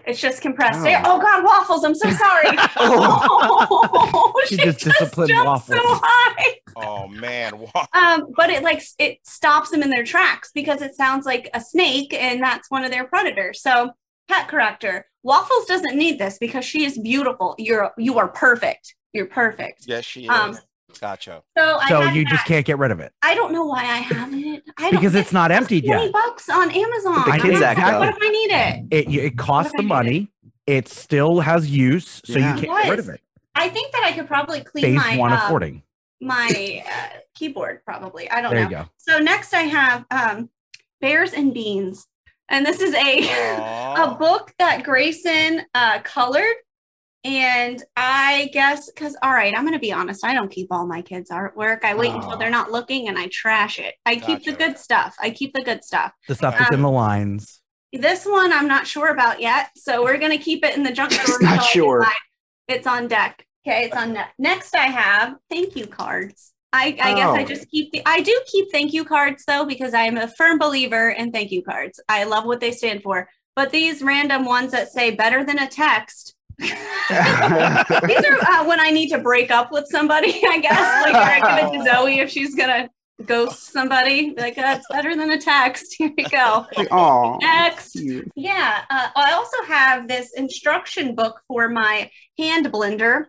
it's 0.06 0.20
just 0.20 0.42
compressed 0.42 0.82
Oh. 0.82 0.86
air 0.86 1.02
oh 1.06 1.20
god 1.20 1.44
waffles 1.44 1.84
i'm 1.84 1.96
so 1.96 2.10
sorry 2.12 2.50
oh, 2.78 4.42
She 4.48 4.58
just 4.58 4.80
disciplined 4.80 5.30
jumped 5.30 5.68
so 5.68 5.76
high. 5.80 6.56
oh 6.76 7.08
man. 7.08 7.58
Wow. 7.60 7.88
um 7.94 8.28
but 8.36 8.50
it 8.50 8.64
like 8.64 8.82
it 9.00 9.20
stops 9.24 9.70
them 9.72 9.82
in 9.84 9.90
their 9.90 10.04
tracks 10.04 10.52
because 10.54 10.82
it 10.82 10.96
sounds 10.96 11.26
like 11.26 11.50
a 11.54 11.62
snake 11.62 12.14
and 12.14 12.42
that's 12.42 12.70
one 12.70 12.84
of 12.84 12.92
their 12.92 13.06
predators 13.06 13.62
so 13.62 13.92
pet 14.28 14.48
corrector 14.48 15.06
waffles 15.24 15.66
doesn't 15.66 15.96
need 15.98 16.20
this 16.20 16.38
because 16.38 16.66
she 16.66 16.84
is 16.86 16.98
beautiful 16.98 17.56
you're 17.58 17.92
you 17.98 18.18
are 18.18 18.28
perfect 18.30 18.96
you're 19.14 19.26
perfect 19.28 19.84
Yes, 19.88 20.06
she 20.06 20.24
is. 20.24 20.30
Um, 20.30 20.58
gotcha. 21.00 21.44
so 21.58 21.80
so 21.88 22.02
had 22.02 22.16
you 22.16 22.24
that. 22.24 22.30
just 22.32 22.46
can't 22.46 22.66
get 22.66 22.78
rid 22.78 22.92
of 22.92 23.00
it 23.00 23.12
I 23.22 23.36
don't 23.36 23.52
know 23.54 23.66
why 23.66 23.82
I 23.84 23.98
have 23.98 24.34
it. 24.34 24.64
I 24.78 24.92
don't 24.92 24.92
because 25.00 25.16
it's 25.16 25.34
not 25.34 25.52
emptied 25.52 25.86
twenty 25.86 26.04
yet. 26.06 26.14
bucks 26.14 26.50
on 26.50 26.70
Amazon. 26.72 27.24
The 27.26 27.32
I'm 27.32 27.42
Kids 27.42 27.60
not- 27.60 27.78
Act. 27.78 28.00
What 28.00 28.10
if 28.10 28.18
I 28.22 28.30
need 28.30 28.52
it? 28.52 29.10
It 29.10 29.16
it 29.26 29.38
costs 29.38 29.74
if 29.74 29.78
the 29.78 29.84
money. 29.84 30.30
It 30.66 30.88
still 30.88 31.42
has 31.42 31.70
use, 31.70 32.22
so 32.24 32.40
Yeah. 32.40 32.56
you 32.56 32.62
can't 32.62 32.78
get 32.84 32.90
rid 32.90 33.00
of 33.00 33.10
it. 33.10 33.20
I 33.56 33.68
think 33.70 33.92
that 33.92 34.04
I 34.04 34.14
could 34.14 34.28
probably 34.28 34.62
clean 34.62 34.84
Phase 34.86 34.96
my 34.96 35.18
one 35.18 35.34
of 35.34 35.40
um, 35.40 35.48
hoarding. 35.48 35.84
my 36.22 36.84
uh, 36.88 37.18
keyboard. 37.36 37.84
Probably. 37.86 38.30
I 38.32 38.42
don't 38.42 38.52
There 38.54 38.64
know. 38.64 38.70
you 38.70 38.76
go. 38.86 38.86
So 38.98 39.20
next 39.20 39.54
I 39.54 39.64
have 39.64 40.06
um, 40.10 40.50
bears 41.02 41.34
and 41.34 41.54
beans, 41.54 42.08
and 42.50 42.66
this 42.66 42.80
is 42.80 42.94
a 42.94 43.96
a 43.98 44.16
book 44.18 44.54
that 44.58 44.84
Grayson 44.84 45.64
uh, 45.74 46.00
colored. 46.04 46.56
And 47.26 47.82
I 47.96 48.50
guess 48.52 48.92
because 48.92 49.16
all 49.24 49.32
right, 49.32 49.54
I'm 49.56 49.64
gonna 49.64 49.80
be 49.80 49.94
honest. 49.94 50.26
I 50.26 50.34
don't 50.34 50.52
keep 50.52 50.68
all 50.72 50.86
my 50.86 51.02
kids' 51.02 51.32
artwork. 51.32 51.86
I 51.86 51.96
wait 51.96 52.14
until 52.14 52.38
they're 52.38 52.50
not 52.50 52.72
looking, 52.72 53.08
and 53.08 53.18
I 53.18 53.28
trash 53.32 53.80
it. 53.80 53.96
I 54.06 54.18
keep 54.18 54.44
the 54.44 54.52
good 54.54 54.78
stuff. 54.78 55.16
I 55.22 55.30
keep 55.30 55.54
the 55.54 55.64
good 55.64 55.84
stuff. 55.86 56.12
The 56.28 56.36
stuff 56.36 56.58
that's 56.58 56.70
in 56.72 56.76
Um, 56.76 56.82
the 56.82 56.90
lines. 56.92 57.62
This 57.94 58.26
one 58.26 58.52
I'm 58.52 58.68
not 58.68 58.88
sure 58.88 59.10
about 59.10 59.40
yet, 59.40 59.70
so 59.78 60.04
we're 60.04 60.18
gonna 60.18 60.38
keep 60.38 60.66
it 60.66 60.76
in 60.76 60.84
the 60.84 60.92
junk 60.92 61.12
drawer. 61.12 61.38
Not 61.40 61.54
until 61.54 61.64
I 61.64 61.70
sure. 61.70 62.08
It's 62.68 62.88
on 62.88 63.08
deck. 63.08 63.46
Okay, 63.66 63.86
it's 63.86 63.96
on 63.96 64.14
deck. 64.14 64.34
Next, 64.38 64.76
I 64.76 64.88
have 64.88 65.36
thank 65.50 65.76
you 65.78 65.88
cards. 65.88 66.52
I, 66.74 66.88
I 67.02 67.14
guess 67.14 67.30
I 67.36 67.44
Oh. 67.44 67.46
just 67.46 67.70
keep 67.70 67.92
the. 67.94 68.02
I 68.06 68.20
do 68.20 68.38
keep 68.48 68.72
thank 68.72 68.92
you 68.94 69.06
cards 69.06 69.44
though 69.48 69.64
because 69.64 69.94
I 69.94 70.02
am 70.04 70.18
a 70.18 70.28
firm 70.28 70.58
believer 70.60 71.10
in 71.12 71.32
thank 71.32 71.52
you 71.52 71.64
cards. 71.64 72.02
I 72.10 72.24
love 72.26 72.46
what 72.46 72.60
they 72.60 72.72
stand 72.72 73.04
for. 73.04 73.30
But 73.56 73.70
these 73.70 74.02
random 74.02 74.44
ones 74.46 74.72
that 74.72 74.90
say 74.92 75.12
better 75.12 75.46
than 75.46 75.60
a 75.60 75.68
text, 75.68 76.33
These 76.60 76.72
are 78.26 78.38
uh, 78.42 78.66
when 78.66 78.80
I 78.80 78.90
need 78.92 79.10
to 79.10 79.18
break 79.20 79.52
up 79.52 79.72
with 79.72 79.88
somebody, 79.90 80.42
I 80.48 80.60
guess. 80.60 81.04
Like, 81.06 81.16
I 81.16 81.62
give 81.62 81.74
it 81.74 81.78
to 81.78 81.84
Zoe 81.96 82.20
if 82.20 82.30
she's 82.30 82.56
gonna 82.56 82.90
ghost 83.26 83.72
somebody. 83.72 84.34
Like, 84.38 84.56
that's 84.56 84.86
better 84.92 85.16
than 85.16 85.32
a 85.32 85.38
text. 85.40 85.96
Here 85.98 86.12
we 86.18 86.24
go. 86.26 86.66
Oh, 86.92 87.38
Next. 87.42 87.98
Yeah. 88.36 88.82
Uh, 88.90 89.10
I 89.16 89.32
also 89.34 89.64
have 89.68 90.08
this 90.08 90.34
instruction 90.36 91.16
book 91.16 91.40
for 91.48 91.70
my 91.70 92.10
hand 92.38 92.72
blender. 92.72 93.26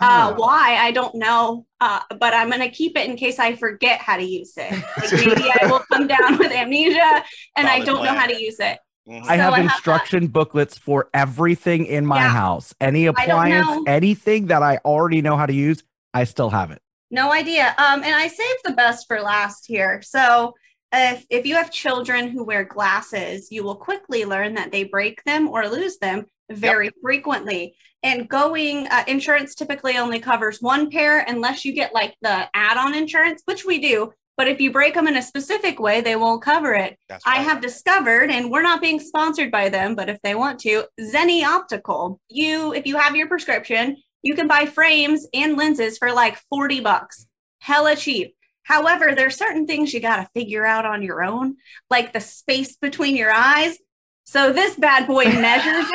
Uh, 0.00 0.32
Ah. 0.32 0.34
why 0.36 0.78
I 0.80 0.90
don't 0.90 1.14
know, 1.14 1.66
uh, 1.80 2.00
but 2.18 2.34
I'm 2.34 2.50
gonna 2.50 2.70
keep 2.70 2.96
it 2.96 3.08
in 3.08 3.14
case 3.16 3.38
I 3.38 3.54
forget 3.54 4.00
how 4.00 4.16
to 4.16 4.24
use 4.24 4.54
it. 4.56 4.72
Like 4.72 5.12
maybe 5.12 5.50
I 5.60 5.66
will 5.66 5.80
come 5.92 6.06
down 6.08 6.38
with 6.38 6.50
amnesia 6.50 7.22
and 7.56 7.68
I 7.68 7.80
don't 7.84 8.02
know 8.02 8.14
how 8.14 8.26
to 8.26 8.34
use 8.42 8.58
it. 8.58 8.78
Mhm. 9.08 9.22
I 9.24 9.36
So 9.36 9.42
have 9.42 9.52
I 9.54 9.56
have 9.56 9.64
instruction 9.64 10.28
booklets 10.28 10.78
for 10.78 11.08
everything 11.12 11.86
in 11.86 12.06
my 12.06 12.18
Yeah. 12.20 12.28
house. 12.28 12.74
Any 12.80 13.06
appliance, 13.06 13.68
anything 13.86 14.46
that 14.46 14.62
I 14.62 14.78
already 14.84 15.22
know 15.22 15.36
how 15.36 15.46
to 15.46 15.52
use, 15.52 15.82
I 16.14 16.24
still 16.24 16.50
have 16.50 16.70
it. 16.70 16.80
No 17.10 17.32
idea. 17.32 17.74
Um, 17.78 18.02
and 18.04 18.14
I 18.14 18.28
saved 18.28 18.60
the 18.64 18.72
best 18.72 19.06
for 19.06 19.20
last 19.20 19.66
here. 19.66 20.00
So 20.02 20.54
if 20.92 21.24
if 21.30 21.46
you 21.46 21.56
have 21.56 21.70
children 21.70 22.28
who 22.28 22.44
wear 22.44 22.64
glasses, 22.64 23.48
you 23.50 23.64
will 23.64 23.76
quickly 23.76 24.24
learn 24.24 24.54
that 24.54 24.72
they 24.72 24.84
break 24.84 25.22
them 25.24 25.48
or 25.48 25.68
lose 25.68 25.98
them 25.98 26.26
very 26.50 26.90
frequently. 27.02 27.74
And 28.02 28.28
going 28.28 28.86
uh, 28.88 29.04
insurance 29.06 29.54
typically 29.54 29.96
only 29.96 30.20
covers 30.20 30.60
one 30.60 30.90
pair 30.90 31.20
unless 31.26 31.64
you 31.64 31.72
get 31.72 31.94
like 31.94 32.14
the 32.20 32.48
add-on 32.54 32.94
insurance, 32.94 33.42
which 33.46 33.64
we 33.64 33.78
do. 33.78 34.12
But 34.42 34.50
if 34.50 34.60
you 34.60 34.72
break 34.72 34.94
them 34.94 35.06
in 35.06 35.16
a 35.16 35.22
specific 35.22 35.78
way, 35.78 36.00
they 36.00 36.16
won't 36.16 36.42
cover 36.42 36.74
it. 36.74 36.98
That's 37.08 37.22
I 37.24 37.36
have 37.36 37.60
discovered, 37.60 38.28
and 38.28 38.50
we're 38.50 38.60
not 38.60 38.80
being 38.80 38.98
sponsored 38.98 39.52
by 39.52 39.68
them, 39.68 39.94
but 39.94 40.08
if 40.08 40.20
they 40.22 40.34
want 40.34 40.58
to, 40.62 40.82
Zenni 41.00 41.44
Optical. 41.44 42.18
You, 42.28 42.74
if 42.74 42.84
you 42.84 42.96
have 42.96 43.14
your 43.14 43.28
prescription, 43.28 43.98
you 44.20 44.34
can 44.34 44.48
buy 44.48 44.66
frames 44.66 45.28
and 45.32 45.56
lenses 45.56 45.96
for 45.96 46.12
like 46.12 46.40
40 46.50 46.80
bucks. 46.80 47.28
Hella 47.60 47.94
cheap. 47.94 48.34
However, 48.64 49.14
there's 49.14 49.36
certain 49.36 49.64
things 49.64 49.94
you 49.94 50.00
got 50.00 50.16
to 50.16 50.28
figure 50.34 50.66
out 50.66 50.86
on 50.86 51.02
your 51.02 51.22
own, 51.22 51.54
like 51.88 52.12
the 52.12 52.18
space 52.18 52.76
between 52.76 53.14
your 53.14 53.30
eyes. 53.30 53.78
So 54.24 54.52
this 54.52 54.74
bad 54.74 55.06
boy 55.06 55.22
measures 55.26 55.86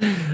it. 0.00 0.33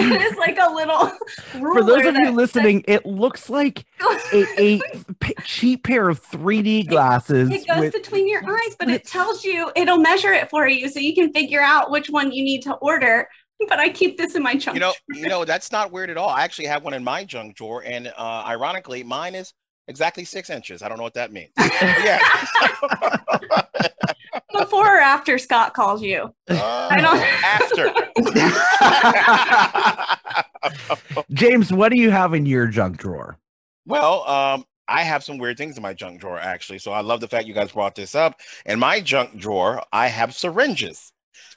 it's 0.20 0.38
like 0.38 0.58
a 0.60 0.72
little 0.72 1.06
For 1.72 1.82
those 1.82 2.06
of 2.06 2.14
you 2.16 2.24
that- 2.26 2.34
listening, 2.34 2.84
it 2.88 3.04
looks 3.06 3.48
like 3.50 3.84
a, 4.32 4.44
a 4.58 4.80
p- 5.20 5.34
cheap 5.44 5.84
pair 5.84 6.08
of 6.08 6.22
3D 6.22 6.88
glasses. 6.88 7.50
It 7.50 7.66
goes 7.66 7.80
with- 7.80 7.92
between 7.92 8.28
your 8.28 8.42
eyes, 8.46 8.76
but 8.78 8.88
it 8.88 9.04
tells 9.06 9.44
you, 9.44 9.70
it'll 9.76 9.98
measure 9.98 10.32
it 10.32 10.50
for 10.50 10.66
you 10.68 10.88
so 10.88 11.00
you 11.00 11.14
can 11.14 11.32
figure 11.32 11.60
out 11.62 11.90
which 11.90 12.08
one 12.10 12.32
you 12.32 12.42
need 12.42 12.62
to 12.62 12.74
order. 12.74 13.28
But 13.68 13.78
I 13.78 13.90
keep 13.90 14.16
this 14.16 14.34
in 14.36 14.42
my 14.42 14.54
junk. 14.54 14.76
You 14.76 14.80
know, 14.80 14.94
you 15.10 15.28
know, 15.28 15.44
that's 15.44 15.70
not 15.70 15.92
weird 15.92 16.08
at 16.08 16.16
all. 16.16 16.30
I 16.30 16.44
actually 16.44 16.66
have 16.68 16.82
one 16.82 16.94
in 16.94 17.04
my 17.04 17.24
junk 17.24 17.56
drawer, 17.56 17.82
and 17.84 18.08
uh, 18.08 18.44
ironically, 18.46 19.02
mine 19.02 19.34
is 19.34 19.52
exactly 19.86 20.24
six 20.24 20.48
inches. 20.48 20.82
I 20.82 20.88
don't 20.88 20.96
know 20.96 21.04
what 21.04 21.12
that 21.14 21.30
means. 21.30 21.50
Yeah. 21.58 22.18
Before 24.52 24.96
or 24.96 25.00
after 25.00 25.38
Scott 25.38 25.74
calls 25.74 26.02
you. 26.02 26.34
after. 27.44 27.92
James, 31.32 31.72
what 31.72 31.90
do 31.90 31.96
you 31.98 32.10
have 32.10 32.34
in 32.34 32.46
your 32.46 32.66
junk 32.66 32.98
drawer? 32.98 33.38
Well, 33.86 34.28
um, 34.28 34.64
I 34.88 35.02
have 35.02 35.24
some 35.24 35.38
weird 35.38 35.56
things 35.56 35.76
in 35.76 35.82
my 35.82 35.94
junk 35.94 36.20
drawer 36.20 36.38
actually. 36.38 36.78
So 36.80 36.92
I 36.92 37.00
love 37.00 37.20
the 37.20 37.28
fact 37.28 37.46
you 37.46 37.54
guys 37.54 37.72
brought 37.72 37.94
this 37.94 38.14
up. 38.14 38.40
In 38.66 38.78
my 38.78 39.00
junk 39.00 39.38
drawer, 39.38 39.82
I 39.92 40.08
have 40.08 40.34
syringes. 40.34 41.12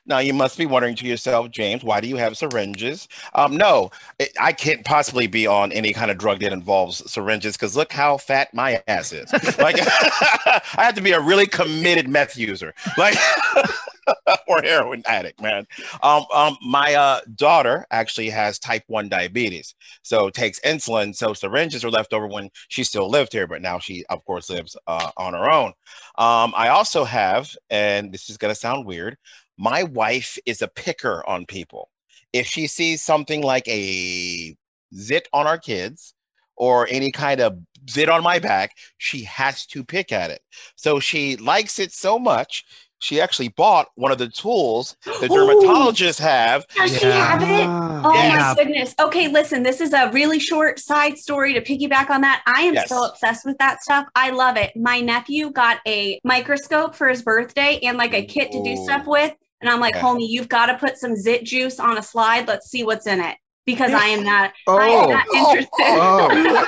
Now 0.05 0.19
you 0.19 0.33
must 0.33 0.57
be 0.57 0.65
wondering 0.65 0.95
to 0.95 1.07
yourself, 1.07 1.49
James, 1.49 1.83
why 1.83 2.01
do 2.01 2.07
you 2.07 2.17
have 2.17 2.37
syringes? 2.37 3.07
Um, 3.35 3.55
no, 3.55 3.89
it, 4.19 4.31
I 4.39 4.51
can't 4.51 4.83
possibly 4.83 5.27
be 5.27 5.47
on 5.47 5.71
any 5.71 5.93
kind 5.93 6.11
of 6.11 6.17
drug 6.17 6.41
that 6.41 6.51
involves 6.51 7.09
syringes 7.09 7.55
because 7.55 7.77
look 7.77 7.91
how 7.91 8.17
fat 8.17 8.53
my 8.53 8.83
ass 8.87 9.13
is. 9.13 9.31
Like 9.57 9.77
I 9.79 10.61
have 10.77 10.95
to 10.95 11.01
be 11.01 11.11
a 11.11 11.21
really 11.21 11.47
committed 11.47 12.09
meth 12.09 12.35
user, 12.37 12.73
like 12.97 13.15
or 14.47 14.61
heroin 14.61 15.03
addict, 15.05 15.41
man. 15.41 15.65
Um, 16.01 16.25
um, 16.33 16.57
my 16.61 16.93
uh, 16.93 17.21
daughter 17.35 17.85
actually 17.91 18.29
has 18.29 18.59
type 18.59 18.83
one 18.87 19.09
diabetes, 19.09 19.75
so 20.01 20.29
takes 20.29 20.59
insulin. 20.61 21.15
So 21.15 21.33
syringes 21.33 21.85
are 21.85 21.89
left 21.91 22.13
over 22.13 22.27
when 22.27 22.49
she 22.67 22.83
still 22.83 23.09
lived 23.09 23.31
here, 23.31 23.47
but 23.47 23.61
now 23.61 23.79
she, 23.79 24.05
of 24.09 24.23
course, 24.25 24.49
lives 24.49 24.75
uh, 24.87 25.11
on 25.17 25.33
her 25.33 25.49
own. 25.49 25.73
Um, 26.17 26.53
I 26.55 26.69
also 26.69 27.03
have, 27.05 27.55
and 27.69 28.11
this 28.13 28.29
is 28.29 28.37
gonna 28.37 28.55
sound 28.55 28.85
weird, 28.85 29.17
my 29.57 29.83
wife 29.83 30.37
is 30.45 30.61
a 30.61 30.67
picker 30.67 31.23
on 31.27 31.45
people. 31.45 31.89
If 32.31 32.47
she 32.47 32.67
sees 32.67 33.01
something 33.01 33.43
like 33.43 33.67
a 33.67 34.55
zit 34.95 35.27
on 35.33 35.47
our 35.47 35.57
kids 35.57 36.13
or 36.55 36.87
any 36.89 37.11
kind 37.11 37.41
of 37.41 37.57
zit 37.89 38.09
on 38.09 38.23
my 38.23 38.39
back, 38.39 38.71
she 38.97 39.23
has 39.23 39.65
to 39.67 39.83
pick 39.83 40.11
at 40.11 40.31
it. 40.31 40.41
So 40.75 40.99
she 40.99 41.35
likes 41.37 41.79
it 41.79 41.91
so 41.91 42.17
much, 42.17 42.65
she 43.03 43.19
actually 43.19 43.49
bought 43.49 43.87
one 43.95 44.13
of 44.13 44.17
the 44.17 44.29
tools 44.29 44.95
the 45.03 45.27
dermatologists 45.27 46.19
have. 46.19 46.65
Does 46.73 46.97
she 46.97 47.05
have 47.05 47.41
it? 47.41 47.69
Oh 48.05 48.13
Yeah. 48.15 48.53
my 48.55 48.63
goodness. 48.63 48.95
Okay, 48.97 49.27
listen, 49.27 49.61
this 49.61 49.81
is 49.81 49.91
a 49.91 50.09
really 50.11 50.39
short 50.39 50.79
side 50.79 51.17
story 51.17 51.53
to 51.53 51.61
piggyback 51.61 52.09
on 52.09 52.21
that. 52.21 52.41
I 52.45 52.61
am 52.61 52.75
Yes. 52.75 52.87
so 52.87 53.03
obsessed 53.03 53.45
with 53.45 53.57
that 53.57 53.81
stuff. 53.81 54.07
I 54.15 54.29
love 54.29 54.55
it. 54.55 54.71
My 54.77 55.01
nephew 55.01 55.51
got 55.51 55.79
a 55.85 56.17
microscope 56.23 56.95
for 56.95 57.09
his 57.09 57.21
birthday 57.23 57.79
and 57.83 57.97
like 57.97 58.13
a 58.13 58.23
kit 58.25 58.53
to 58.53 58.63
do 58.63 58.71
Ooh. 58.71 58.83
stuff 58.85 59.05
with. 59.05 59.33
And 59.63 59.69
I'm 59.71 59.79
like, 59.79 59.95
Yeah. 59.95 60.01
homie, 60.01 60.27
you've 60.27 60.49
got 60.49 60.65
to 60.65 60.77
put 60.77 60.97
some 60.97 61.15
zit 61.15 61.45
juice 61.45 61.79
on 61.79 61.97
a 61.97 62.03
slide. 62.03 62.47
Let's 62.49 62.69
see 62.69 62.83
what's 62.83 63.07
in 63.07 63.21
it. 63.21 63.37
Because 63.65 63.93
I 63.93 64.07
am 64.07 64.23
not, 64.25 64.51
I 64.67 64.89
Oh. 64.89 65.03
am 65.03 65.09
not 65.09 65.25
interested. 65.33 65.69
Oh. 65.79 66.65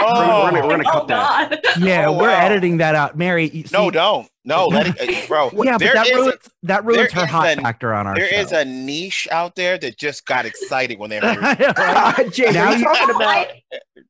Oh, 0.00 0.42
We're 0.44 0.50
gonna, 0.50 0.66
we're 0.66 0.70
gonna 0.70 0.84
Oh, 0.88 0.90
cut 0.90 1.08
that. 1.08 1.50
God. 1.50 1.60
Yeah, 1.78 2.06
Oh, 2.08 2.12
we're 2.18 2.28
wow. 2.28 2.40
editing 2.44 2.78
that 2.78 2.96
out. 2.96 3.16
Mary, 3.16 3.48
you 3.50 3.64
no, 3.72 3.88
don't. 3.92 4.28
No, 4.44 4.66
let 4.66 4.88
it, 5.00 5.24
uh, 5.24 5.26
bro. 5.28 5.50
Yeah, 5.62 5.72
but 5.72 5.78
there 5.78 5.94
that 5.94 6.06
is 6.08 6.12
a- 6.12 6.16
ruins, 6.20 6.50
that 6.64 6.84
ruins 6.84 7.12
her 7.12 7.26
hot 7.26 7.58
a- 7.58 7.60
factor 7.60 7.94
on 7.94 8.08
our 8.08 8.16
There 8.16 8.28
show. 8.28 8.36
is 8.40 8.50
a 8.50 8.64
niche 8.64 9.28
out 9.30 9.54
there 9.54 9.78
that 9.78 9.96
just 9.96 10.26
got 10.26 10.46
excited 10.46 10.98
when 10.98 11.10
they 11.10 11.18
heard. 11.20 11.38
Right? 11.38 12.32
James, 12.32 12.56
are 12.56 12.72
you 12.72 12.78
you- 12.78 12.84
talking 12.84 13.14
about? 13.14 13.46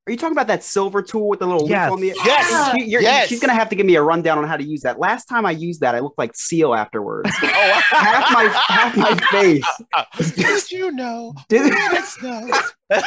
Are 0.04 0.10
you 0.10 0.16
talking 0.16 0.32
about 0.32 0.46
that 0.48 0.64
silver 0.64 1.00
tool 1.02 1.28
with 1.28 1.38
the 1.40 1.46
little 1.46 1.68
Yes. 1.68 1.90
loop 1.90 1.98
on 1.98 2.00
the? 2.00 2.14
Yes. 2.24 2.72
She- 2.74 2.84
you're- 2.86 3.04
Yes. 3.04 3.28
She's 3.28 3.40
gonna 3.40 3.52
have 3.54 3.68
to 3.68 3.76
give 3.76 3.84
me 3.84 3.94
a 3.96 4.02
rundown 4.02 4.38
on 4.38 4.48
how 4.48 4.56
to 4.56 4.64
use 4.64 4.80
that. 4.80 4.98
Last 4.98 5.26
time 5.26 5.44
I 5.44 5.50
used 5.52 5.80
that, 5.82 5.94
I 5.94 6.00
looked 6.00 6.18
like 6.18 6.34
Seal 6.34 6.74
afterwards. 6.74 7.30
oh, 7.42 7.46
half 7.46 8.32
my 8.32 8.44
half 8.68 8.96
my 8.96 9.14
face. 9.30 9.66
Did 10.34 10.70
you 10.72 10.90
know? 10.92 11.34
Did 11.48 11.70
Goodness 11.72 12.22
knows. 12.22 12.72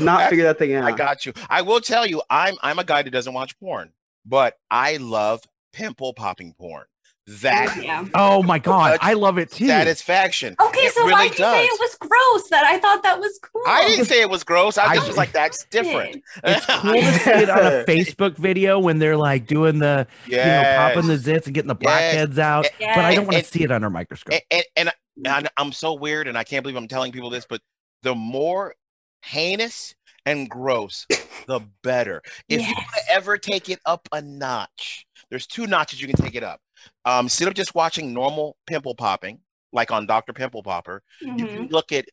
not 0.00 0.30
figure 0.30 0.44
that 0.44 0.58
thing 0.58 0.74
out. 0.74 0.84
I 0.84 0.92
got 0.92 1.26
you. 1.26 1.32
I 1.48 1.62
will 1.62 1.80
tell 1.80 2.06
you, 2.06 2.22
I'm 2.30 2.54
I'm 2.62 2.78
a 2.78 2.84
guy 2.84 3.02
that 3.02 3.10
doesn't 3.10 3.32
watch 3.32 3.58
porn, 3.58 3.90
but 4.30 4.54
I 4.70 4.96
love 4.98 5.42
pimple 5.72 6.14
popping 6.14 6.54
porn. 6.58 6.84
That 7.26 7.74
oh, 7.76 7.80
Yeah. 7.80 8.08
oh 8.14 8.42
my 8.42 8.58
god, 8.58 8.98
I 9.00 9.12
love 9.12 9.38
it 9.38 9.52
too. 9.52 9.66
satisfaction. 9.68 10.56
Okay, 10.60 10.80
It 10.80 10.94
so 10.94 11.02
really 11.02 11.12
why 11.12 11.28
did 11.28 11.38
you 11.38 11.44
say 11.44 11.64
it 11.64 11.78
was 11.80 11.94
gross? 12.00 12.48
That 12.48 12.64
I 12.64 12.78
thought 12.78 13.02
that 13.04 13.20
was 13.20 13.38
cool. 13.40 13.62
I 13.68 13.86
didn't 13.86 14.06
say 14.06 14.20
it 14.20 14.30
was 14.30 14.42
gross. 14.42 14.78
I 14.78 14.86
I 14.86 14.94
just 14.96 15.06
was 15.08 15.16
like, 15.16 15.30
that's 15.30 15.64
different. 15.66 16.22
it's 16.42 16.66
cool 16.66 16.92
to 16.94 17.12
see 17.18 17.30
it 17.30 17.50
on 17.50 17.58
a 17.58 17.84
Facebook 17.88 18.36
video 18.36 18.80
when 18.80 18.98
they're 18.98 19.16
like 19.16 19.46
doing 19.46 19.78
the 19.78 20.08
you 20.26 20.38
know 20.38 20.62
popping 20.76 21.06
the 21.06 21.16
zits 21.16 21.46
and 21.46 21.54
getting 21.54 21.68
the 21.68 21.74
blackheads 21.76 22.38
out. 22.38 22.66
Yes. 22.80 22.96
But 22.96 23.04
I 23.04 23.14
don't 23.14 23.26
want 23.26 23.36
to 23.38 23.44
see 23.44 23.62
it 23.62 23.70
under 23.70 23.88
a 23.88 23.90
microscope. 23.90 24.40
and, 24.50 24.64
and, 24.76 24.88
and, 25.16 25.26
and 25.28 25.48
I'm 25.56 25.72
so 25.72 25.94
weird, 25.94 26.26
and 26.26 26.36
I 26.36 26.42
can't 26.42 26.64
believe 26.64 26.76
I'm 26.76 26.88
telling 26.88 27.12
people 27.12 27.30
this, 27.30 27.46
but 27.48 27.60
the 28.02 28.14
more 28.14 28.74
heinous 29.22 29.94
and 30.26 30.48
gross, 30.48 31.06
the 31.46 31.60
better. 31.82 32.22
If 32.48 32.60
you 32.66 32.74
want 32.74 32.88
to 33.06 33.12
ever 33.14 33.38
take 33.38 33.68
it 33.68 33.80
up 33.86 34.08
a 34.12 34.20
notch, 34.20 35.06
there's 35.30 35.46
two 35.46 35.66
notches 35.66 36.00
you 36.00 36.06
can 36.06 36.16
take 36.16 36.34
it 36.34 36.42
up. 36.44 36.60
Um, 37.04 37.26
instead 37.26 37.48
of 37.48 37.54
just 37.54 37.74
watching 37.74 38.12
normal 38.12 38.56
pimple 38.66 38.94
popping, 38.94 39.40
like 39.72 39.90
on 39.90 40.06
Dr. 40.06 40.32
Pimple 40.32 40.62
Popper, 40.62 41.02
you 41.20 41.46
Mhm. 41.46 41.52
can 41.52 41.68
look 41.68 41.92
at 41.92 42.06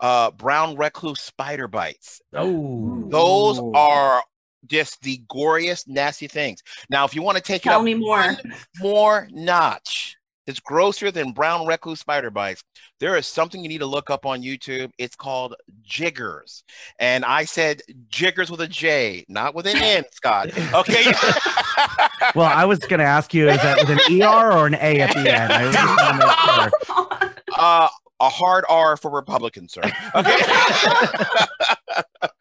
uh, 0.00 0.30
brown 0.32 0.74
recluse 0.76 1.20
spider 1.20 1.68
bites. 1.68 2.20
Oh, 2.32 3.06
Those 3.08 3.60
are 3.74 4.24
just 4.66 5.00
the 5.02 5.18
goriest, 5.28 5.86
nasty 5.86 6.26
things. 6.26 6.60
Now, 6.88 7.04
if 7.04 7.14
you 7.14 7.22
want 7.22 7.36
to 7.36 7.42
take 7.42 7.64
it 7.66 7.68
Tell 7.68 7.78
up 7.78 7.84
me 7.84 7.94
more. 7.94 8.18
one 8.18 8.36
more 8.80 9.28
notch. 9.30 10.16
It's 10.46 10.60
grosser 10.60 11.10
than 11.10 11.32
brown 11.32 11.66
recluse 11.66 12.00
spider 12.00 12.30
bites. 12.30 12.62
There 12.98 13.16
is 13.16 13.26
something 13.26 13.62
you 13.62 13.68
need 13.68 13.78
to 13.78 13.86
look 13.86 14.10
up 14.10 14.26
on 14.26 14.42
YouTube. 14.42 14.90
It's 14.98 15.14
called 15.14 15.54
jiggers. 15.82 16.64
And 16.98 17.24
I 17.24 17.44
said 17.44 17.82
jiggers 18.08 18.50
with 18.50 18.60
a 18.60 18.68
J, 18.68 19.24
not 19.28 19.54
with 19.54 19.66
an 19.66 19.76
N, 19.76 20.04
Scott. 20.12 20.50
Okay. 20.74 21.04
well, 22.34 22.50
I 22.50 22.64
was 22.64 22.78
going 22.80 22.98
to 22.98 23.04
ask 23.04 23.34
you, 23.34 23.48
is 23.48 23.60
that 23.62 23.78
with 23.78 23.90
an 23.90 24.22
ER 24.22 24.52
or 24.52 24.66
an 24.66 24.74
A 24.74 25.00
at 25.00 25.14
the 25.14 25.32
end? 25.32 25.52
I 25.52 25.66
was 25.66 25.74
just 25.74 25.86
want 25.86 26.20
to 26.20 27.18
make 27.18 27.30
sure. 27.30 27.34
uh, 27.58 27.88
a 28.20 28.28
hard 28.28 28.64
R 28.68 28.96
for 28.96 29.10
Republicans, 29.10 29.72
sir. 29.72 29.82
Okay. 30.14 30.36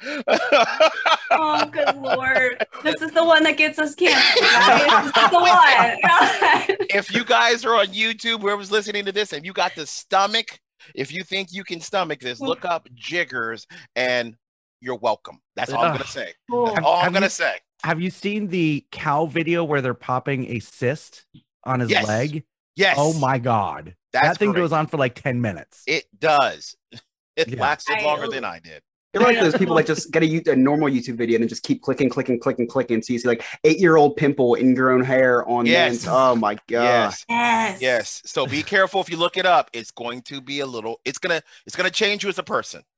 Oh, 1.33 1.65
good 1.71 1.95
lord! 1.97 2.65
This 2.83 3.01
is 3.01 3.11
the 3.11 3.23
one 3.23 3.43
that 3.43 3.55
gets 3.57 3.79
us 3.79 3.95
canceled. 3.95 4.41
Guys. 4.51 5.13
This 5.13 5.23
is 5.23 5.29
the 5.31 5.39
one. 5.39 6.77
If 6.93 7.13
you 7.13 7.23
guys 7.23 7.63
are 7.63 7.75
on 7.75 7.87
YouTube, 7.87 8.41
whoever's 8.41 8.69
listening 8.71 9.05
to 9.05 9.11
this, 9.13 9.31
and 9.31 9.45
you 9.45 9.53
got 9.53 9.73
the 9.75 9.87
stomach, 9.87 10.59
if 10.93 11.11
you 11.13 11.23
think 11.23 11.53
you 11.53 11.63
can 11.63 11.79
stomach 11.79 12.19
this, 12.19 12.41
look 12.41 12.65
up 12.65 12.89
jiggers 12.93 13.65
and 13.95 14.35
you're 14.81 14.97
welcome. 14.97 15.39
That's 15.55 15.71
all 15.71 15.83
I'm 15.83 15.93
gonna 15.93 16.05
say. 16.05 16.33
Cool. 16.49 16.65
That's 16.67 16.85
all 16.85 16.97
Have 16.97 17.07
I'm 17.07 17.13
gonna 17.13 17.27
you- 17.27 17.29
say. 17.29 17.55
Have 17.83 18.01
you 18.01 18.09
seen 18.09 18.47
the 18.49 18.85
cow 18.91 19.25
video 19.25 19.63
where 19.63 19.81
they're 19.81 19.93
popping 19.93 20.45
a 20.51 20.59
cyst 20.59 21.25
on 21.63 21.79
his 21.79 21.89
Yes. 21.89 22.07
leg? 22.07 22.43
Yes. 22.75 22.95
Oh 22.99 23.17
my 23.19 23.39
god. 23.39 23.95
That's 24.13 24.27
that 24.29 24.37
thing 24.37 24.51
great. 24.51 24.61
goes 24.61 24.71
on 24.71 24.87
for 24.87 24.97
like 24.97 25.15
10 25.15 25.41
minutes. 25.41 25.83
It 25.87 26.05
does. 26.19 26.75
It 27.37 27.47
Yeah. 27.47 27.61
lasted 27.61 27.95
I- 27.99 28.03
longer 28.03 28.27
than 28.27 28.43
I 28.43 28.59
did. 28.59 28.81
You're 29.13 29.23
like 29.23 29.39
those 29.39 29.57
people 29.57 29.75
that 29.75 29.85
just 29.93 30.11
get 30.11 30.21
a, 30.23 30.51
a 30.51 30.55
normal 30.55 30.89
YouTube 30.89 31.15
video 31.17 31.35
and 31.35 31.43
then 31.43 31.49
just 31.49 31.63
keep 31.63 31.81
clicking, 31.81 32.09
clicking, 32.09 32.39
clicking, 32.39 32.65
clicking. 32.67 33.01
So 33.01 33.11
you 33.13 33.19
see 33.19 33.27
like 33.27 33.43
eight 33.65 33.77
year 33.79 33.95
old 33.97 34.15
pimple 34.17 34.55
ingrown 34.55 35.01
hair 35.03 35.45
on 35.49 35.65
Yes. 35.65 35.91
men's. 35.91 36.07
Oh 36.09 36.35
my 36.35 36.55
god. 36.55 36.83
Yes. 36.83 37.25
Yes. 37.29 37.81
Yes. 37.81 38.21
So 38.25 38.45
be 38.45 38.63
careful 38.63 39.01
if 39.01 39.09
you 39.09 39.17
look 39.17 39.35
it 39.37 39.45
up. 39.45 39.69
It's 39.73 39.91
going 39.91 40.21
to 40.23 40.39
be 40.41 40.59
a 40.61 40.65
little. 40.65 40.99
It's 41.05 41.17
gonna. 41.19 41.41
It's 41.65 41.75
gonna 41.75 41.89
change 41.89 42.23
you 42.23 42.29
as 42.29 42.37
a 42.37 42.43
person. 42.43 42.83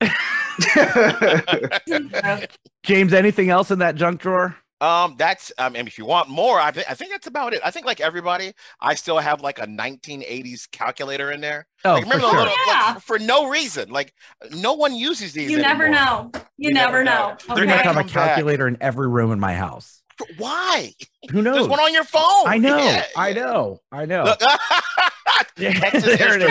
James, 2.84 3.12
anything 3.12 3.50
else 3.50 3.70
in 3.70 3.78
that 3.80 3.94
junk 3.96 4.20
drawer? 4.20 4.56
Um, 4.80 5.14
that's. 5.18 5.52
I 5.58 5.68
mean, 5.68 5.86
if 5.86 5.96
you 5.98 6.04
want 6.04 6.28
more, 6.28 6.60
I, 6.60 6.70
thi- 6.72 6.82
I 6.88 6.94
think 6.94 7.10
that's 7.12 7.26
about 7.26 7.54
it. 7.54 7.60
I 7.64 7.70
think 7.70 7.86
like 7.86 8.00
everybody, 8.00 8.52
I 8.80 8.94
still 8.94 9.18
have 9.18 9.40
like 9.40 9.58
a 9.58 9.66
1980s 9.66 10.70
calculator 10.70 11.30
in 11.30 11.40
there. 11.40 11.66
Oh, 11.84 11.94
like, 11.94 12.02
for 12.04 12.10
remember 12.10 12.26
the 12.26 12.30
sure. 12.32 12.40
little, 12.40 12.54
like, 12.68 13.00
for 13.00 13.18
no 13.18 13.48
reason. 13.48 13.90
Like 13.90 14.12
no 14.50 14.74
one 14.74 14.94
uses 14.94 15.32
these. 15.32 15.50
You 15.50 15.58
never 15.58 15.88
know. 15.88 16.30
You, 16.34 16.68
You 16.68 16.74
never 16.74 17.02
never 17.02 17.04
know. 17.04 17.28
know. 17.48 17.54
They're 17.54 17.64
Okay. 17.64 17.66
going 17.66 17.68
to 17.68 17.84
have 17.84 17.96
a 17.96 18.00
Come 18.00 18.06
back. 18.06 18.12
calculator 18.12 18.66
in 18.68 18.76
every 18.80 19.08
room 19.08 19.32
in 19.32 19.40
my 19.40 19.54
house. 19.54 20.02
Why? 20.38 20.92
Who 21.30 21.42
knows? 21.42 21.56
There's 21.56 21.68
one 21.68 21.80
on 21.80 21.92
your 21.92 22.04
phone. 22.04 22.46
I 22.46 22.58
know. 22.58 22.76
Yeah, 22.76 23.04
I 23.16 23.32
know. 23.32 23.80
I 23.90 24.04
know. 24.06 24.24
Look, 24.24 24.40
Yeah, 25.56 25.90
there 25.90 26.36
it 26.36 26.42
is. 26.42 26.50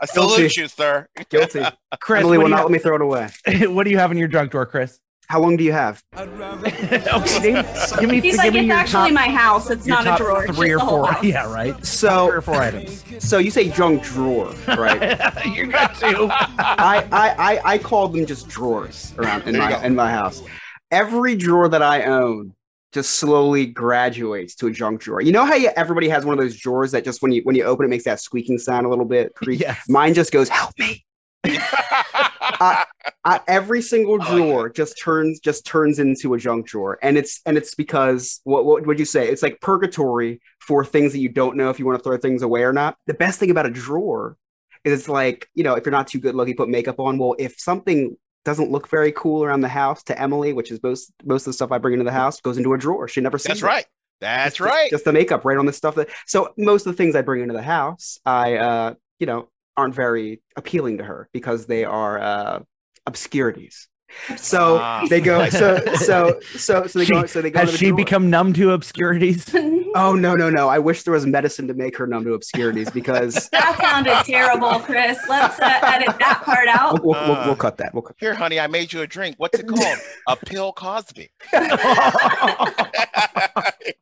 I 0.00 0.06
salute 0.06 0.36
Guilty. 0.38 0.60
you, 0.62 0.68
sir. 0.68 1.06
Guilty. 1.28 1.62
Chris, 2.00 2.20
Emily 2.22 2.38
will 2.38 2.48
not 2.48 2.62
let 2.64 2.70
me 2.70 2.78
throw 2.78 2.94
it 2.96 3.00
away. 3.02 3.28
what 3.68 3.84
do 3.84 3.90
you 3.90 3.98
have 3.98 4.10
in 4.10 4.18
your 4.18 4.28
junk 4.28 4.50
drawer, 4.50 4.66
Chris? 4.66 4.98
How 5.32 5.40
long 5.40 5.56
do 5.56 5.64
you 5.64 5.72
have? 5.72 6.02
okay, 6.14 7.52
name, 7.52 7.64
give 7.98 8.10
me, 8.10 8.20
He's 8.20 8.34
give 8.34 8.36
like, 8.36 8.52
me 8.52 8.58
it's 8.60 8.66
your 8.68 8.76
actually 8.76 9.08
top, 9.08 9.12
my 9.12 9.28
house. 9.30 9.70
It's 9.70 9.86
your 9.86 9.96
not 9.96 10.04
top 10.04 10.20
a 10.20 10.22
drawer. 10.24 10.46
Three 10.48 10.72
or 10.72 10.78
four. 10.78 11.06
house. 11.06 11.24
Yeah, 11.32 11.50
right. 11.50 11.72
So, 11.76 11.78
Three 11.78 11.86
So, 11.86 12.28
or 12.28 12.40
four 12.42 12.56
items. 12.56 13.02
so 13.18 13.38
you 13.38 13.50
say 13.50 13.70
junk 13.70 14.02
drawer, 14.02 14.52
right? 14.68 15.46
you 15.46 15.68
got 15.68 15.94
two. 15.94 16.28
I, 16.30 17.08
I, 17.10 17.30
I, 17.54 17.60
I 17.64 17.78
call 17.78 18.08
them 18.08 18.26
just 18.26 18.46
drawers 18.50 19.14
around 19.16 19.44
in 19.46 19.54
There 19.54 19.62
my 19.62 19.70
go. 19.70 19.80
in 19.80 19.94
my 19.94 20.10
house. 20.10 20.42
Every 20.90 21.34
drawer 21.34 21.66
that 21.70 21.80
I 21.82 22.02
own 22.02 22.54
just 22.92 23.12
slowly 23.12 23.64
graduates 23.64 24.54
to 24.56 24.66
a 24.66 24.70
junk 24.70 25.00
drawer. 25.00 25.22
You 25.22 25.32
know 25.32 25.46
how 25.46 25.54
you, 25.54 25.70
everybody 25.76 26.10
has 26.10 26.26
one 26.26 26.38
of 26.38 26.44
those 26.44 26.58
drawers 26.58 26.92
that 26.92 27.04
just 27.06 27.22
when 27.22 27.32
you 27.32 27.40
when 27.44 27.56
you 27.56 27.64
open 27.64 27.86
it 27.86 27.88
makes 27.88 28.04
that 28.04 28.20
squeaking 28.20 28.58
sound 28.58 28.84
a 28.84 28.90
little 28.90 29.06
bit. 29.06 29.34
creak? 29.34 29.60
Yes. 29.60 29.88
Mine 29.88 30.12
just 30.12 30.30
goes, 30.30 30.50
help 30.50 30.72
me. 30.78 31.01
I, 31.44 33.40
every 33.48 33.82
single 33.82 34.18
Oh, 34.22 34.36
drawer 34.36 34.68
just 34.68 34.98
turns 35.00 35.40
just 35.40 35.66
turns 35.66 35.98
into 35.98 36.34
a 36.34 36.38
junk 36.38 36.66
drawer, 36.66 36.98
and 37.02 37.16
it's 37.16 37.40
and 37.46 37.56
it's 37.56 37.74
because 37.74 38.40
what 38.44 38.64
what 38.64 38.86
would 38.86 38.98
you 38.98 39.04
say? 39.04 39.28
It's 39.28 39.42
like 39.42 39.60
purgatory 39.60 40.40
for 40.60 40.84
things 40.84 41.12
that 41.12 41.18
you 41.18 41.28
don't 41.28 41.56
know 41.56 41.70
if 41.70 41.78
you 41.78 41.86
want 41.86 41.98
to 41.98 42.02
throw 42.02 42.16
things 42.16 42.42
away 42.42 42.62
or 42.62 42.72
not. 42.72 42.96
The 43.06 43.14
best 43.14 43.38
thing 43.40 43.50
about 43.50 43.66
a 43.66 43.70
drawer 43.70 44.36
is 44.84 44.92
it's 45.00 45.08
like 45.08 45.48
you 45.54 45.64
know 45.64 45.74
if 45.74 45.84
you're 45.84 45.92
not 45.92 46.06
too 46.08 46.18
good 46.20 46.34
looking, 46.34 46.56
put 46.56 46.68
makeup 46.68 47.00
on. 47.00 47.18
Well, 47.18 47.34
if 47.38 47.58
something 47.58 48.16
doesn't 48.44 48.70
look 48.72 48.88
very 48.88 49.12
cool 49.12 49.44
around 49.44 49.60
the 49.60 49.68
house 49.68 50.02
to 50.04 50.20
Emily, 50.20 50.52
which 50.52 50.70
is 50.70 50.82
most 50.82 51.12
most 51.24 51.42
of 51.42 51.46
the 51.46 51.52
stuff 51.54 51.72
I 51.72 51.78
bring 51.78 51.94
into 51.94 52.04
the 52.04 52.12
house, 52.12 52.40
goes 52.40 52.58
into 52.58 52.72
a 52.74 52.78
drawer. 52.78 53.08
She 53.08 53.20
never 53.20 53.38
sees 53.38 53.48
That's 53.48 53.62
it. 53.62 53.66
right. 53.66 53.86
That's 54.20 54.56
Just- 54.56 54.68
right. 54.70 54.90
Just 54.90 55.04
the 55.04 55.12
makeup 55.12 55.44
right 55.44 55.58
on 55.58 55.66
the 55.66 55.72
stuff 55.72 55.94
that. 55.96 56.08
So 56.26 56.52
most 56.56 56.86
of 56.86 56.92
the 56.92 56.96
things 56.96 57.14
I 57.16 57.22
bring 57.22 57.42
into 57.42 57.54
the 57.54 57.62
house, 57.62 58.18
I 58.24 58.54
uh, 58.56 58.94
you 59.18 59.26
know, 59.26 59.48
aren't 59.76 59.94
very 59.94 60.42
appealing 60.56 60.98
to 60.98 61.04
her 61.04 61.28
because 61.32 61.66
they 61.66 61.84
are 61.84 62.20
uh, 62.20 62.60
obscurities. 63.06 63.88
So 64.36 64.78
Ah. 64.80 65.04
they 65.08 65.20
go. 65.20 65.48
So 65.48 65.78
so 65.96 66.38
so 66.56 66.86
so 66.86 66.98
they 66.98 67.06
go. 67.06 67.26
So 67.26 67.42
they 67.42 67.50
go. 67.50 67.60
Has 67.60 67.68
to 67.70 67.72
the 67.72 67.78
she 67.78 67.86
drawer. 67.88 67.96
become 67.96 68.30
numb 68.30 68.52
to 68.54 68.72
obscurities? 68.72 69.54
Oh 69.94 70.14
no 70.14 70.34
no 70.34 70.48
no! 70.48 70.70
I 70.70 70.78
wish 70.78 71.02
there 71.02 71.12
was 71.12 71.26
medicine 71.26 71.68
to 71.68 71.74
make 71.74 71.98
her 71.98 72.06
numb 72.06 72.24
to 72.24 72.32
obscurities 72.32 72.88
because 72.88 73.46
that 73.52 73.76
sounded 73.78 74.14
terrible, 74.24 74.80
Chris. 74.80 75.18
Let's 75.28 75.60
uh, 75.60 75.80
edit 75.82 76.18
that 76.18 76.40
part 76.46 76.64
we'll, 76.64 76.74
out. 76.74 77.04
we'll, 77.04 77.12
we'll, 77.12 77.36
Uh. 77.36 77.46
we'll 77.48 77.56
cut 77.56 77.76
that. 77.76 77.92
We'll 77.92 78.00
cut. 78.00 78.16
Here, 78.18 78.32
honey, 78.32 78.58
I 78.58 78.68
made 78.68 78.90
you 78.94 79.02
a 79.02 79.06
drink. 79.06 79.34
What's 79.38 79.58
it 79.58 79.66
called? 79.68 79.98
a 80.28 80.36
pill 80.36 80.72
Cosby. 80.72 81.28
there 81.52 81.68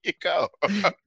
you 0.04 0.12
go. 0.22 0.48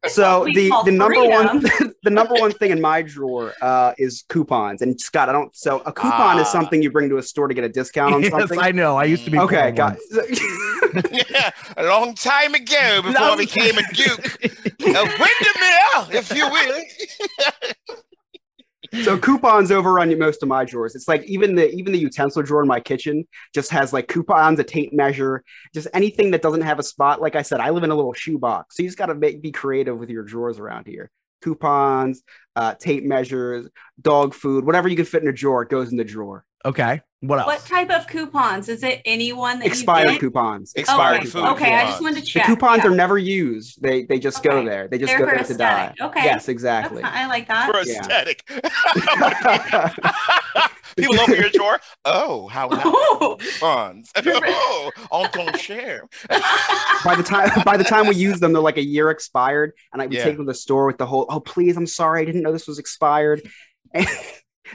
So 0.08 0.44
We 0.44 0.54
the 0.70 0.82
the 0.86 0.92
number 0.92 1.24
one 1.24 1.62
the 2.04 2.10
number 2.10 2.34
one 2.36 2.52
thing 2.52 2.72
in 2.72 2.82
my 2.82 3.02
drawer 3.04 3.54
uh, 3.62 3.94
is 3.98 4.26
coupons. 4.28 4.82
And 4.82 5.00
Scott, 5.00 5.30
I 5.30 5.32
don't. 5.32 5.56
So 5.56 5.80
a 5.86 5.94
coupon 5.94 6.40
is 6.40 6.48
Ah. 6.48 6.52
something 6.52 6.82
you 6.82 6.92
bring 6.92 7.08
to 7.10 7.18
a 7.18 7.24
store 7.24 7.48
to 7.48 7.54
get 7.54 7.64
a 7.64 7.70
discount 7.70 8.14
on 8.16 8.22
yes, 8.22 8.32
something. 8.32 8.60
I 8.60 8.72
know. 8.72 8.93
I 8.98 9.06
used 9.06 9.26
to 9.26 9.32
be 9.32 9.40
okay, 9.40 9.62
poor 9.62 9.72
got. 9.72 9.98
yeah, 11.12 11.50
a 11.78 11.86
long 11.86 12.14
time 12.16 12.54
ago 12.54 13.02
before 13.04 13.22
I 13.22 13.30
Long 13.30 13.38
became 13.38 13.78
a 13.78 13.84
duke. 13.94 14.44
a 14.44 15.04
Windermere, 15.04 16.08
if 16.12 16.34
you 16.36 16.50
will. 16.50 16.84
so 19.04 19.18
coupons 19.18 19.72
overrun 19.72 20.18
most 20.20 20.44
of 20.44 20.50
my 20.50 20.66
drawers. 20.66 20.96
It's 20.96 21.08
like 21.08 21.24
even 21.24 21.56
the 21.56 21.72
even 21.72 21.94
the 21.94 22.00
utensil 22.00 22.44
drawer 22.44 22.62
in 22.62 22.68
my 22.68 22.80
kitchen 22.80 23.28
just 23.54 23.72
has 23.72 23.94
like 23.94 24.08
coupons, 24.08 24.60
a 24.60 24.64
tape 24.64 24.94
measure, 24.94 25.44
just 25.74 25.88
anything 25.94 26.32
that 26.32 26.42
doesn't 26.42 26.62
have 26.62 26.80
a 26.80 26.84
spot. 26.84 27.22
Like 27.22 27.36
I 27.36 27.42
said, 27.42 27.60
I 27.60 27.70
live 27.72 27.84
in 27.84 27.92
a 27.92 27.96
little 27.96 28.14
shoebox, 28.14 28.78
so 28.78 28.84
you 28.84 28.90
just 28.90 28.98
got 28.98 29.08
to 29.08 29.16
be 29.16 29.52
creative 29.52 29.98
with 29.98 30.10
your 30.10 30.24
drawers 30.24 30.60
around 30.60 30.88
here. 30.88 31.10
Coupons, 31.42 32.24
uh, 32.56 32.76
tape 32.76 33.04
measures, 33.04 33.68
dog 34.02 34.34
food, 34.34 34.66
whatever 34.66 34.88
you 34.88 34.96
can 34.96 35.06
fit 35.06 35.24
in 35.24 35.28
a 35.28 35.34
drawer, 35.34 35.64
it 35.64 35.70
goes 35.70 35.92
in 35.92 35.98
the 35.98 36.04
drawer. 36.04 36.46
Okay. 36.66 37.02
What 37.22 37.40
else? 37.40 37.48
What 37.48 37.66
type 37.66 37.90
of 37.90 38.06
coupons? 38.08 38.68
Is 38.68 38.84
it 38.84 39.02
anyone 39.06 39.60
that 39.60 39.68
Expired 39.68 40.20
coupons. 40.20 40.74
Expired 40.76 41.22
okay. 41.22 41.30
food 41.30 41.44
Okay, 41.52 41.74
I 41.74 41.86
just 41.86 42.02
wanted 42.02 42.22
to 42.24 42.30
check. 42.30 42.48
The 42.48 42.56
coupons 42.56 42.84
Yeah. 42.84 42.92
are 42.92 42.96
never 42.96 43.18
used. 43.18 43.82
They 43.82 44.04
they 44.04 44.20
just 44.20 44.44
go 44.44 44.64
there. 44.66 44.90
They 44.90 44.98
just 44.98 45.10
They're 45.10 45.20
go 45.20 45.30
for 45.30 45.36
there 45.36 45.46
to 45.46 45.54
die. 45.54 45.94
Okay. 46.02 46.26
Yes, 46.26 46.50
exactly. 46.50 47.02
fine. 47.02 47.12
I 47.14 47.28
like 47.28 47.48
that. 47.48 47.72
For 47.72 47.82
Yeah. 47.90 48.02
aesthetic. 48.02 48.44
People 50.98 51.20
open 51.20 51.36
your 51.36 51.50
drawer. 51.50 51.80
Oh, 52.06 52.48
how 52.50 52.68
nice. 52.68 52.82
Oh, 52.86 53.38
Funds. 53.60 54.12
Oh, 54.18 54.92
on 55.12 55.30
ton 55.32 55.46
by 57.06 57.16
the 57.16 57.24
time 57.24 57.50
by 57.64 57.78
the 57.78 57.84
time 57.84 58.08
we 58.08 58.16
use 58.16 58.40
them, 58.40 58.54
they're 58.54 58.62
like 58.62 58.78
a 58.78 58.84
year 58.84 59.10
expired, 59.10 59.74
and 59.92 60.02
I 60.02 60.06
would 60.06 60.14
Yeah. 60.14 60.24
take 60.26 60.38
them 60.38 60.46
to 60.46 60.52
the 60.52 60.58
store 60.58 60.86
with 60.86 60.98
the 60.98 61.06
whole. 61.06 61.26
Oh, 61.30 61.40
please, 61.40 61.78
I'm 61.78 61.88
sorry, 61.88 62.22
I 62.22 62.26
didn't 62.26 62.42
know 62.42 62.52
this 62.52 62.68
was 62.68 62.80
expired. 62.80 63.42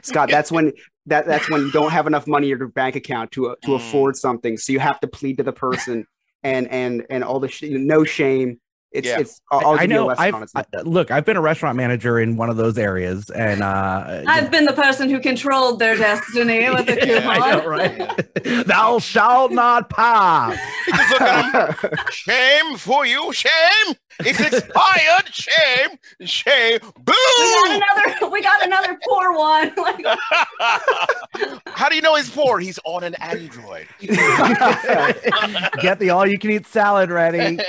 Scott, 0.03 0.29
that's 0.31 0.53
when 0.53 0.73
that 1.07 1.27
that's 1.27 1.49
when 1.51 1.63
you 1.63 1.71
don't 1.71 1.91
have 1.91 2.07
enough 2.07 2.27
money 2.27 2.51
in 2.51 2.59
your 2.59 2.69
bank 2.69 2.97
account 2.97 3.33
to 3.33 3.57
to 3.63 3.69
Mm. 3.71 3.77
afford 3.77 4.17
something, 4.17 4.57
so 4.57 4.73
you 4.73 4.81
have 4.81 5.01
to 5.01 5.07
plead 5.09 5.39
to 5.39 5.43
the 5.43 5.53
person, 5.53 6.07
and 6.43 6.69
and 6.71 7.07
and 7.11 7.25
all 7.25 7.41
the 7.41 7.49
sh- 7.49 7.65
no 7.69 8.05
shame. 8.05 8.61
It's 8.91 9.07
Yeah. 9.07 9.21
it's. 9.21 9.41
I'll, 9.51 9.61
I'll 9.61 9.75
I 9.79 9.83
give 9.87 9.91
you 9.93 10.05
a 10.05 10.07
know. 10.09 10.15
I've. 10.17 10.35
I, 10.55 10.65
look, 10.85 11.11
I've 11.11 11.25
been 11.27 11.37
a 11.37 11.41
restaurant 11.43 11.77
manager 11.77 12.19
in 12.19 12.37
one 12.37 12.49
of 12.49 12.57
those 12.57 12.79
areas, 12.79 13.29
and 13.31 13.63
uh, 13.63 14.23
I've 14.27 14.51
been 14.51 14.65
the 14.65 14.73
person 14.73 15.11
who 15.11 15.21
controlled 15.21 15.79
their 15.79 15.95
destiny 15.97 16.71
with 16.75 16.87
the 16.87 16.95
Yeah, 17.07 17.21
coupon. 17.21 17.43
I 17.43 17.51
know, 17.57 17.67
right? 17.67 18.65
Thou 18.67 18.99
shalt 18.99 19.53
not 19.53 19.91
pass. 19.91 20.59
Just 20.87 21.11
look 21.13 21.21
at 21.21 21.85
'em. 21.85 21.91
Shame 22.11 22.77
for 22.79 23.05
you. 23.05 23.31
Shame. 23.33 23.95
It's 24.21 24.41
expired. 24.41 25.29
Shame. 25.33 25.91
Shame. 26.27 26.79
We 27.07 27.13
got 27.15 27.71
another. 27.77 28.31
We 28.31 28.43
got 28.43 28.65
another 28.67 28.99
poor 29.07 29.33
one. 29.37 29.71
How 31.69 31.89
do 31.89 31.95
you 31.95 32.03
know 32.03 32.17
he's 32.17 32.29
poor? 32.29 32.59
He's 32.59 32.81
on 32.85 33.05
an 33.05 33.15
Android. 33.17 33.87
Get 34.01 35.99
the 36.01 36.11
all-you-can-eat 36.11 36.67
salad 36.67 37.11
ready. 37.11 37.61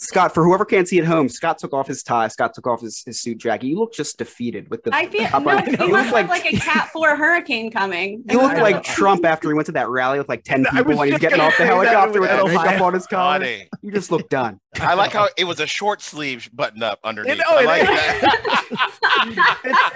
Scott, 0.00 0.34
for 0.34 0.48
whoever 0.54 0.64
can't 0.64 0.86
see 0.88 0.98
at 1.00 1.04
home, 1.04 1.28
Scott 1.28 1.58
took 1.58 1.72
off 1.72 1.88
his 1.88 2.02
tie. 2.04 2.28
Scott 2.28 2.54
took 2.54 2.66
off 2.68 2.80
his, 2.80 3.02
his 3.04 3.20
suit 3.20 3.38
jacket. 3.38 3.66
You 3.66 3.78
look 3.78 3.92
just 3.92 4.18
defeated 4.18 4.70
with 4.70 4.84
the. 4.84 4.94
I 4.94 5.06
feel 5.06 5.26
top 5.26 5.42
no. 5.42 5.50
on- 5.50 5.66
You 5.66 5.76
you 5.86 5.88
must 5.92 6.12
look 6.12 6.28
like 6.28 6.44
like 6.44 6.52
a 6.52 6.56
Cat 6.56 6.90
Four 6.92 7.16
hurricane 7.16 7.70
coming. 7.70 8.22
You 8.30 8.40
look 8.40 8.56
like. 8.58 8.82
Trump 8.84 9.24
after 9.24 9.48
he 9.48 9.54
went 9.54 9.66
to 9.66 9.72
that 9.72 9.88
rally 9.88 10.18
with 10.18 10.28
like 10.28 10.44
10 10.44 10.64
people 10.66 10.84
was 10.84 10.98
and 11.00 11.10
he's 11.10 11.18
getting 11.18 11.40
off 11.40 11.56
the 11.58 11.64
helicopter 11.66 12.20
with 12.20 12.30
with 12.30 12.38
that 12.38 12.44
makeup 12.46 12.66
Ohio. 12.66 12.84
on 12.84 12.94
his 12.94 13.06
collar. 13.06 13.38
Funny. 13.40 13.68
You 13.82 13.90
just 13.92 14.10
look 14.10 14.28
done. 14.28 14.60
I 14.80 14.94
like 14.94 15.12
how 15.12 15.28
it 15.36 15.44
was 15.44 15.58
a 15.60 15.66
short 15.66 16.00
sleeve 16.02 16.48
button 16.52 16.82
up 16.82 16.98
underneath. 17.04 17.38
know 17.38 17.44
I 17.48 17.64
like 17.64 17.82
that. 17.82 19.00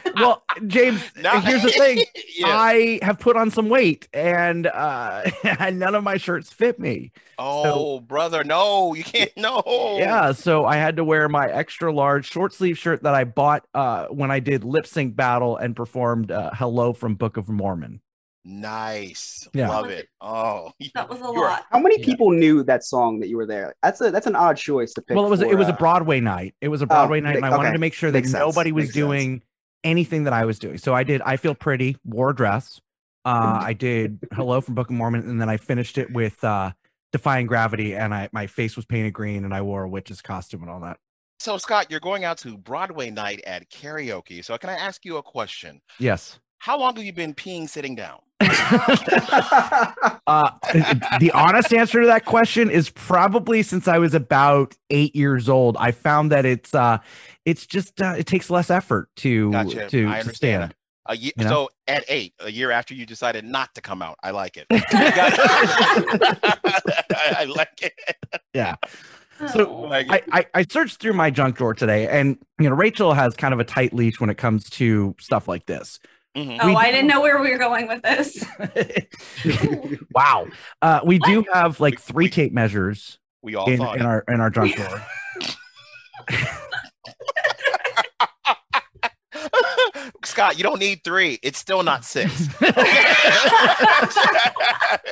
Well, 0.17 0.43
James, 0.67 1.03
Now- 1.17 1.41
here's 1.41 1.63
the 1.63 1.71
thing. 1.71 2.05
Yeah. 2.37 2.47
I 2.49 2.99
have 3.03 3.19
put 3.21 3.37
on 3.37 3.51
some 3.51 3.69
weight, 3.69 4.09
and 4.13 4.67
uh, 4.67 5.31
none 5.73 5.95
of 5.95 6.03
my 6.03 6.17
shirts 6.17 6.53
fit 6.53 6.79
me. 6.79 7.13
Oh, 7.39 8.01
brother, 8.01 8.43
no, 8.43 8.95
you 8.95 9.05
can't. 9.05 9.31
No. 9.37 9.63
Yeah, 9.99 10.33
so 10.33 10.48
I 10.65 10.77
had 10.77 10.97
to 10.97 11.05
wear 11.05 11.29
my 11.29 11.49
extra 11.49 11.93
large 11.93 12.29
short 12.31 12.53
sleeve 12.53 12.79
shirt 12.79 13.03
that 13.03 13.15
I 13.15 13.25
bought 13.25 13.67
uh, 13.75 14.07
when 14.07 14.31
I 14.31 14.41
did 14.41 14.65
lip 14.65 14.87
sync 14.87 15.17
battle 15.17 15.57
and 15.57 15.75
performed 15.77 16.31
uh, 16.31 16.51
"Hello" 16.55 16.93
from 16.93 17.15
Book 17.15 17.37
of 17.37 17.49
Mormon. 17.49 18.01
Nice. 18.45 19.47
Yeah. 19.53 19.69
Love 19.69 19.91
it. 19.91 20.09
Oh, 20.21 20.73
That 20.95 21.09
was 21.09 21.21
a 21.21 21.25
lot. 21.25 21.65
How 21.71 21.79
many 21.79 21.99
Yeah. 22.01 22.07
people 22.07 22.31
knew 22.31 22.63
that 22.65 22.83
song 22.83 23.21
that 23.21 23.29
you 23.29 23.37
were 23.37 23.47
there? 23.47 23.75
That's 23.83 24.01
a 24.01 24.11
that's 24.11 24.27
an 24.27 24.37
odd 24.37 24.57
choice 24.57 24.93
to 24.95 25.03
pick. 25.03 25.17
Well, 25.17 25.27
it 25.27 25.31
was 25.31 25.41
for, 25.41 25.47
it 25.51 25.57
was 25.57 25.69
a 25.69 25.73
uh, 25.75 25.77
Broadway 25.77 26.21
night. 26.21 26.55
It 26.61 26.69
was 26.69 26.83
a 26.83 26.87
Broadway 26.87 27.21
night, 27.21 27.37
and 27.37 27.45
I 27.45 27.51
ma- 27.51 27.57
wanted 27.59 27.73
to 27.73 27.79
make 27.79 27.95
sure 27.95 28.11
that 28.11 28.19
Makes 28.19 28.31
sense. 28.33 28.41
nobody 28.41 28.73
was 28.73 28.85
Makes 28.85 28.95
sense. 28.95 29.05
doing 29.07 29.43
anything 29.85 30.25
that 30.25 30.33
I 30.33 30.45
was 30.45 30.59
doing. 30.59 30.79
So 30.79 30.95
I 30.95 31.05
did. 31.05 31.21
I 31.23 31.37
feel 31.37 31.55
pretty. 31.55 31.97
Wore 32.05 32.31
a 32.31 32.35
dress. 32.35 32.81
Uh, 33.25 33.61
I 33.65 33.73
did 33.75 34.21
"Hello" 34.33 34.61
from 34.61 34.75
Book 34.75 34.89
of 34.89 34.95
Mormon, 34.97 35.29
and 35.29 35.41
then 35.41 35.49
I 35.51 35.57
finished 35.59 35.99
it 35.99 36.13
with 36.13 36.43
uh, 36.43 36.73
"Defying 37.13 37.47
Gravity," 37.47 37.95
and 37.95 38.15
I 38.15 38.29
my 38.33 38.47
face 38.47 38.77
was 38.77 38.85
painted 38.85 39.13
green, 39.13 39.45
and 39.45 39.55
I 39.55 39.63
wore 39.63 39.85
a 39.85 39.89
witch's 39.89 40.23
costume 40.23 40.63
and 40.63 40.71
all 40.71 40.81
that. 40.81 40.99
so 41.39 41.57
Scott, 41.59 41.87
you're 41.91 42.01
going 42.01 42.25
out 42.25 42.39
to 42.39 42.57
Broadway 42.59 43.11
night 43.11 43.41
at 43.47 43.71
karaoke. 43.71 44.45
So 44.45 44.57
can 44.59 44.71
I 44.71 44.75
ask 44.75 45.05
you 45.05 45.17
a 45.19 45.23
question? 45.23 45.81
Yes. 45.99 46.39
How 46.59 46.77
long 46.79 46.97
have 46.97 47.05
you 47.05 47.13
been 47.13 47.35
peeing 47.35 47.69
sitting 47.69 47.95
down? 47.95 48.19
Uh, 50.29 50.51
the 51.21 51.31
honest 51.33 51.73
answer 51.73 52.03
to 52.03 52.07
that 52.07 52.27
question 52.27 52.69
is 52.71 52.91
probably 52.91 53.63
since 53.63 53.89
I 53.89 53.97
was 53.97 54.13
about 54.13 54.77
eight 54.91 55.17
years 55.17 55.49
old. 55.49 55.75
I 55.81 55.91
found 55.91 56.31
that 56.33 56.45
it's 56.45 56.75
uh, 56.75 56.99
it's 57.47 57.65
just 57.65 58.03
uh, 58.03 58.15
it 58.19 58.27
takes 58.27 58.51
less 58.51 58.69
effort 58.69 59.09
to 59.17 59.51
Gotcha. 59.51 59.71
to, 59.71 59.89
to 59.89 60.07
understand. 60.07 60.35
stand. 60.35 60.75
A 61.11 61.17
year, 61.17 61.33
You 61.37 61.45
know? 61.45 61.51
So 61.51 61.71
at 61.87 62.05
eight, 62.09 62.35
a 62.41 62.51
year 62.51 62.71
after 62.71 62.93
you 62.95 63.07
decided 63.07 63.45
not 63.45 63.75
to 63.75 63.81
come 63.81 64.03
out, 64.03 64.19
I 64.23 64.31
like 64.31 64.57
it. 64.59 64.67
I, 64.71 64.85
I 67.39 67.45
like 67.45 67.81
it. 67.83 67.95
Yeah. 68.53 68.77
So 69.53 69.83
Like 69.83 70.07
I, 70.11 70.23
I 70.33 70.47
I 70.55 70.65
searched 70.69 71.01
through 71.01 71.15
my 71.15 71.31
junk 71.31 71.57
drawer 71.57 71.73
today, 71.73 72.09
and 72.09 72.37
you 72.59 72.69
know 72.69 72.75
Rachel 72.75 73.15
has 73.15 73.35
kind 73.37 73.55
of 73.55 73.61
a 73.61 73.65
tight 73.65 73.95
leash 73.95 74.21
when 74.21 74.31
it 74.31 74.37
comes 74.37 74.69
to 74.71 75.15
stuff 75.21 75.47
like 75.49 75.65
this. 75.67 75.99
Mhm. 76.37 76.59
Oh, 76.61 76.67
We 76.67 76.75
I 76.75 76.91
didn't 76.91 77.07
know 77.07 77.21
where 77.21 77.41
we 77.41 77.51
were 77.53 77.59
going 77.59 77.89
with 77.89 78.03
this. 78.03 78.45
wow. 80.15 80.47
Uh, 80.83 81.01
we 81.05 81.19
do 81.21 81.45
have 81.53 81.81
like 81.81 81.99
three 82.01 82.25
we- 82.27 82.31
tape 82.31 82.53
measures 82.53 83.19
we 83.43 83.55
all 83.55 83.67
in, 83.69 83.75
in 83.81 84.03
our 84.03 84.25
in 84.29 84.41
our 84.41 84.51
junk 84.51 84.75
drawer. 84.77 85.03
Scott, 90.39 90.57
you 90.57 90.63
don't 90.63 90.79
need 90.79 91.03
three. 91.03 91.41
It's 91.43 91.59
still 91.59 91.83
not 91.83 92.05
six. 92.05 92.31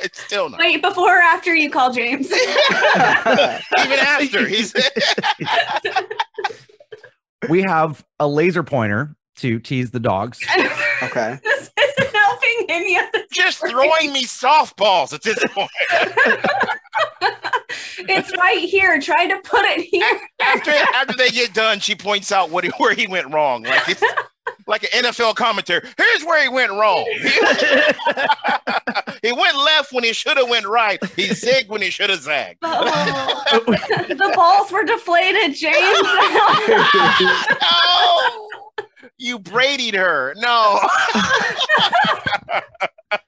it's 0.01 0.23
still 0.23 0.47
not. 0.49 0.57
Wait, 0.57 0.81
before 0.81 1.17
or 1.17 1.21
after 1.21 1.53
you 1.53 1.69
call 1.69 1.91
James? 1.91 2.27
Even 2.31 2.39
after 3.99 4.47
he's 4.47 4.73
we 7.49 7.61
have 7.63 8.05
a 8.21 8.27
laser 8.27 8.63
pointer 8.63 9.17
to 9.39 9.59
tease 9.59 9.91
the 9.91 9.99
dogs. 9.99 10.39
okay. 11.03 11.41
this 11.43 11.71
isn't 11.77 12.15
helping 12.15 12.65
any 12.69 12.95
of 12.95 13.03
the 13.11 13.25
just 13.33 13.59
throwing 13.59 14.13
me 14.13 14.23
softballs 14.23 15.11
at 15.11 15.23
this 15.23 15.43
point. 15.51 15.69
It's 17.99 18.35
right 18.37 18.59
here. 18.59 18.99
Try 18.99 19.27
to 19.27 19.37
put 19.43 19.65
it 19.65 19.81
here. 19.81 20.19
after 20.41 20.71
after 20.71 21.15
they 21.17 21.29
get 21.29 21.53
done, 21.53 21.79
she 21.79 21.95
points 21.95 22.31
out 22.31 22.49
what 22.49 22.65
where 22.79 22.93
he 22.93 23.07
went 23.07 23.33
wrong. 23.33 23.63
Like 23.63 23.89
it's 23.89 24.03
like 24.67 24.83
an 24.83 25.05
NFL 25.05 25.35
commentary. 25.35 25.87
Here's 25.97 26.23
where 26.23 26.43
he 26.43 26.49
went 26.49 26.71
wrong. 26.71 27.05
he 29.21 29.31
went 29.31 29.57
left 29.57 29.93
when 29.93 30.03
he 30.03 30.13
should 30.13 30.37
have 30.37 30.49
went 30.49 30.67
right. 30.67 31.03
He 31.15 31.29
zigged 31.29 31.69
when 31.69 31.81
he 31.81 31.89
should 31.89 32.09
have 32.09 32.21
zagged. 32.21 32.59
Oh, 32.63 33.63
the 34.07 34.31
balls 34.35 34.71
were 34.71 34.83
deflated, 34.83 35.55
James. 35.55 35.73
no, 37.61 38.49
you 39.17 39.39
Brady'd 39.39 39.95
her. 39.95 40.33
No. 40.37 40.79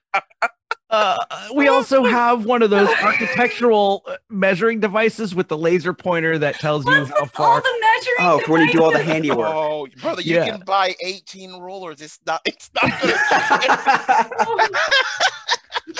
Uh, 0.90 1.16
we 1.54 1.68
also 1.68 2.04
have 2.04 2.44
one 2.44 2.62
of 2.62 2.70
those 2.70 2.88
architectural 3.02 4.02
uh, 4.08 4.16
measuring 4.28 4.80
devices 4.80 5.34
with 5.34 5.46
the 5.48 5.56
laser 5.56 5.94
pointer 5.94 6.36
that 6.38 6.56
tells 6.56 6.84
you 6.84 6.90
What's 6.92 7.10
how 7.10 7.20
with 7.22 7.30
all 7.38 7.46
far. 7.46 7.60
the 7.60 7.78
measuring 7.80 8.16
Oh, 8.20 8.38
for 8.44 8.52
when 8.52 8.66
you 8.66 8.72
do 8.72 8.82
all 8.82 8.90
the 8.92 9.02
handiwork. 9.02 9.46
Oh, 9.48 9.86
brother, 10.00 10.22
you 10.22 10.34
Yeah. 10.36 10.50
can 10.50 10.60
buy 10.66 10.94
18 11.04 11.52
rulers. 11.60 12.00
It's 12.00 12.18
not. 12.26 12.40
It's 12.44 12.70
not. 12.74 12.90
Gonna, 13.00 14.68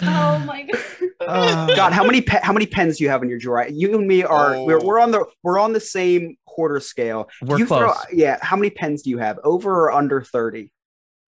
Oh 0.03 0.39
my 0.47 0.63
god. 0.63 0.83
Uh, 1.21 1.67
God, 1.77 1.93
how 1.93 2.05
many 2.05 2.21
pe- 2.23 2.41
how 2.43 2.53
many 2.53 2.67
pens 2.67 2.99
do 2.99 3.05
you 3.05 3.11
have 3.11 3.23
in 3.23 3.29
your 3.29 3.39
drawer? 3.39 3.67
You 3.69 3.97
and 3.99 4.07
me 4.07 4.23
are 4.23 4.61
we're, 4.63 4.81
Oh. 4.81 4.85
we're 4.85 4.99
on 5.01 5.11
the 5.11 5.25
we're 5.43 5.59
on 5.59 5.73
the 5.73 5.81
same 5.81 6.37
quarter 6.47 6.81
scale. 6.81 7.29
we're 7.43 7.59
you 7.59 7.67
close. 7.67 7.95
yeah, 8.13 8.39
how 8.41 8.57
many 8.57 8.71
pens 8.71 9.03
do 9.03 9.11
you 9.11 9.19
have? 9.19 9.39
Over 9.45 9.87
or 9.87 9.93
under 9.93 10.23
thirty? 10.23 10.73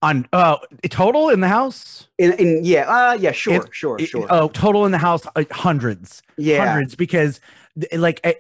On 0.03 0.27
uh, 0.33 0.57
total 0.91 1.29
in 1.31 1.41
the 1.41 1.49
house. 1.49 2.09
In, 2.19 2.33
in 2.33 2.65
yeah, 2.65 2.83
uh, 2.89 3.13
yeah, 3.15 3.31
sure, 3.31 3.65
It- 3.65 3.69
sure, 3.75 3.97
It- 4.01 4.07
sure. 4.09 4.27
Oh, 4.31 4.49
total 4.49 4.85
in 4.85 4.91
the 4.93 4.99
house, 4.99 5.25
uh, 5.37 5.45
hundreds, 5.53 6.23
yeah, 6.37 6.67
hundreds. 6.67 6.97
Because 6.97 7.41
like 7.93 8.21
uh, 8.25 8.33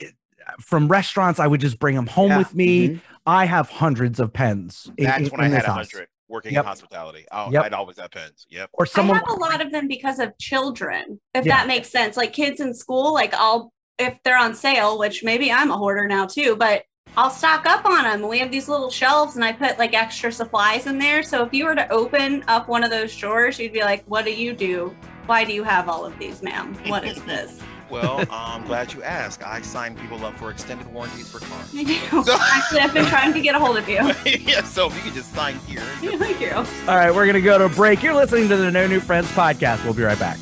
from 0.61 0.89
restaurants, 0.89 1.39
I 1.39 1.47
would 1.47 1.61
just 1.61 1.79
bring 1.79 1.95
them 1.95 2.09
home 2.09 2.31
Yeah, 2.31 2.39
with 2.39 2.55
me. 2.55 2.89
mhm. 2.89 3.01
I 3.27 3.45
have 3.45 3.69
hundreds 3.71 4.19
of 4.19 4.33
pens. 4.33 4.91
that's 4.99 5.29
in- 5.29 5.37
when 5.37 5.41
I 5.41 5.49
had 5.49 5.65
a 5.65 5.73
hundred 5.73 6.09
working 6.29 6.53
Yep. 6.55 6.65
in 6.65 6.67
hospitality. 6.67 7.27
Oh, 7.31 7.51
Yep. 7.53 7.65
I'd 7.65 7.75
always 7.75 7.99
have 7.99 8.11
pens. 8.11 8.47
Yep. 8.49 8.71
Or 8.73 8.85
someone. 8.87 9.19
I 9.19 9.21
have 9.21 9.29
a 9.39 9.41
lot 9.41 9.61
of 9.61 9.71
them 9.71 9.87
because 9.87 10.19
of 10.19 10.37
children, 10.39 11.21
if 11.35 11.45
Yeah. 11.47 11.59
that 11.59 11.67
makes 11.69 11.91
sense. 11.91 12.17
Like 12.17 12.33
kids 12.33 12.59
in 12.61 12.75
school, 12.75 13.15
like 13.15 13.35
I'll 13.35 13.73
if 13.99 14.19
they're 14.25 14.39
on 14.39 14.55
sale, 14.55 14.99
which 14.99 15.23
maybe 15.23 15.53
I'm 15.53 15.71
a 15.71 15.77
hoarder 15.77 16.09
now 16.09 16.27
too, 16.27 16.57
but 16.57 16.83
I'll 17.17 17.31
stock 17.31 17.67
up 17.67 17.85
on 17.85 18.05
them. 18.05 18.29
We 18.29 18.39
have 18.39 18.51
these 18.51 18.69
little 18.69 18.91
shelves 18.91 19.37
and 19.37 19.45
I 19.45 19.53
put 19.53 19.79
like 19.79 19.95
extra 19.95 20.33
supplies 20.33 20.87
in 20.87 20.99
there. 20.99 21.23
So 21.23 21.45
if 21.45 21.53
you 21.53 21.67
were 21.67 21.75
to 21.75 21.91
open 21.93 22.43
up 22.49 22.69
one 22.69 22.83
of 22.85 22.91
those 22.91 23.15
drawers, 23.15 23.59
you'd 23.59 23.73
be 23.73 23.81
like, 23.83 24.05
What 24.07 24.25
do 24.25 24.33
you 24.33 24.53
do? 24.55 24.95
Why 25.27 25.45
do 25.45 25.53
you 25.53 25.63
have 25.63 25.89
all 25.89 26.05
of 26.05 26.19
these, 26.19 26.43
ma'am? 26.43 26.75
What 26.87 27.05
is 27.05 27.23
this? 27.25 27.61
Well, 27.93 28.25
I'm 28.31 28.65
glad 28.65 28.91
you 28.95 29.03
asked. 29.03 29.43
I 29.43 29.61
sign 29.61 29.95
people 29.95 30.25
up 30.25 30.35
for 30.39 30.51
extended 30.51 30.91
warranties 30.95 31.31
for 31.31 31.41
cars. 31.41 31.75
I 31.77 31.83
do. 31.85 32.25
Actually, 32.27 32.81
I've 32.81 32.95
been 32.95 33.05
trying 33.05 33.35
to 33.35 33.41
get 33.43 33.55
a 33.55 33.59
hold 33.59 33.77
of 33.77 33.87
you. 33.87 33.97
yeah, 34.25 34.65
so 34.65 34.87
if 34.87 34.97
you 34.97 35.03
could 35.03 35.13
just 35.13 35.31
sign 35.35 35.59
here. 35.67 35.81
Thank 36.01 36.41
you. 36.41 36.53
All 36.53 36.97
right, 36.97 37.15
we're 37.15 37.27
gonna 37.27 37.43
go 37.43 37.59
to 37.59 37.67
a 37.67 37.69
break. 37.69 38.03
You're 38.03 38.15
listening 38.15 38.49
to 38.49 38.57
the 38.57 38.71
No 38.71 38.87
New 38.87 38.99
Friends 39.01 39.31
podcast. 39.33 39.85
We'll 39.85 39.93
be 39.93 40.05
right 40.05 40.19
back. 40.19 40.39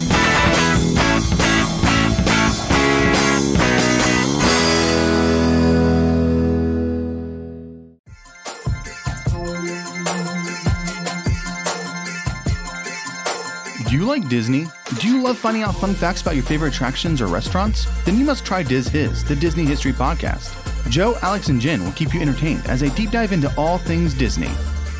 Like 14.10 14.28
Disney? 14.28 14.66
Do 14.98 15.06
you 15.06 15.22
love 15.22 15.38
finding 15.38 15.62
out 15.62 15.76
fun 15.76 15.94
facts 15.94 16.20
about 16.20 16.34
your 16.34 16.42
favorite 16.42 16.74
attractions 16.74 17.20
or 17.20 17.28
restaurants? 17.28 17.86
Then 18.04 18.18
you 18.18 18.24
must 18.24 18.44
try 18.44 18.64
Diz 18.64 18.88
His, 18.88 19.22
the 19.22 19.36
Disney 19.36 19.64
History 19.64 19.92
Podcast. 19.92 20.50
Joe, 20.90 21.16
Alex, 21.22 21.48
and 21.48 21.60
Jen 21.60 21.84
will 21.84 21.92
keep 21.92 22.12
you 22.12 22.20
entertained 22.20 22.66
as 22.66 22.80
they 22.80 22.88
deep 22.90 23.12
dive 23.12 23.30
into 23.30 23.52
all 23.56 23.78
things 23.78 24.12
Disney. 24.12 24.48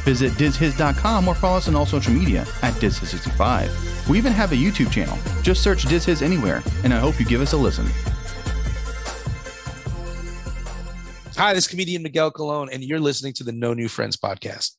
Visit 0.05 0.31
DizHiz.com 0.35 1.27
or 1.27 1.35
follow 1.35 1.57
us 1.57 1.67
on 1.67 1.75
all 1.75 1.87
social 1.87 2.13
media 2.13 2.43
at 2.63 2.73
DizHiz65. 2.75 4.09
We 4.09 4.17
even 4.17 4.33
have 4.33 4.53
a 4.53 4.55
YouTube 4.55 4.93
channel. 4.93 5.19
Just 5.43 5.65
search 5.65 5.83
Diz 5.87 6.05
His 6.05 6.23
anywhere, 6.23 6.63
and 6.85 6.95
I 6.95 7.01
hope 7.01 7.19
you 7.19 7.27
give 7.27 7.41
us 7.41 7.53
a 7.53 7.57
listen. 7.57 7.87
Hi, 11.37 11.53
this 11.53 11.65
is 11.65 11.69
comedian 11.69 12.05
Miguel 12.05 12.31
Colon, 12.31 12.69
and 12.73 12.85
you're 12.85 13.01
listening 13.01 13.33
to 13.35 13.45
the 13.45 13.53
No 13.53 13.75
New 13.75 13.89
Friends 13.89 14.17
podcast. 14.17 14.77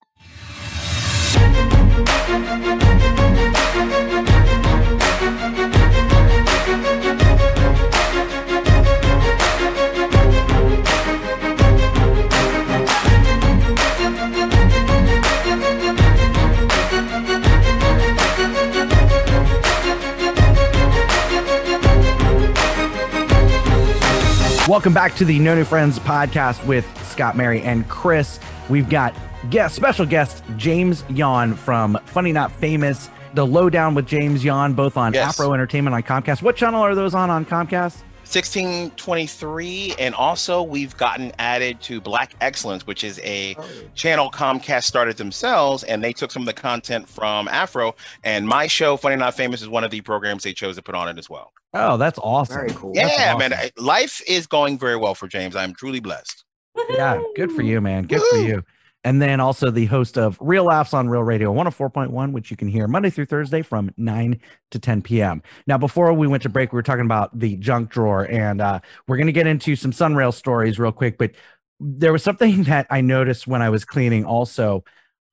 Welcome 24.72 24.94
back 24.94 25.16
to 25.16 25.26
the 25.26 25.38
No 25.38 25.54
New 25.54 25.66
Friends 25.66 26.00
podcast 26.00 26.66
with 26.66 26.88
Scott, 27.06 27.36
Mary, 27.36 27.62
and 27.62 27.86
Chris. 27.90 28.40
We've 28.70 28.88
got 28.88 29.14
guest, 29.50 29.76
special 29.76 30.06
guest 30.06 30.46
James 30.56 31.04
Yon 31.10 31.56
from 31.56 32.00
Funny 32.06 32.32
Not 32.32 32.54
Famous, 32.54 33.10
The 33.34 33.46
Lowdown 33.46 33.96
with 33.96 34.08
James 34.08 34.46
Yon, 34.46 34.72
both 34.72 34.96
on 34.96 35.14
Yes. 35.14 35.38
Afro 35.38 35.54
Entertainment 35.54 35.94
on 35.94 36.04
Comcast. 36.04 36.42
What 36.42 36.56
channel 36.56 36.82
are 36.82 36.96
those 36.96 37.14
on 37.14 37.30
on 37.30 37.44
Comcast? 37.44 37.98
1623 38.34 39.96
and 40.00 40.16
also 40.16 40.64
we've 40.64 40.96
gotten 40.98 41.32
added 41.40 41.82
to 41.82 42.00
black 42.00 42.34
excellence 42.42 42.88
which 42.88 43.04
is 43.04 43.20
a 43.24 43.56
oh. 43.60 43.66
channel 43.94 44.32
comcast 44.32 44.84
started 44.84 45.18
themselves 45.18 45.84
and 45.84 46.04
they 46.04 46.14
took 46.14 46.32
some 46.32 46.42
of 46.42 46.46
the 46.46 46.54
content 46.54 47.08
from 47.08 47.48
afro 47.50 47.94
and 48.24 48.48
my 48.48 48.68
show 48.68 48.96
funny 48.96 49.16
not 49.16 49.34
famous 49.34 49.62
is 49.62 49.68
one 49.68 49.84
of 49.84 49.92
the 49.92 50.02
programs 50.02 50.44
they 50.44 50.54
chose 50.54 50.76
to 50.76 50.82
put 50.82 50.96
on 50.96 51.08
it 51.08 51.18
as 51.18 51.30
well 51.30 51.52
Oh, 51.74 51.96
that's 51.96 52.20
awesome. 52.20 52.54
Very 52.58 52.72
cool. 52.72 52.92
Yeah 52.94 53.34
awesome. 53.34 53.52
man 53.52 53.70
life 53.78 54.22
is 54.28 54.48
going 54.48 54.78
very 54.80 54.98
well 54.98 55.16
for 55.16 55.28
james 55.28 55.56
i'm 55.56 55.74
truly 55.74 56.00
blessed 56.00 56.46
Yeah, 56.90 57.22
good 57.36 57.52
for 57.52 57.62
you, 57.62 57.82
man. 57.82 58.04
Good 58.04 58.22
for 58.32 58.38
you. 58.38 58.64
And 59.04 59.22
then 59.22 59.40
also 59.40 59.72
the 59.72 59.86
host 59.86 60.18
of 60.18 60.38
Real 60.40 60.66
Laughs 60.66 60.94
on 60.94 61.10
Real 61.10 61.24
Radio 61.24 61.54
104.1, 61.54 62.32
which 62.32 62.52
you 62.52 62.58
can 62.58 62.68
hear 62.68 62.88
Monday 62.88 63.10
through 63.10 63.26
Thursday 63.26 63.62
from 63.62 63.92
9 63.98 64.40
to 64.72 64.80
10 64.80 65.02
p.m. 65.02 65.42
Now, 65.66 65.78
before 65.78 66.14
we 66.14 66.28
went 66.28 66.44
to 66.44 66.50
break, 66.50 66.72
we 66.72 66.76
were 66.76 66.84
talking 66.84 67.06
about 67.06 67.38
the 67.38 67.58
junk 67.58 67.90
drawer, 67.90 68.24
and 68.30 68.62
uh, 68.62 68.80
we're 69.08 69.18
going 69.18 69.28
to 69.28 69.34
get 69.34 69.48
into 69.48 69.76
some 69.76 69.92
Sunrail 69.92 70.34
stories 70.34 70.78
real 70.78 70.92
quick. 70.92 71.18
But 71.18 71.32
there 71.80 72.12
was 72.12 72.24
something 72.24 72.64
that 72.66 72.88
I 72.90 73.02
noticed 73.02 73.48
when 73.48 73.62
I 73.62 73.70
was 73.70 73.86
cleaning. 73.86 74.26
Also, 74.26 74.84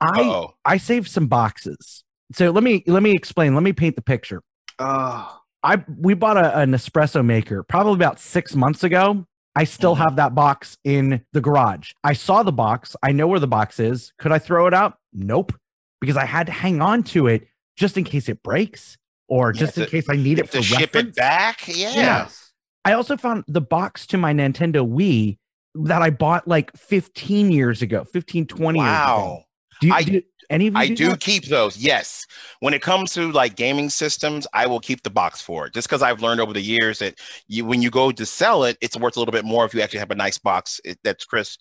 I 0.00 0.20
Uh-oh. 0.22 0.54
I 0.64 0.76
saved 0.78 1.10
some 1.10 1.26
boxes. 1.26 2.04
So 2.32 2.50
let 2.50 2.62
me 2.62 2.84
let 2.86 3.02
me 3.02 3.12
explain. 3.12 3.54
Let 3.54 3.62
me 3.62 3.72
paint 3.72 3.96
the 3.96 4.02
picture. 4.02 4.42
Oh, 4.78 5.40
I 5.62 5.84
we 5.98 6.14
bought 6.14 6.36
a, 6.36 6.58
an 6.58 6.72
espresso 6.72 7.24
maker 7.24 7.62
probably 7.62 7.94
about 7.94 8.20
six 8.20 8.54
months 8.54 8.84
ago. 8.84 9.26
I 9.56 9.64
still 9.64 9.96
Mhm. 9.96 9.98
have 9.98 10.16
that 10.16 10.34
box 10.34 10.76
in 10.84 11.24
the 11.32 11.40
garage. 11.40 11.92
I 12.04 12.12
saw 12.12 12.42
the 12.42 12.52
box. 12.52 12.94
I 13.02 13.12
know 13.12 13.26
where 13.26 13.40
the 13.40 13.46
box 13.48 13.80
is. 13.80 14.12
Could 14.18 14.30
I 14.32 14.38
throw 14.38 14.66
it 14.66 14.74
out? 14.74 14.98
Nope, 15.12 15.52
because 16.00 16.16
I 16.16 16.24
had 16.26 16.46
to 16.46 16.52
hang 16.52 16.80
on 16.80 17.02
to 17.04 17.26
it 17.26 17.48
just 17.76 17.96
in 17.96 18.04
case 18.04 18.28
it 18.28 18.42
breaks 18.42 18.98
or 19.28 19.52
Yeah, 19.52 19.60
just 19.60 19.78
in 19.78 19.86
case 19.86 20.06
I 20.08 20.16
need 20.16 20.38
it 20.38 20.50
to 20.52 20.58
for 20.58 20.62
ship 20.62 20.94
it 20.94 21.14
back. 21.14 21.66
Yeah. 21.66 21.92
Yes. 21.94 22.52
I 22.84 22.92
also 22.92 23.16
found 23.16 23.44
the 23.48 23.60
box 23.60 24.06
to 24.08 24.18
my 24.18 24.32
Nintendo 24.32 24.86
Wii 24.88 25.38
that 25.74 26.02
I 26.02 26.10
bought 26.10 26.46
like 26.48 26.74
15 26.76 27.50
years 27.52 27.82
ago, 27.82 28.04
15, 28.04 28.46
20 28.46 28.78
years 28.78 28.88
ago. 28.88 28.96
Wow. 28.96 29.44
Do 29.80 29.86
you 29.88 29.92
I- 29.94 30.02
do 30.02 30.22
any 30.50 30.66
of 30.68 30.74
you 30.74 30.80
I 30.80 30.88
do 30.88 31.08
that? 31.10 31.20
keep 31.20 31.46
those. 31.46 31.76
Yes. 31.76 32.26
When 32.60 32.74
it 32.74 32.82
comes 32.82 33.12
to 33.14 33.30
like 33.32 33.56
gaming 33.56 33.90
systems, 33.90 34.46
I 34.52 34.66
will 34.66 34.80
keep 34.80 35.02
the 35.02 35.10
box 35.10 35.40
for 35.40 35.66
it. 35.66 35.74
Just 35.74 35.88
because 35.88 36.02
I've 36.02 36.22
learned 36.22 36.40
over 36.40 36.52
the 36.52 36.60
years 36.62 36.98
that 37.00 37.18
you 37.48 37.64
when 37.64 37.82
you 37.82 37.90
go 37.90 38.10
to 38.12 38.26
sell 38.26 38.64
it, 38.64 38.78
it's 38.80 38.96
worth 38.96 39.16
a 39.16 39.20
little 39.20 39.32
bit 39.32 39.44
more 39.44 39.64
if 39.64 39.74
you 39.74 39.80
actually 39.80 40.00
have 40.00 40.10
a 40.10 40.14
nice 40.16 40.38
box 40.38 40.80
that's 41.04 41.24
crisp. 41.24 41.60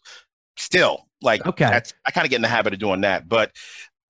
Still, 0.59 1.07
like 1.21 1.45
Okay. 1.45 1.65
that's 1.65 1.93
I 2.05 2.11
kind 2.11 2.25
of 2.25 2.29
get 2.31 2.37
in 2.37 2.41
the 2.41 2.47
habit 2.47 2.73
of 2.73 2.79
doing 2.79 3.01
that. 3.01 3.29
But 3.29 3.51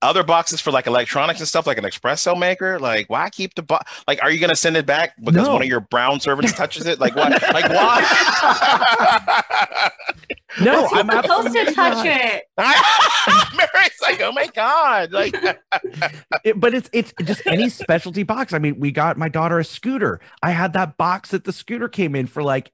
other 0.02 0.24
boxes 0.24 0.62
for 0.62 0.72
like 0.72 0.86
electronics 0.88 1.40
and 1.40 1.48
stuff, 1.50 1.66
like 1.66 1.78
an 1.78 1.84
espresso 1.84 2.38
maker, 2.38 2.80
like 2.80 3.10
why 3.10 3.30
keep 3.30 3.56
the 3.56 3.64
box? 3.64 3.92
Like, 4.08 4.22
are 4.22 4.30
you 4.30 4.40
gonna 4.40 4.56
send 4.56 4.78
it 4.78 4.86
back 4.86 5.14
because 5.24 5.48
No. 5.48 5.54
one 5.54 5.62
of 5.64 5.68
your 5.68 5.80
brown 5.82 6.20
servants 6.20 6.54
touches 6.54 6.86
it? 6.86 7.00
Like 7.00 7.16
what? 7.16 7.32
like 7.54 7.70
why? 7.70 8.04
No, 10.62 10.88
I'm 10.92 11.06
not 11.06 11.26
supposed 11.26 11.54
to 11.54 11.72
touch 11.74 12.04
it. 12.06 12.44
Mary's 12.58 13.92
like, 14.02 14.20
oh 14.22 14.32
my 14.32 14.48
god! 14.56 15.12
Like, 15.12 15.36
It- 16.44 16.60
but 16.60 16.74
it's 16.74 16.90
it's 16.94 17.14
just 17.24 17.46
any 17.46 17.70
specialty 17.70 18.24
box. 18.24 18.54
I 18.54 18.60
mean, 18.60 18.80
we 18.80 18.92
got 18.92 19.18
my 19.18 19.30
daughter 19.30 19.60
a 19.60 19.64
scooter. 19.64 20.20
I 20.42 20.52
had 20.52 20.74
that 20.74 20.98
box 20.98 21.30
that 21.32 21.44
the 21.44 21.54
scooter 21.54 21.88
came 21.88 22.16
in 22.16 22.26
for 22.26 22.42
like 22.42 22.72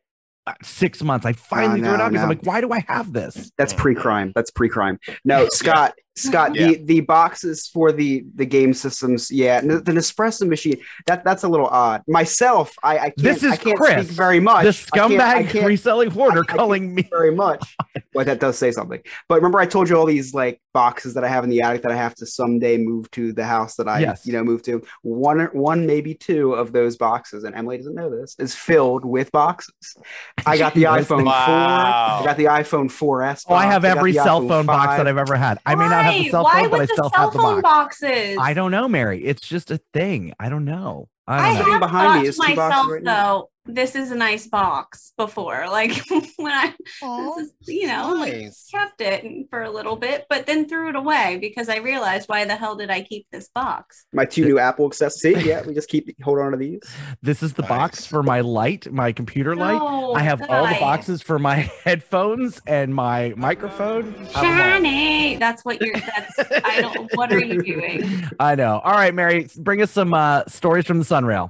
uh, 0.47 0.53
six 0.61 1.03
months. 1.03 1.26
I 1.26 1.34
finally 1.34 1.82
threw 1.82 1.93
it 1.93 1.97
no, 1.97 2.03
out 2.03 2.11
because 2.11 2.24
I'm 2.24 2.30
like, 2.30 2.45
why 2.45 2.61
do 2.61 2.71
I 2.71 2.86
have 2.88 3.11
this? 3.11 3.51
that's 3.57 3.74
pre-crime. 3.74 4.32
That's 4.36 4.51
pre-crime. 4.51 4.97
No, 5.26 5.47
Scott. 5.49 5.93
Scott, 6.16 6.53
Yeah. 6.55 6.68
the, 6.68 6.76
the 6.84 6.99
boxes 7.01 7.68
for 7.68 7.91
the 7.91 8.24
the 8.36 8.45
game 8.45 8.74
systems, 8.74 9.32
yeah, 9.32 9.57
n- 9.64 9.68
the 9.70 9.91
Nespresso 9.91 10.47
machine. 10.47 10.78
That 11.07 11.24
that's 11.24 11.43
a 11.43 11.47
little 11.47 11.68
odd. 11.68 12.03
Myself, 12.07 12.74
I, 12.84 12.97
I 12.97 12.99
can't. 13.05 13.18
This 13.18 13.43
is 13.43 13.53
I 13.53 13.55
can't 13.57 13.78
Chris, 13.78 14.05
speak 14.07 14.16
very 14.18 14.39
much. 14.39 14.64
The 14.66 14.89
I 14.93 14.97
can't- 15.07 15.22
I 15.22 15.43
scumbag 15.43 15.49
can't 15.49 15.66
reselling 15.66 16.11
hoarder 16.11 16.41
I 16.41 16.45
can't 16.45 16.59
calling 16.59 16.93
me. 16.95 17.07
very 17.09 17.34
much. 17.36 17.76
Well, 18.14 18.26
that 18.26 18.39
does 18.39 18.57
say 18.59 18.72
something. 18.72 18.99
But 19.28 19.36
remember, 19.36 19.59
I 19.59 19.66
told 19.66 19.89
you 19.89 19.97
all 19.97 20.05
these 20.05 20.34
like 20.36 20.61
boxes 20.74 21.14
that 21.16 21.24
I 21.24 21.28
have 21.28 21.43
in 21.43 21.49
the 21.49 21.61
attic 21.61 21.82
that 21.84 21.91
I 21.91 21.95
have 21.95 22.14
to 22.16 22.26
someday 22.28 22.78
move 22.78 23.09
to 23.11 23.34
the 23.34 23.45
house 23.45 23.76
that 23.78 23.88
I, 23.88 23.99
Yes. 24.01 24.26
you 24.28 24.34
know, 24.34 24.43
move 24.43 24.61
to. 24.64 24.84
One, 25.01 25.39
one, 25.53 25.86
maybe 25.88 26.14
two 26.14 26.53
of 26.53 26.72
those 26.74 26.95
boxes, 26.97 27.43
and 27.43 27.55
Emily 27.55 27.78
doesn't 27.78 27.95
know 27.95 28.09
this, 28.09 28.36
is 28.39 28.53
filled 28.55 29.03
with 29.05 29.32
boxes. 29.32 29.74
I 30.45 30.57
got 30.57 30.74
the 30.76 30.84
iPhone 30.84 31.26
Wow. 31.26 31.45
four. 31.45 31.55
I 31.55 32.22
got 32.26 32.38
the 32.38 32.45
iPhone 32.45 32.91
4S. 32.91 33.45
Oh, 33.49 33.55
I 33.55 33.66
have 33.66 33.84
every 33.84 34.11
the 34.11 34.20
cell 34.24 34.41
iPhone 34.41 34.47
phone 34.47 34.66
box 34.68 34.97
that 34.97 35.07
I've 35.07 35.18
ever 35.18 35.36
had. 35.36 35.57
I 35.66 35.74
may 35.76 35.88
not 36.04 36.14
have 36.14 36.16
the 36.16 36.24
Why? 36.24 36.32
cell 36.32 36.43
Why 36.43 36.68
but 36.68 36.76
I 36.76 36.80
with 36.80 36.89
still 36.91 37.10
the 37.10 37.16
cell 37.16 37.26
have 37.26 37.34
the 37.34 37.39
phone 37.39 37.62
box. 37.62 38.01
boxes? 38.01 38.38
I 38.39 38.54
don't 38.54 38.72
know, 38.72 38.88
Mary. 38.88 39.24
It's 39.24 39.47
just 39.47 39.72
a 39.72 39.80
thing. 39.93 40.34
I 40.39 40.49
don't 40.49 40.66
know. 40.66 41.10
I 41.28 41.51
I 41.51 41.54
don't 41.60 41.66
know. 41.68 41.72
Have 41.72 41.82
behind 41.82 42.14
thought 42.14 42.22
me 42.24 42.28
is 42.28 42.36
two 42.38 42.56
boxes 42.56 42.58
myself 42.58 42.88
right 42.91 43.04
now. 43.04 43.38
though, 43.38 43.49
this 43.66 43.95
is 43.95 44.11
a 44.11 44.16
nice 44.16 44.47
box 44.47 45.14
before. 45.18 45.66
Like 45.70 45.91
when 46.38 46.51
I, 46.51 46.74
this 47.01 47.38
is, 47.38 47.53
you 47.61 47.88
know, 47.88 48.14
like, 48.20 48.51
kept 48.72 49.01
it 49.01 49.47
for 49.49 49.64
a 49.64 49.72
little 49.72 49.95
bit, 49.95 50.26
but 50.30 50.45
then 50.45 50.68
threw 50.68 50.89
it 50.89 50.95
away 50.95 51.38
because 51.39 51.70
I 51.70 51.78
realized 51.78 52.28
why 52.28 52.45
the 52.45 52.55
hell 52.55 52.76
did 52.76 52.89
I 52.89 53.01
keep 53.01 53.30
this 53.32 53.49
box? 53.49 54.05
My 54.14 54.26
two 54.26 54.45
new 54.45 54.59
Apple 54.59 54.86
accessories. 54.86 55.45
Yeah, 55.45 55.66
we 55.66 55.74
just 55.74 55.89
keep 55.89 56.09
hold 56.22 56.39
on 56.39 56.51
to 56.51 56.57
these. 56.57 56.82
This 57.22 57.41
is 57.41 57.53
the 57.53 57.64
box 57.64 58.05
for 58.05 58.22
my 58.22 58.41
light, 58.41 58.91
my 58.91 59.11
computer 59.11 59.55
light. 59.55 59.78
No, 59.78 60.14
I 60.14 60.22
have 60.22 60.41
all 60.49 60.68
the 60.68 60.80
boxes 60.80 61.22
for 61.22 61.39
my 61.39 61.55
headphones 61.84 62.61
and 62.68 62.93
my 62.93 63.34
microphone. 63.38 64.14
I 64.36 64.45
have 64.45 64.57
them 64.57 64.59
all. 64.59 64.74
Shiny. 64.74 65.38
That's 65.38 65.64
what 65.64 65.82
you're. 65.82 65.95
That's. 65.95 66.66
I 66.66 66.82
don't. 66.82 67.09
What 67.16 67.32
are 67.32 67.39
you 67.39 67.61
doing? 67.61 68.30
I 68.39 68.55
know. 68.55 68.80
All 68.84 68.93
right, 68.93 69.14
Mary, 69.14 69.47
bring 69.57 69.82
us 69.82 69.91
some 69.91 70.14
uh, 70.14 70.43
stories 70.47 70.86
from 70.86 70.99
the 70.99 71.05
Sunrail. 71.05 71.49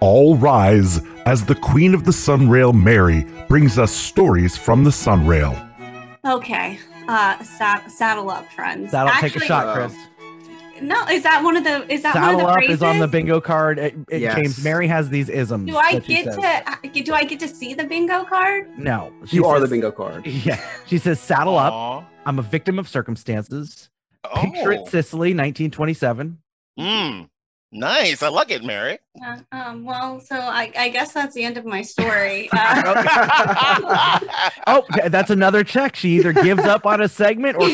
All 0.00 0.36
rise 0.36 1.00
as 1.26 1.44
the 1.44 1.54
Queen 1.54 1.94
of 1.94 2.04
the 2.04 2.10
Sunrail, 2.10 2.74
Mary, 2.74 3.24
brings 3.48 3.78
us 3.78 3.92
stories 3.92 4.56
from 4.56 4.84
the 4.84 4.90
Sunrail. 4.90 5.54
Okay. 6.26 6.78
Uh, 7.08 7.42
sa- 7.42 7.86
saddle 7.88 8.30
up, 8.30 8.50
friends. 8.52 8.92
That'll 8.92 9.12
take 9.14 9.22
a 9.22 9.26
Actually, 9.26 9.46
shot, 9.46 9.74
Chris. 9.74 9.94
No, 10.82 11.06
is 11.06 11.22
that 11.22 11.42
one 11.44 11.56
of 11.56 11.62
the? 11.64 11.90
Is 11.92 12.02
that 12.02 12.14
one 12.16 12.24
Saddle 12.24 12.40
of 12.40 12.46
the 12.46 12.52
up 12.52 12.54
phrases? 12.56 12.74
is 12.76 12.82
on 12.82 12.98
the 12.98 13.06
bingo 13.06 13.40
card. 13.40 13.78
It, 13.78 13.94
it- 14.08 14.20
Yes. 14.22 14.34
James, 14.34 14.64
Mary 14.64 14.88
has 14.88 15.08
these 15.08 15.28
isms. 15.28 15.70
Do 15.70 15.76
I 15.76 15.94
that 15.94 16.04
she 16.06 16.14
get 16.14 16.24
says. 16.34 16.64
to? 16.92 17.02
Do 17.02 17.14
I 17.14 17.24
get 17.24 17.38
to 17.40 17.48
see 17.48 17.74
the 17.74 17.84
bingo 17.84 18.24
card? 18.24 18.66
No, 18.78 19.12
she 19.26 19.36
You 19.36 19.46
are 19.46 19.60
the 19.60 19.66
says- 19.66 19.70
bingo 19.70 19.92
card. 19.92 20.26
Yeah, 20.44 20.60
she 20.86 20.98
says, 20.98 21.20
"Saddle 21.20 21.56
up." 21.56 21.72
Aw. 21.72 22.04
I'm 22.26 22.38
a 22.38 22.42
victim 22.42 22.78
of 22.78 22.88
circumstances. 22.88 23.88
Picture 24.34 24.72
it, 24.72 24.80
Oh. 24.82 24.88
Sicily, 24.88 25.28
1927. 25.34 26.38
Mm, 26.78 27.28
nice. 27.74 28.22
I 28.22 28.28
like 28.28 28.50
it, 28.50 28.64
Mary. 28.64 28.98
Uh, 29.24 29.38
um, 29.52 29.84
well, 29.84 30.20
so 30.20 30.36
I, 30.36 30.72
I 30.76 30.88
guess 30.88 31.12
that's 31.12 31.34
the 31.34 31.44
end 31.44 31.58
of 31.58 31.64
my 31.64 31.82
story. 31.82 32.48
Uh, 33.86 34.18
Oh, 34.66 34.84
that's 35.08 35.30
another 35.30 35.62
check. 35.64 35.94
She 35.96 36.16
either 36.16 36.32
gives 36.32 36.64
up 36.64 36.86
on 36.86 37.02
a 37.02 37.08
segment 37.08 37.56
or 37.56 37.62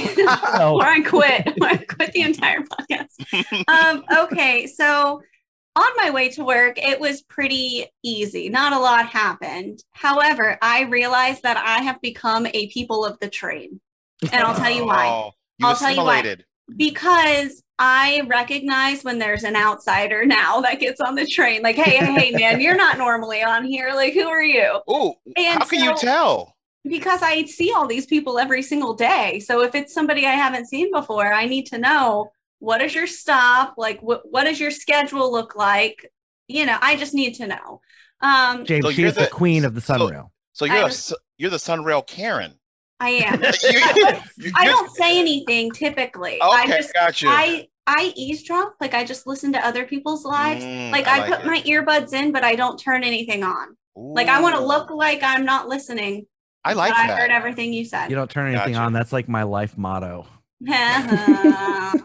Oh. 0.58 0.76
or 0.80 0.84
I 0.84 1.00
quit. 1.02 1.46
Or 1.60 1.66
I 1.68 1.76
quit 1.76 2.12
the 2.12 2.22
entire 2.22 2.60
podcast. 2.60 3.64
Um, 3.68 4.04
okay, 4.24 4.66
so 4.66 5.22
on 5.76 5.90
my 5.96 6.10
way 6.10 6.28
to 6.30 6.44
work, 6.44 6.78
it 6.78 6.98
was 6.98 7.22
pretty 7.22 7.86
easy. 8.02 8.48
Not 8.48 8.72
a 8.72 8.78
lot 8.78 9.06
happened. 9.06 9.82
However, 9.92 10.58
I 10.60 10.82
realized 10.82 11.42
that 11.44 11.56
I 11.56 11.82
have 11.84 12.00
become 12.00 12.46
a 12.46 12.68
people 12.68 13.04
of 13.04 13.18
the 13.20 13.28
train. 13.28 13.80
And 14.32 14.42
I'll 14.42 14.54
tell 14.54 14.70
you 14.70 14.84
why. 14.86 15.08
Oh, 15.08 15.30
you 15.58 15.66
I'll 15.66 15.76
tell 15.76 15.92
you 15.92 16.02
why. 16.02 16.36
Assimilated. 16.70 16.78
Because 16.78 17.62
I 17.78 18.22
recognize 18.28 19.02
when 19.04 19.18
there's 19.18 19.44
an 19.44 19.56
outsider 19.56 20.24
now 20.26 20.60
that 20.60 20.80
gets 20.80 21.00
on 21.00 21.14
the 21.14 21.26
train, 21.26 21.62
like, 21.62 21.76
hey, 21.76 21.96
hey, 21.96 22.30
man, 22.32 22.60
you're 22.60 22.76
not 22.76 22.98
normally 22.98 23.42
on 23.42 23.64
here. 23.64 23.92
Like, 23.94 24.12
who 24.14 24.28
are 24.28 24.42
you? 24.42 24.80
Oh, 24.88 25.14
And 25.36 25.60
how 25.60 25.66
can 25.66 25.82
you 25.82 25.96
tell? 25.96 26.54
because 26.84 27.20
I 27.22 27.44
see 27.44 27.72
all 27.74 27.86
these 27.86 28.06
people 28.06 28.38
every 28.38 28.62
single 28.62 28.94
day. 28.94 29.38
So 29.40 29.62
if 29.62 29.74
it's 29.74 29.92
somebody 29.92 30.24
I 30.26 30.30
haven't 30.32 30.66
seen 30.66 30.90
before, 30.92 31.30
I 31.32 31.44
need 31.46 31.66
to 31.66 31.78
know 31.78 32.30
what 32.58 32.80
is 32.82 32.94
your 32.94 33.06
stop, 33.06 33.74
like 33.76 34.00
what 34.02 34.22
what 34.30 34.44
does 34.44 34.58
your 34.60 34.70
schedule 34.70 35.30
look 35.32 35.54
like? 35.56 36.10
You 36.48 36.66
know, 36.66 36.76
I 36.80 36.96
just 36.96 37.14
need 37.14 37.34
to 37.34 37.46
know. 37.46 37.80
Um, 38.22 38.64
James, 38.64 38.84
So 38.84 38.92
she 38.92 39.04
the, 39.04 39.12
the- 39.12 39.26
queen 39.28 39.64
of 39.64 39.74
the 39.74 39.80
so- 39.80 39.94
Sunrail. 39.94 40.28
So 40.52 40.66
I 40.66 40.74
you're 40.76 40.86
a, 40.86 40.88
just- 40.88 41.06
su- 41.06 41.16
you're 41.38 41.50
the 41.50 41.56
Sunrail 41.58 42.06
Karen. 42.06 42.54
I 43.00 43.08
am. 43.10 43.42
You- 43.42 44.20
you- 44.46 44.52
I 44.54 44.66
don't 44.66 44.90
say 44.94 45.18
anything 45.18 45.70
typically. 45.72 46.38
I 46.42 46.64
Okay, 46.64 46.76
just 46.76 46.92
got 46.94 47.20
you. 47.22 47.28
I 47.30 47.66
I 47.86 48.12
eavesdrop, 48.14 48.74
like 48.80 48.94
I 48.94 49.04
just 49.04 49.26
listen 49.26 49.52
to 49.54 49.66
other 49.66 49.84
people's 49.84 50.24
lives. 50.24 50.64
Mm, 50.64 50.92
like 50.92 51.08
I 51.08 51.16
I, 51.16 51.18
like 51.20 51.30
put 51.30 51.40
it. 51.40 51.46
my 51.46 51.60
earbuds 51.62 52.12
in, 52.12 52.30
but 52.30 52.44
I 52.44 52.54
don't 52.54 52.78
turn 52.78 53.02
anything 53.02 53.42
on. 53.42 53.76
Like 53.96 54.28
I 54.28 54.40
want 54.40 54.54
to 54.56 54.64
look 54.64 54.90
like 54.90 55.22
I'm 55.22 55.44
not 55.44 55.66
listening. 55.68 56.26
I 56.64 56.74
like 56.74 56.92
but 56.92 56.98
I 57.10 57.16
heard 57.16 57.30
everything 57.30 57.72
you 57.72 57.84
said. 57.86 58.10
You 58.10 58.16
don't 58.16 58.30
turn 58.30 58.48
anything 58.52 58.74
Gotcha. 58.74 58.84
on. 58.84 58.92
That's 58.92 59.12
like 59.12 59.28
my 59.28 59.42
life 59.44 59.76
motto. 59.78 60.26
That's- 60.60 62.02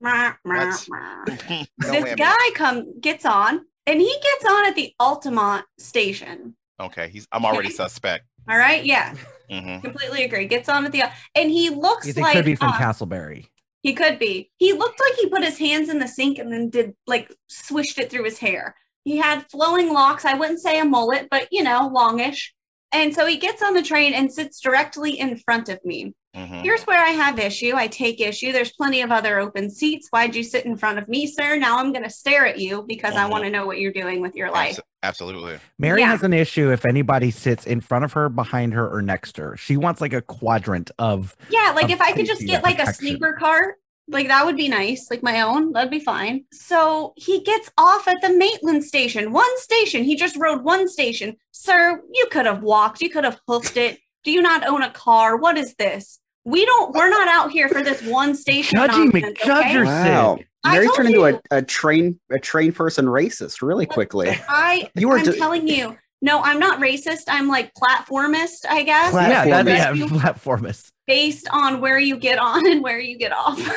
this 1.78 2.04
whammy. 2.04 2.16
guy 2.16 2.34
come 2.54 3.00
gets 3.00 3.24
on 3.24 3.64
and 3.86 4.00
he 4.00 4.14
gets 4.22 4.44
on 4.44 4.66
at 4.66 4.76
the 4.76 4.92
Altamonte 5.00 5.64
station. 5.78 6.54
Okay, 6.78 7.08
he's. 7.08 7.26
I'm 7.32 7.44
already 7.44 7.68
Okay. 7.68 7.76
suspect. 7.76 8.26
All 8.48 8.58
right, 8.58 8.84
yeah, 8.84 9.14
hmm 9.50 9.78
completely 9.78 10.24
agree. 10.24 10.46
Gets 10.46 10.68
on 10.68 10.84
at 10.86 10.92
the 10.92 11.02
and 11.34 11.50
he 11.50 11.70
looks 11.70 12.06
You 12.06 12.12
think 12.12 12.24
like 12.24 12.36
could 12.36 12.44
be 12.44 12.54
from 12.54 12.68
uh, 12.68 12.78
Casselberry. 12.78 13.46
he 13.82 13.92
could 13.94 14.18
be. 14.18 14.50
He 14.58 14.72
looked 14.72 15.00
like 15.00 15.18
he 15.18 15.28
put 15.28 15.44
his 15.44 15.58
hands 15.58 15.88
in 15.88 15.98
the 15.98 16.08
sink 16.08 16.38
and 16.38 16.52
then 16.52 16.70
did 16.70 16.94
like 17.06 17.32
swished 17.48 17.98
it 17.98 18.10
through 18.10 18.24
his 18.24 18.38
hair. 18.38 18.74
He 19.04 19.16
had 19.16 19.48
flowing 19.50 19.92
locks. 19.92 20.24
I 20.24 20.34
wouldn't 20.34 20.60
say 20.60 20.80
a 20.80 20.84
mullet, 20.84 21.28
but 21.30 21.48
you 21.52 21.62
know, 21.62 21.88
longish. 21.92 22.52
And 22.92 23.14
so 23.14 23.26
he 23.26 23.36
gets 23.36 23.62
on 23.62 23.74
the 23.74 23.82
train 23.82 24.14
and 24.14 24.32
sits 24.32 24.60
directly 24.60 25.18
in 25.18 25.36
front 25.38 25.68
of 25.68 25.84
me. 25.84 26.14
Mhm. 26.36 26.62
Here's 26.62 26.82
where 26.82 27.00
I 27.00 27.10
have 27.10 27.38
issue. 27.38 27.72
I 27.74 27.86
take 27.86 28.20
issue. 28.20 28.52
There's 28.52 28.72
plenty 28.72 29.00
of 29.00 29.10
other 29.10 29.38
open 29.38 29.70
seats. 29.70 30.08
Why'd 30.10 30.34
you 30.34 30.42
sit 30.42 30.66
in 30.66 30.76
front 30.76 30.98
of 30.98 31.08
me, 31.08 31.26
sir? 31.26 31.56
Now 31.56 31.78
I'm 31.78 31.92
going 31.92 32.04
to 32.04 32.10
stare 32.10 32.46
at 32.46 32.58
you 32.58 32.84
because 32.86 33.14
I 33.14 33.24
Mhm. 33.26 33.30
want 33.30 33.44
to 33.44 33.50
know 33.50 33.64
what 33.64 33.80
you're 33.80 33.92
doing 33.92 34.20
with 34.20 34.34
your 34.34 34.50
life. 34.50 34.78
Absolutely. 35.02 35.58
Mary 35.78 36.00
Yeah. 36.02 36.08
has 36.10 36.22
an 36.22 36.32
issue 36.34 36.70
if 36.70 36.84
anybody 36.84 37.30
sits 37.30 37.66
in 37.66 37.80
front 37.80 38.04
of 38.04 38.12
her, 38.12 38.28
behind 38.28 38.74
her, 38.74 38.86
or 38.86 39.00
next 39.00 39.32
to 39.36 39.42
her. 39.42 39.56
She 39.56 39.76
wants 39.76 40.00
like 40.00 40.12
a 40.12 40.20
quadrant 40.20 40.90
of 40.98 41.34
Yeah, 41.48 41.72
like 41.74 41.84
of 41.86 41.90
if 41.92 42.00
I 42.02 42.12
could 42.12 42.26
just 42.26 42.42
get 42.44 42.56
and 42.56 42.64
like 42.64 42.74
a 42.76 42.78
protection. 42.80 43.06
sleeper 43.06 43.32
cart, 43.38 43.76
like 44.08 44.28
that 44.28 44.44
would 44.44 44.56
be 44.56 44.68
nice, 44.68 45.06
like 45.10 45.22
my 45.22 45.40
own, 45.40 45.72
that'd 45.72 45.90
be 45.90 46.00
fine. 46.00 46.44
So 46.52 47.12
he 47.16 47.40
gets 47.42 47.70
off 47.78 48.06
at 48.08 48.20
the 48.20 48.30
Maitland 48.30 48.84
station, 48.84 49.32
one 49.32 49.58
station. 49.58 50.04
He 50.04 50.16
just 50.16 50.36
rode 50.36 50.62
one 50.64 50.86
station. 50.88 51.36
Sir, 51.52 52.02
you 52.12 52.26
could 52.30 52.46
have 52.46 52.62
walked, 52.62 53.00
you 53.00 53.08
could 53.08 53.24
have 53.24 53.40
hoofed 53.48 53.76
it. 53.76 53.98
Do 54.24 54.32
you 54.32 54.42
not 54.42 54.66
own 54.66 54.82
a 54.82 54.90
car? 54.90 55.36
What 55.36 55.56
is 55.56 55.74
this? 55.78 56.18
We 56.46 56.64
don't, 56.64 56.94
we're 56.94 57.10
not 57.10 57.26
out 57.26 57.50
here 57.50 57.68
for 57.68 57.82
this 57.82 58.00
one 58.02 58.34
station. 58.36 58.78
Judgy 58.78 59.12
nonsense, 59.12 59.38
okay? 59.42 59.82
Wow. 59.82 60.38
Mary 60.64 60.86
told 60.86 60.96
turned 60.96 61.08
into 61.08 61.24
a, 61.26 61.40
a 61.50 61.60
train 61.60 62.18
a 62.30 62.38
train 62.38 62.72
person 62.72 63.06
racist 63.06 63.62
really 63.62 63.84
quickly. 63.86 64.30
I, 64.48 64.88
You 64.94 65.08
were 65.08 65.18
I'm 65.18 65.24
ju- 65.24 65.32
telling 65.36 65.66
you, 65.68 65.96
no, 66.22 66.40
I'm 66.42 66.58
not 66.60 66.78
racist. 66.80 67.24
I'm 67.28 67.48
like 67.48 67.72
platformist, 67.74 68.64
I 68.68 68.84
guess. 68.84 69.12
yeah, 69.12 69.62
that, 69.62 69.66
yeah, 69.66 69.92
Platformist. 69.92 70.08
platformist. 70.20 70.92
Based 71.08 71.48
on 71.50 71.80
where 71.80 71.98
you 71.98 72.16
get 72.16 72.38
on 72.38 72.64
and 72.70 72.80
where 72.82 73.00
you 73.00 73.18
get 73.18 73.32
off. 73.32 73.58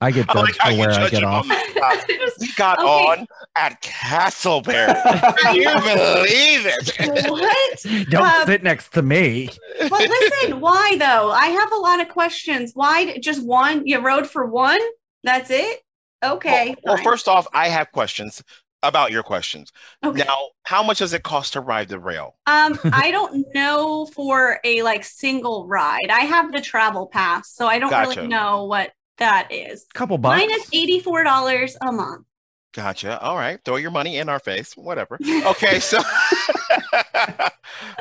I 0.00 0.10
get 0.10 0.28
I 0.30 0.40
like 0.40 0.54
judged 0.56 0.62
for 0.62 0.70
you 0.70 0.78
where 0.80 0.90
I 0.92 1.08
get 1.10 1.22
him 1.22 1.28
off. 1.28 1.42
on 1.44 1.48
the 1.48 1.54
spot. 1.70 2.04
Just- 2.08 2.40
We 2.40 2.52
got 2.56 2.78
Okay. 2.82 2.88
on 2.88 3.26
at 3.56 3.82
Casselberry. 3.82 5.36
Can 5.42 5.54
you 5.56 5.64
believe 5.64 6.66
it? 6.66 7.30
what? 7.30 8.08
Don't 8.10 8.24
Um, 8.26 8.46
sit 8.46 8.62
next 8.62 8.92
to 8.94 9.02
me. 9.02 9.50
But 9.78 10.08
listen, 10.08 10.60
why 10.60 10.96
though? 10.98 11.30
I 11.30 11.46
have 11.46 11.72
a 11.72 11.76
lot 11.76 12.00
of 12.00 12.08
questions. 12.08 12.72
Why 12.74 13.18
just 13.18 13.44
one? 13.44 13.86
You 13.86 14.00
rode 14.00 14.28
for 14.28 14.46
one? 14.46 14.80
That's 15.24 15.50
it? 15.50 15.80
Okay. 16.24 16.74
Well, 16.84 16.94
well, 16.94 17.04
first 17.04 17.28
off, 17.28 17.46
I 17.52 17.68
have 17.68 17.90
questions 17.92 18.42
about 18.84 19.12
your 19.12 19.22
questions. 19.22 19.70
Okay. 20.04 20.24
Now, 20.24 20.36
how 20.64 20.82
much 20.82 20.98
does 20.98 21.12
it 21.12 21.22
cost 21.22 21.52
to 21.52 21.60
ride 21.60 21.88
the 21.88 21.98
rail? 22.00 22.36
um, 22.46 22.78
I 22.92 23.10
don't 23.10 23.46
know 23.54 24.06
for 24.06 24.58
a 24.64 24.82
like 24.82 25.04
single 25.04 25.66
ride. 25.66 26.08
I 26.10 26.20
have 26.20 26.52
the 26.52 26.60
travel 26.60 27.06
pass, 27.06 27.52
so 27.54 27.66
I 27.66 27.78
don't 27.78 27.90
Gotcha. 27.90 28.16
really 28.20 28.28
know 28.28 28.64
what 28.64 28.92
that 29.18 29.48
is. 29.52 29.86
Couple 29.94 30.16
bucks. 30.18 30.38
Mine 30.40 30.50
is 30.50 30.68
eighty-four 30.72 31.22
dollars 31.22 31.76
a 31.80 31.92
month. 31.92 32.26
Gotcha. 32.72 33.20
All 33.20 33.36
right. 33.36 33.58
Throw 33.64 33.76
your 33.76 33.90
money 33.90 34.18
in 34.18 34.28
our 34.28 34.38
face. 34.38 34.76
Whatever. 34.76 35.18
Okay. 35.46 35.80
So, 35.80 35.98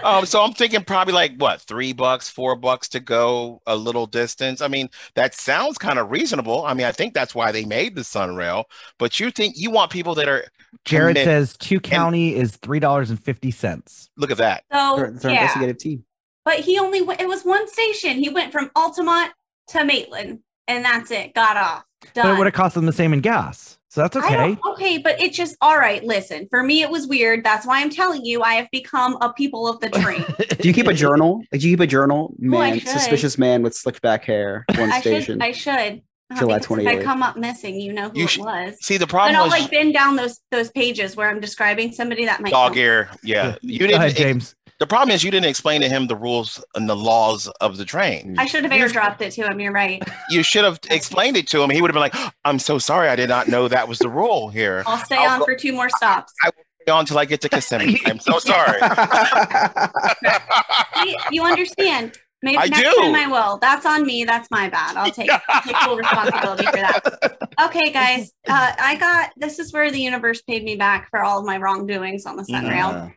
um, 0.03 0.25
so 0.25 0.41
I'm 0.41 0.53
thinking 0.53 0.83
probably 0.83 1.13
like 1.13 1.33
what, 1.37 1.61
three 1.61 1.93
bucks, 1.93 2.29
four 2.29 2.55
bucks 2.55 2.87
to 2.89 2.99
go 2.99 3.61
a 3.67 3.75
little 3.75 4.05
distance. 4.05 4.61
I 4.61 4.67
mean, 4.67 4.89
that 5.15 5.33
sounds 5.35 5.77
kind 5.77 5.99
of 5.99 6.11
reasonable. 6.11 6.65
I 6.65 6.73
mean, 6.73 6.85
I 6.85 6.91
think 6.91 7.13
that's 7.13 7.35
why 7.35 7.51
they 7.51 7.65
made 7.65 7.95
the 7.95 8.01
Sunrail. 8.01 8.65
But 8.97 9.19
you 9.19 9.31
think 9.31 9.55
you 9.57 9.71
want 9.71 9.91
people 9.91 10.15
that 10.15 10.27
are 10.27 10.45
Jared 10.85 11.15
commit- 11.15 11.25
says 11.25 11.57
two 11.57 11.79
county 11.79 12.35
is 12.35 12.57
three 12.57 12.79
dollars 12.79 13.09
and 13.09 13.21
fifty 13.21 13.51
cents. 13.51 14.09
Look 14.17 14.31
at 14.31 14.37
that. 14.37 14.63
So 14.71 14.95
They're, 14.95 15.11
they're 15.11 15.31
yeah, 15.31 15.41
investigative 15.41 15.77
team. 15.77 16.03
but 16.45 16.59
he 16.59 16.79
only 16.79 17.01
went. 17.01 17.21
It 17.21 17.27
was 17.27 17.43
one 17.43 17.67
station. 17.67 18.17
He 18.17 18.29
went 18.29 18.51
from 18.51 18.69
Altamonte 18.69 19.31
to 19.69 19.85
Maitland, 19.85 20.39
and 20.67 20.83
that's 20.85 21.11
it. 21.11 21.33
Got 21.33 21.57
off. 21.57 21.83
Done. 22.13 22.25
But 22.25 22.33
it 22.33 22.37
would 22.37 22.47
have 22.47 22.53
cost 22.53 22.75
them 22.75 22.85
the 22.85 22.93
same 22.93 23.13
in 23.13 23.21
gas. 23.21 23.77
So 23.91 23.99
that's 23.99 24.15
okay. 24.15 24.57
okay, 24.71 24.99
but 24.99 25.19
it's 25.19 25.35
just 25.35 25.57
all 25.59 25.77
right. 25.77 26.01
Listen, 26.01 26.47
for 26.49 26.63
me, 26.63 26.81
it 26.81 26.89
was 26.89 27.07
weird. 27.07 27.43
That's 27.43 27.65
why 27.67 27.81
I'm 27.81 27.89
telling 27.89 28.23
you, 28.23 28.41
I 28.41 28.53
have 28.53 28.71
become 28.71 29.17
a 29.19 29.33
people 29.33 29.67
of 29.67 29.81
the 29.81 29.89
train. 30.01 30.23
Do 30.59 30.65
you 30.69 30.73
keep 30.73 30.87
a 30.87 30.93
journal? 30.93 31.41
Like, 31.51 31.59
do 31.59 31.67
you 31.69 31.73
keep 31.73 31.81
a 31.81 31.87
journal? 31.87 32.29
Oh, 32.31 32.35
Man, 32.39 32.79
should. 32.79 32.87
suspicious 32.87 33.37
man 33.37 33.63
with 33.63 33.75
slicked 33.75 34.01
back 34.01 34.23
hair. 34.23 34.63
One 34.75 34.93
I 34.93 35.01
station. 35.01 35.35
should. 35.39 35.41
I 35.43 35.51
should. 35.51 36.01
Uh, 36.31 36.39
July 36.39 36.59
because 36.59 36.77
if 36.77 36.87
I 36.87 37.03
come 37.03 37.21
up 37.21 37.35
missing, 37.35 37.81
you 37.81 37.91
know 37.91 38.07
who 38.09 38.19
You 38.19 38.23
it 38.23 38.29
should- 38.29 38.45
was. 38.45 38.77
See, 38.79 38.95
the 38.95 39.05
problem. 39.05 39.35
And 39.35 39.35
problem 39.35 39.51
I'll 39.51 39.57
was 39.57 39.61
like 39.63 39.71
bend 39.71 39.93
down 39.93 40.15
those 40.15 40.39
those 40.51 40.71
pages 40.71 41.17
where 41.17 41.27
I'm 41.29 41.41
describing 41.41 41.91
somebody 41.91 42.23
that 42.23 42.39
might 42.39 42.51
dog 42.51 42.75
know. 42.77 42.81
ear. 42.81 43.09
Yeah. 43.23 43.57
You 43.61 43.79
Go 43.89 43.95
ahead, 43.95 44.15
didn't. 44.15 44.17
James. 44.17 44.55
The 44.81 44.87
problem 44.87 45.11
is 45.11 45.23
you 45.23 45.29
didn't 45.29 45.45
explain 45.45 45.81
to 45.81 45.87
him 45.87 46.07
the 46.07 46.15
rules 46.15 46.65
and 46.73 46.89
the 46.89 46.95
laws 46.95 47.47
of 47.61 47.77
the 47.77 47.85
train. 47.85 48.33
Mm. 48.33 48.39
I 48.39 48.47
should 48.47 48.63
have 48.63 48.73
airdropped 48.73 49.21
it 49.21 49.29
to 49.33 49.43
him. 49.43 49.59
You're 49.59 49.71
right. 49.71 50.01
You 50.31 50.41
should 50.41 50.63
have 50.63 50.79
explained 50.89 51.37
it 51.37 51.47
to 51.49 51.61
him. 51.61 51.69
He 51.69 51.81
would 51.81 51.91
have 51.91 51.93
been 51.93 52.01
like, 52.01 52.15
"I'm 52.45 52.57
so 52.57 52.79
sorry. 52.79 53.09
I 53.09 53.15
did 53.15 53.29
not 53.29 53.47
know 53.47 53.67
that 53.67 53.87
was 53.87 53.99
the 53.99 54.09
rule 54.09 54.49
here." 54.49 54.81
I'll 54.87 55.05
stay 55.05 55.17
I'll 55.17 55.33
on 55.33 55.39
go- 55.39 55.45
for 55.45 55.55
two 55.55 55.73
more 55.73 55.89
stops. 55.89 56.33
I, 56.43 56.47
I 56.47 56.51
will 56.55 56.63
stay 56.81 56.91
on 56.91 56.99
until 57.01 57.19
I 57.19 57.25
get 57.25 57.41
to 57.41 57.49
Kissimmee. 57.49 58.01
I'm 58.05 58.19
so 58.19 58.39
sorry. 58.39 58.79
See, 61.03 61.15
you 61.31 61.43
understand? 61.43 62.17
Maybe 62.41 62.57
I 62.57 62.67
next 62.67 62.79
do. 62.79 62.95
time 63.01 63.13
I 63.13 63.27
will. 63.27 63.57
That's 63.57 63.85
on 63.85 64.05
me. 64.05 64.23
That's 64.23 64.49
my 64.49 64.69
bad. 64.69 64.95
I'll 64.95 65.11
take, 65.11 65.29
I'll 65.49 65.61
take 65.61 65.75
full 65.77 65.97
responsibility 65.97 66.65
for 66.65 66.77
that. 66.77 67.37
Okay, 67.65 67.91
guys. 67.91 68.31
Uh, 68.47 68.71
I 68.79 68.95
got 68.95 69.31
this 69.37 69.59
is 69.59 69.73
where 69.73 69.91
the 69.91 69.99
universe 69.99 70.41
paid 70.41 70.63
me 70.63 70.75
back 70.75 71.09
for 71.11 71.23
all 71.23 71.39
of 71.39 71.45
my 71.45 71.57
wrongdoings 71.57 72.25
on 72.25 72.35
the 72.35 72.43
mm-hmm. 72.43 72.67
Sunrail. 72.67 72.93
Uh-huh. 72.93 73.09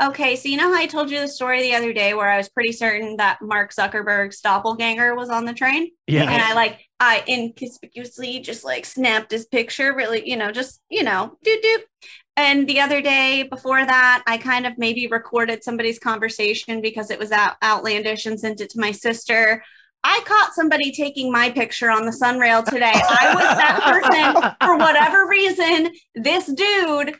Okay, 0.00 0.34
so 0.36 0.48
you 0.48 0.56
know 0.56 0.72
how 0.72 0.80
I 0.80 0.86
told 0.86 1.10
you 1.10 1.20
the 1.20 1.28
story 1.28 1.62
the 1.62 1.74
other 1.74 1.92
day 1.92 2.14
where 2.14 2.28
I 2.28 2.36
was 2.36 2.48
pretty 2.48 2.72
certain 2.72 3.16
that 3.18 3.38
Mark 3.40 3.72
Zuckerberg's 3.72 4.40
doppelganger 4.40 5.14
was 5.14 5.30
on 5.30 5.44
the 5.44 5.52
train? 5.52 5.90
Yeah. 6.06 6.22
And 6.22 6.42
I 6.42 6.54
like 6.54 6.80
I 6.98 7.22
inconspicuously 7.28 8.40
just 8.40 8.64
like 8.64 8.84
snapped 8.84 9.30
his 9.30 9.46
picture, 9.46 9.94
really, 9.94 10.28
you 10.28 10.36
know, 10.36 10.50
just 10.50 10.80
you 10.88 11.04
know, 11.04 11.36
doop 11.46 11.62
doop. 11.62 11.82
And 12.36 12.66
the 12.66 12.80
other 12.80 13.02
day 13.02 13.42
before 13.44 13.84
that, 13.84 14.22
I 14.26 14.38
kind 14.38 14.66
of 14.66 14.78
maybe 14.78 15.06
recorded 15.06 15.62
somebody's 15.62 15.98
conversation 15.98 16.80
because 16.80 17.10
it 17.10 17.18
was 17.18 17.30
out 17.30 17.56
outlandish 17.62 18.26
and 18.26 18.40
sent 18.40 18.60
it 18.60 18.70
to 18.70 18.80
my 18.80 18.90
sister. 18.90 19.62
I 20.04 20.20
caught 20.24 20.54
somebody 20.54 20.90
taking 20.90 21.30
my 21.30 21.50
picture 21.50 21.90
on 21.90 22.06
the 22.06 22.10
Sunrail 22.10 22.64
today. 22.64 22.92
I 22.92 23.34
was 23.34 23.44
that 23.44 23.80
person 23.84 24.52
for 24.66 24.76
whatever 24.76 25.28
reason. 25.28 25.92
This 26.16 26.46
dude 26.46 27.16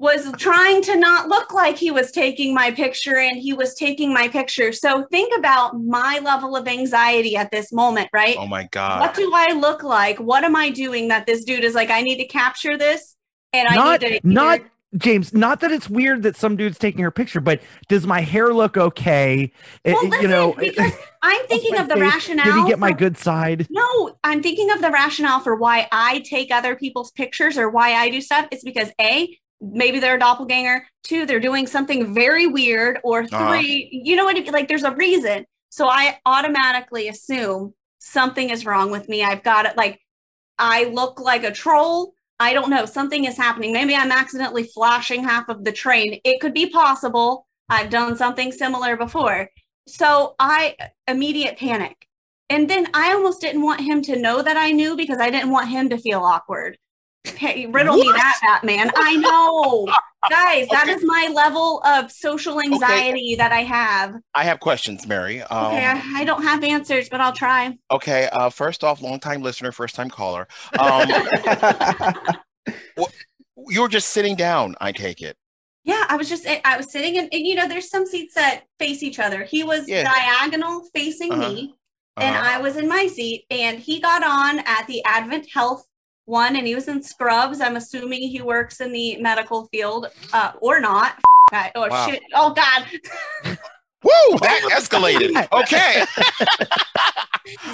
was 0.00 0.32
trying 0.38 0.80
to 0.80 0.96
not 0.96 1.28
look 1.28 1.52
like 1.52 1.76
he 1.76 1.90
was 1.90 2.10
taking 2.10 2.54
my 2.54 2.70
picture 2.70 3.18
and 3.18 3.36
he 3.36 3.52
was 3.52 3.74
taking 3.74 4.14
my 4.14 4.28
picture. 4.28 4.72
So 4.72 5.04
think 5.10 5.30
about 5.38 5.78
my 5.78 6.20
level 6.24 6.56
of 6.56 6.66
anxiety 6.66 7.36
at 7.36 7.50
this 7.50 7.70
moment, 7.70 8.08
right? 8.10 8.34
Oh 8.38 8.46
my 8.46 8.66
God. 8.72 9.00
What 9.00 9.14
do 9.14 9.30
I 9.34 9.52
look 9.52 9.82
like? 9.82 10.18
What 10.18 10.42
am 10.42 10.56
I 10.56 10.70
doing 10.70 11.08
that 11.08 11.26
this 11.26 11.44
dude 11.44 11.64
is 11.64 11.74
like, 11.74 11.90
I 11.90 12.00
need 12.00 12.16
to 12.16 12.26
capture 12.26 12.78
this 12.78 13.14
and 13.52 13.68
I 13.68 13.74
not 13.74 14.00
need 14.00 14.20
to 14.20 14.20
not 14.24 14.60
James, 14.96 15.32
not 15.32 15.60
that 15.60 15.70
it's 15.70 15.88
weird 15.88 16.24
that 16.24 16.34
some 16.34 16.56
dude's 16.56 16.76
taking 16.78 17.02
her 17.02 17.12
picture, 17.12 17.40
but 17.40 17.60
does 17.88 18.06
my 18.06 18.22
hair 18.22 18.52
look 18.52 18.76
okay? 18.76 19.52
Eh, 19.84 19.92
well, 19.92 20.02
it- 20.02 20.08
listen, 20.10 20.22
you 20.22 20.28
know, 20.28 20.52
eh, 20.54 20.70
because 20.70 20.92
I'm 21.22 21.46
thinking 21.46 21.76
of 21.76 21.88
the 21.88 21.94
face. 21.94 22.14
rationale. 22.14 22.44
Did 22.46 22.54
he 22.54 22.68
get 22.68 22.78
my 22.78 22.90
for- 22.90 22.96
good 22.96 23.16
side? 23.18 23.66
No, 23.70 24.16
I'm 24.24 24.42
thinking 24.42 24.70
of 24.72 24.80
the 24.80 24.90
rationale 24.90 25.40
for 25.40 25.54
why 25.54 25.86
I 25.92 26.20
take 26.20 26.50
other 26.50 26.74
people's 26.74 27.12
pictures 27.12 27.56
or 27.56 27.68
why 27.70 27.92
I 27.92 28.08
do 28.08 28.20
stuff. 28.20 28.48
It's 28.50 28.64
because 28.64 28.90
A, 29.00 29.38
maybe 29.60 29.98
they're 30.00 30.16
a 30.16 30.18
doppelganger. 30.20 30.86
Two, 31.02 31.26
they're 31.26 31.40
doing 31.40 31.66
something 31.66 32.14
very 32.14 32.46
weird. 32.46 32.98
Or 33.04 33.26
3 33.26 33.38
Uh-huh. 33.38 33.60
you 33.90 34.16
know 34.16 34.24
what? 34.24 34.36
I 34.36 34.40
mean? 34.40 34.52
Like 34.52 34.68
there's 34.68 34.84
a 34.84 34.92
reason. 34.94 35.44
So 35.70 35.88
I 35.88 36.18
automatically 36.26 37.08
assume 37.08 37.74
something 37.98 38.50
is 38.50 38.66
wrong 38.66 38.90
with 38.90 39.08
me. 39.08 39.22
I've 39.22 39.42
got 39.42 39.66
it. 39.66 39.76
Like 39.76 40.00
I 40.58 40.84
look 40.84 41.20
like 41.20 41.44
a 41.44 41.52
troll. 41.52 42.12
I 42.38 42.54
don't 42.54 42.70
know. 42.70 42.86
Something 42.86 43.26
is 43.26 43.36
happening. 43.36 43.72
Maybe 43.72 43.94
I'm 43.94 44.10
accidentally 44.10 44.64
flashing 44.64 45.22
half 45.22 45.48
of 45.48 45.62
the 45.64 45.72
train. 45.72 46.18
It 46.24 46.40
could 46.40 46.54
be 46.54 46.70
possible. 46.70 47.46
I've 47.68 47.90
done 47.90 48.16
something 48.16 48.50
similar 48.50 48.96
before. 48.96 49.48
So 49.86 50.34
I 50.38 50.76
immediate 51.06 51.58
panic. 51.58 52.06
And 52.48 52.68
then 52.68 52.88
I 52.94 53.12
almost 53.12 53.40
didn't 53.40 53.62
want 53.62 53.80
him 53.80 54.02
to 54.02 54.16
know 54.18 54.42
that 54.42 54.56
I 54.56 54.72
knew 54.72 54.96
because 54.96 55.18
I 55.18 55.30
didn't 55.30 55.50
want 55.50 55.68
him 55.68 55.88
to 55.90 55.98
feel 55.98 56.20
awkward. 56.20 56.78
Hey, 57.24 57.66
riddle 57.66 57.96
me 57.96 58.12
that, 58.12 58.38
Batman. 58.42 58.92
I 58.96 59.16
know. 59.16 59.86
Guys, 60.28 60.68
that 60.68 60.84
Okay. 60.84 60.92
is 60.94 61.04
my 61.04 61.30
level 61.34 61.82
of 61.84 62.10
social 62.12 62.60
anxiety 62.60 63.34
that 63.36 63.52
I 63.52 63.60
have. 63.62 64.14
I 64.34 64.44
have 64.44 64.60
questions, 64.60 65.06
Mary. 65.06 65.42
Um, 65.42 65.66
Okay, 65.66 65.84
I, 65.86 66.02
I 66.16 66.24
don't 66.24 66.42
have 66.42 66.62
answers, 66.62 67.08
but 67.08 67.20
I'll 67.20 67.32
try. 67.32 67.76
okay. 67.90 68.28
Uh, 68.32 68.48
first 68.50 68.84
off, 68.84 69.02
long 69.02 69.18
time 69.18 69.42
listener, 69.42 69.72
first 69.72 69.94
time 69.96 70.08
caller. 70.08 70.46
Um, 70.78 71.08
you 73.68 73.82
were 73.82 73.88
just 73.88 74.10
sitting 74.10 74.36
down. 74.36 74.76
I 74.80 74.92
take 74.92 75.20
it. 75.20 75.36
Yeah, 75.84 76.04
I 76.08 76.16
was 76.16 76.28
just 76.28 76.46
I 76.46 76.76
was 76.76 76.92
sitting 76.92 77.16
in 77.16 77.24
and 77.32 77.46
you 77.46 77.54
know 77.54 77.66
there's 77.66 77.88
some 77.90 78.06
seats 78.06 78.34
that 78.34 78.64
face 78.78 79.02
each 79.02 79.18
other. 79.18 79.44
He 79.44 79.64
was 79.64 79.88
Yeah. 79.88 80.04
diagonal 80.04 80.84
facing 80.94 81.32
Uh-huh. 81.32 81.48
me 81.48 81.74
and 82.18 82.36
Uh-huh. 82.36 82.50
I 82.56 82.60
was 82.60 82.76
in 82.76 82.86
my 82.86 83.06
seat 83.06 83.46
and 83.50 83.78
he 83.80 83.98
got 84.00 84.22
on 84.22 84.60
at 84.60 84.86
the 84.86 85.02
Advent 85.04 85.48
Health 85.52 85.84
one 86.30 86.56
and 86.56 86.66
he 86.66 86.74
was 86.74 86.88
in 86.88 87.02
scrubs. 87.02 87.60
I'm 87.60 87.76
assuming 87.76 88.22
he 88.22 88.40
works 88.40 88.80
in 88.80 88.92
the 88.92 89.16
medical 89.18 89.66
field 89.66 90.06
uh, 90.32 90.52
or 90.60 90.80
not. 90.80 91.14
I- 91.52 91.72
oh 91.74 91.88
Wow. 91.88 92.06
shit. 92.08 92.22
Oh 92.34 92.54
god. 92.54 92.86
Woo! 94.02 94.38
That 94.38 94.62
escalated. 94.72 95.34
Okay. 95.52 96.04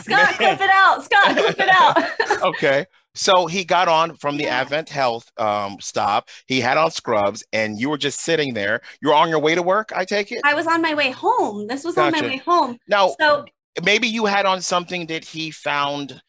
Scott, 0.01 0.35
clip 0.37 0.61
it 0.61 0.71
out. 0.71 1.05
Scott, 1.05 1.37
clip 1.37 1.61
it 1.61 1.69
out. 1.71 2.43
okay. 2.55 2.87
So 3.15 3.47
he 3.47 3.65
got 3.65 3.89
on 3.89 4.17
from 4.17 4.37
the 4.37 4.47
Advent 4.47 4.89
Health 4.89 5.31
um, 5.39 5.79
stop. 5.81 6.29
He 6.47 6.61
had 6.61 6.77
on 6.77 6.91
scrubs, 6.91 7.45
and 7.53 7.79
you 7.79 7.89
were 7.91 7.97
just 7.99 8.21
sitting 8.21 8.55
there. 8.55 8.81
You 9.01 9.09
were 9.09 9.15
on 9.15 9.29
your 9.29 9.39
way 9.39 9.55
to 9.55 9.63
work. 9.63 9.91
I 9.95 10.05
take 10.05 10.33
it. 10.33 10.41
I 10.45 10.55
was 10.55 10.67
on 10.67 10.83
my 10.83 10.95
way 10.95 11.11
home. 11.11 11.67
This 11.67 11.85
was 11.85 11.97
on 11.97 12.13
my 12.13 12.21
way 12.21 12.37
home. 12.39 12.79
Now, 12.89 13.15
So 13.21 13.45
maybe 13.85 14.07
you 14.09 14.27
had 14.27 14.47
on 14.47 14.61
something 14.61 15.07
that 15.07 15.25
he 15.25 15.51
found. 15.51 16.21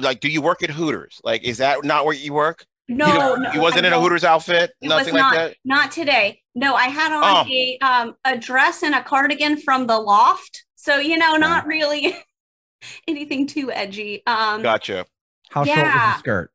Like, 0.00 0.20
do 0.20 0.28
you 0.28 0.42
work 0.42 0.62
at 0.62 0.70
Hooters? 0.70 1.20
Like, 1.24 1.42
is 1.44 1.58
that 1.58 1.84
not 1.84 2.04
where 2.04 2.14
you 2.14 2.32
work? 2.32 2.64
no, 2.88 3.06
you, 3.06 3.12
don't- 3.14 3.42
no, 3.42 3.52
you 3.52 3.60
wasn't 3.60 3.84
I 3.84 3.88
in 3.88 3.92
a. 3.94 4.00
Hooters 4.00 4.24
outfit. 4.24 4.72
It 4.80 4.88
Nothing 4.88 5.14
was 5.14 5.22
like 5.22 5.22
not, 5.22 5.34
that. 5.34 5.56
Not 5.64 5.92
today. 5.92 6.40
No, 6.56 6.74
I 6.74 6.84
had 6.86 7.12
on 7.12 7.46
Oh. 7.46 7.50
a 7.50 7.78
um 7.78 8.16
a 8.24 8.36
dress 8.36 8.82
and 8.82 8.94
a 8.94 9.02
cardigan 9.02 9.56
from 9.58 9.86
the 9.86 9.98
loft. 9.98 10.64
So 10.76 10.98
you 10.98 11.16
know, 11.16 11.36
not 11.36 11.66
really 11.66 12.16
anything 13.08 13.46
too 13.46 13.70
edgy. 13.70 14.22
Um, 14.26 14.62
Gotcha. 14.62 15.06
How 15.50 15.64
short 15.64 15.78
was 15.78 15.86
Yeah. 15.86 16.12
the 16.14 16.18
skirt? 16.18 16.50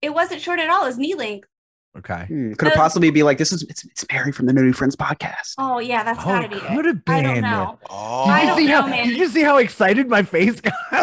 it 0.00 0.14
wasn't 0.14 0.40
short 0.40 0.60
at 0.60 0.70
all. 0.70 0.84
It 0.84 0.88
was 0.88 0.98
knee 0.98 1.14
length. 1.14 1.48
Okay. 1.96 2.26
Hmm, 2.28 2.52
Could 2.52 2.68
it 2.68 2.74
possibly 2.74 3.10
be 3.10 3.24
like 3.24 3.38
this 3.38 3.50
is 3.50 3.62
it's, 3.64 3.84
it's 3.84 4.04
Mary 4.12 4.30
from 4.30 4.46
the 4.46 4.52
No 4.52 4.62
New 4.62 4.72
Friends 4.72 4.94
podcast? 4.94 5.54
Oh 5.58 5.80
yeah, 5.80 6.04
that's 6.04 6.20
Oh, 6.20 6.24
gotta 6.26 6.44
it 6.46 6.50
be 6.52 6.60
could 6.60 6.86
it. 6.86 6.86
have 6.86 6.96
I 7.08 7.22
been. 7.22 7.24
don't 7.24 7.40
know. 7.50 7.78
Oh. 7.90 8.24
I 8.26 8.40
Did 8.40 8.42
you 8.42 8.48
don't 8.48 8.56
see 8.58 8.66
know, 8.68 8.82
how? 8.82 8.86
man. 8.88 9.08
Did 9.08 9.18
you 9.18 9.26
see 9.28 9.42
how 9.42 9.56
excited 9.56 10.08
my 10.08 10.22
face 10.22 10.60
got? 10.60 10.74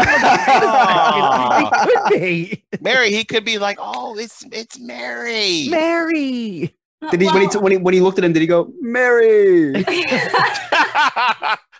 it 1.60 1.82
could 2.12 2.20
be 2.20 2.64
Mary, 2.82 3.10
he 3.12 3.26
could 3.26 3.44
be 3.44 3.58
like, 3.58 3.78
oh, 3.82 4.18
it's 4.18 4.46
it's 4.52 4.80
Mary. 4.80 5.68
Mary. 5.70 6.74
Did 7.12 7.22
he 7.22 7.28
when 7.28 7.42
he 7.42 7.48
Well- 7.48 7.62
when 7.62 7.72
he 7.74 7.78
when 7.78 7.94
he 7.94 8.00
looked 8.00 8.18
at 8.20 8.24
him? 8.24 8.32
Did 8.34 8.40
he 8.42 8.48
go 8.48 8.72
Mary? 8.80 9.74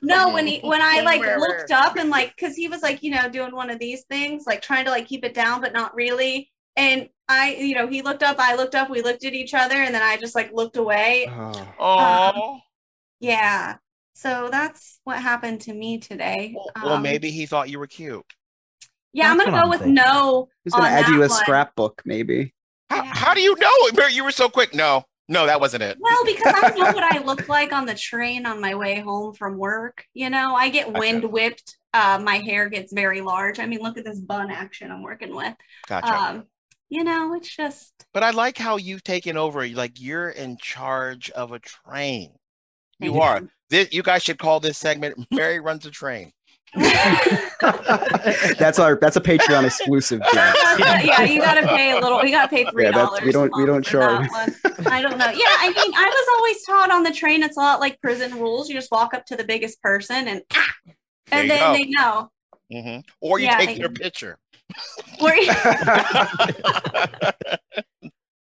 no, 0.02 0.30
when 0.34 0.46
he 0.46 0.60
when 0.60 0.82
I 0.82 1.02
like 1.02 1.22
looked 1.40 1.72
up 1.72 1.96
and 1.96 2.10
like 2.10 2.36
because 2.36 2.56
he 2.56 2.68
was 2.68 2.84
like 2.84 3.02
you 3.02 3.12
know 3.12 3.30
doing 3.30 3.56
one 3.56 3.70
of 3.70 3.80
these 3.80 4.04
things 4.04 4.44
like 4.46 4.62
trying 4.62 4.86
to 4.86 4.92
like 4.92 5.08
keep 5.08 5.24
it 5.24 5.34
down 5.34 5.62
but 5.62 5.74
not 5.74 5.96
really. 5.96 6.52
And 6.78 7.10
I 7.28 7.56
you 7.56 7.76
know 7.76 7.88
he 7.88 8.02
looked 8.02 8.24
up, 8.24 8.38
I 8.40 8.56
looked 8.56 8.76
up, 8.76 8.90
we 8.90 9.02
looked 9.02 9.26
at 9.26 9.34
each 9.34 9.54
other, 9.54 9.76
and 9.76 9.94
then 9.94 10.02
I 10.02 10.18
just 10.18 10.36
like 10.36 10.52
looked 10.54 10.78
away. 10.78 11.28
Oh. 11.30 11.68
Oh. 11.80 12.60
Yeah. 13.20 13.78
So 14.14 14.50
that's 14.52 15.00
what 15.04 15.20
happened 15.22 15.62
to 15.62 15.74
me 15.74 16.00
today. 16.00 16.56
well, 16.82 16.94
Um, 16.94 17.02
maybe 17.04 17.32
he 17.32 17.46
thought 17.46 17.70
you 17.70 17.80
were 17.80 17.88
cute. 17.88 18.24
Yeah, 19.14 19.32
I'm 19.32 19.38
gonna 19.38 19.52
go 19.52 19.58
I'm 19.58 19.70
with 19.70 19.80
thinking. 19.80 19.96
no. 19.96 20.50
He's 20.64 20.74
gonna 20.74 20.88
on 20.88 20.92
add 20.94 21.10
you 21.10 21.18
a 21.24 21.28
one. 21.28 21.30
scrapbook, 21.30 22.02
maybe. 22.06 22.54
How, 22.90 23.04
how 23.04 23.34
do 23.34 23.42
you 23.42 23.56
know? 23.60 24.08
You 24.08 24.24
were 24.24 24.32
so 24.32 24.48
quick. 24.50 24.74
No, 24.74 25.04
no, 25.28 25.46
that 25.46 25.60
wasn't 25.60 25.84
it. 25.84 25.98
Well, 26.00 26.18
because 26.26 26.54
I 26.56 26.70
know 26.78 26.92
what 26.92 27.04
I 27.04 27.20
look 27.24 27.48
like 27.50 27.74
on 27.74 27.86
the 27.86 27.96
train 27.96 28.46
on 28.46 28.62
my 28.62 28.76
way 28.76 29.00
home 29.00 29.34
from 29.34 29.58
work. 29.58 30.06
You 30.14 30.30
know, 30.30 30.54
I 30.56 30.70
get 30.70 30.88
Gotcha. 30.88 31.00
wind 31.00 31.24
whipped. 31.26 31.78
Uh, 31.94 32.20
my 32.22 32.38
hair 32.38 32.68
gets 32.70 32.92
very 32.94 33.22
large. 33.22 33.60
I 33.60 33.66
mean, 33.66 33.80
look 33.80 33.98
at 33.98 34.04
this 34.06 34.20
bun 34.20 34.52
action 34.52 34.92
I'm 34.92 35.02
working 35.02 35.34
with. 35.34 35.54
Gotcha. 35.88 36.14
Um, 36.14 36.44
you 36.90 37.04
know, 37.04 37.34
it's 37.36 37.56
just 37.56 37.94
but 38.14 38.24
I 38.24 38.32
like 38.32 38.58
how 38.58 38.78
you've 38.78 39.04
taken 39.04 39.38
over. 39.38 39.68
Like 39.68 40.00
you're 40.02 40.30
in 40.30 40.58
charge 40.58 41.30
of 41.32 41.52
a 41.52 41.60
train. 41.60 42.32
You 43.00 43.12
Thank 43.12 43.24
are. 43.24 43.42
This, 43.70 43.92
you 43.92 44.04
guys 44.04 44.24
should 44.24 44.38
call 44.40 44.60
this 44.60 44.78
segment 44.78 45.26
"Mary 45.32 45.60
Runs 45.60 45.86
a 45.86 45.92
Train." 45.92 46.32
That's 48.60 48.80
our 48.80 48.96
that's 48.96 49.16
a 49.16 49.22
Patreon 49.22 49.66
exclusive. 49.66 50.22
Yeah, 50.34 51.22
you 51.24 51.40
gotta 51.42 51.66
pay 51.68 51.92
a 51.92 52.00
little. 52.02 52.20
We 52.22 52.32
gotta 52.32 52.50
pay 52.50 52.66
three 52.70 52.84
Yeah, 52.86 52.92
dollars. 52.92 53.22
we 53.22 53.32
don't- 53.32 53.52
we 53.56 53.66
don't 53.66 53.84
charge. 53.86 54.28
I 54.86 55.02
don't 55.02 55.18
know. 55.18 55.30
Yeah, 55.30 55.46
I 55.60 55.68
mean, 55.76 55.94
I 55.96 56.10
was 56.10 56.28
always 56.38 56.64
taught 56.66 56.92
on 56.92 57.04
the 57.04 57.12
train. 57.14 57.44
It's 57.44 57.56
a 57.58 57.62
lot 57.62 57.80
like 57.80 58.00
prison 58.02 58.38
rules. 58.40 58.68
You 58.70 58.76
just 58.76 58.92
walk 58.92 59.14
up 59.14 59.26
to 59.28 59.36
the 59.38 59.44
biggest 59.46 59.82
person 59.82 60.28
and 60.28 60.42
ah, 60.54 60.74
and 61.32 61.50
then 61.50 61.60
go. 61.60 61.74
they 61.74 61.86
know. 61.92 62.30
Mm-hmm. 62.74 63.00
Or 63.22 63.40
you 63.40 63.46
Yeah, 63.46 63.58
take 63.58 63.70
they- 63.70 63.78
their 63.80 63.90
picture. 63.90 64.38
Or- 65.22 65.32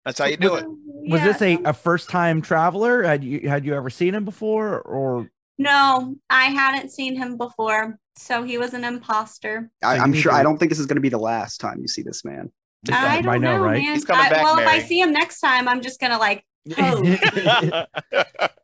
That's 0.06 0.20
how 0.20 0.26
you 0.26 0.38
do 0.38 0.56
it. 0.56 0.66
Was 1.08 1.22
Yeah. 1.22 1.26
this 1.34 1.42
a, 1.42 1.58
a 1.66 1.74
first 1.74 2.10
time 2.10 2.42
traveler? 2.42 3.04
Had 3.04 3.24
you 3.24 3.48
had 3.48 3.64
you 3.66 3.76
ever 3.76 3.90
seen 3.90 4.14
him 4.16 4.26
before? 4.26 4.82
Or 4.82 5.30
No, 5.60 6.16
I 6.30 6.46
hadn't 6.46 6.90
seen 6.92 7.16
him 7.16 7.38
before, 7.38 8.00
so 8.18 8.44
he 8.44 8.58
was 8.58 8.74
an 8.74 8.84
imposter. 8.84 9.70
I, 9.84 9.98
I'm 10.00 10.14
sure. 10.14 10.32
I 10.32 10.42
don't 10.44 10.58
think 10.58 10.70
this 10.70 10.80
is 10.80 10.86
going 10.88 10.96
to 10.98 11.02
be 11.02 11.10
the 11.10 11.20
last 11.20 11.60
time 11.60 11.80
you 11.80 11.88
see 11.88 12.02
this 12.02 12.26
man. 12.26 12.52
I 12.92 13.18
I 13.18 13.22
don't 13.22 13.42
know, 13.42 13.58
know, 13.58 13.64
right? 13.64 13.82
man. 13.84 13.94
He's 13.94 14.06
coming 14.06 14.26
I- 14.26 14.30
back, 14.30 14.44
well, 14.44 14.58
if 14.60 14.68
I 14.68 14.80
see 14.80 15.00
him 15.00 15.12
next 15.12 15.40
time, 15.40 15.68
I'm 15.68 15.82
just 15.82 16.00
gonna 16.00 16.18
like 16.20 16.44
pose 16.72 17.20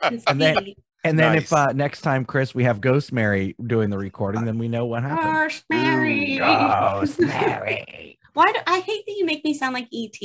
and 0.01 0.24
And 0.28 0.41
then- 0.41 0.57
speed. 0.57 0.78
And 1.04 1.18
then 1.18 1.34
Nice. 1.34 1.43
if 1.43 1.54
uh, 1.54 1.72
next 1.74 2.02
time 2.02 2.26
Chris 2.26 2.54
we 2.54 2.64
have 2.64 2.82
Ghost 2.82 3.12
Mary 3.12 3.56
doing 3.66 3.89
the 3.89 3.97
recording, 3.97 4.45
then 4.45 4.58
we 4.58 4.68
know 4.68 4.86
what 4.86 5.04
happened. 5.04 5.22
Gosh, 5.22 5.64
Mary. 5.70 6.38
Ghost 6.38 7.20
Mary. 7.20 8.20
Why 8.34 8.52
do 8.52 8.60
I 8.68 8.80
hate 8.80 9.06
that 9.06 9.16
you 9.18 9.26
make 9.26 9.43
me 9.43 9.54
sound 9.54 9.74
like 9.74 9.88
ET? 9.93 10.18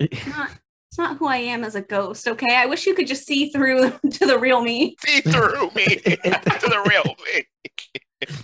It's 0.00 0.26
not, 0.26 0.50
it's 0.90 0.98
not 0.98 1.16
who 1.18 1.26
I 1.26 1.36
am 1.38 1.64
as 1.64 1.74
a 1.74 1.82
ghost. 1.82 2.28
Okay, 2.28 2.54
I 2.54 2.66
wish 2.66 2.86
you 2.86 2.94
could 2.94 3.06
just 3.06 3.26
see 3.26 3.50
through 3.50 3.90
to 4.10 4.26
the 4.26 4.38
real 4.38 4.62
me. 4.62 4.96
See 5.04 5.20
through 5.22 5.70
me 5.74 5.84
to 5.96 6.10
the 6.14 6.84
real 6.88 7.14
me. 7.24 7.46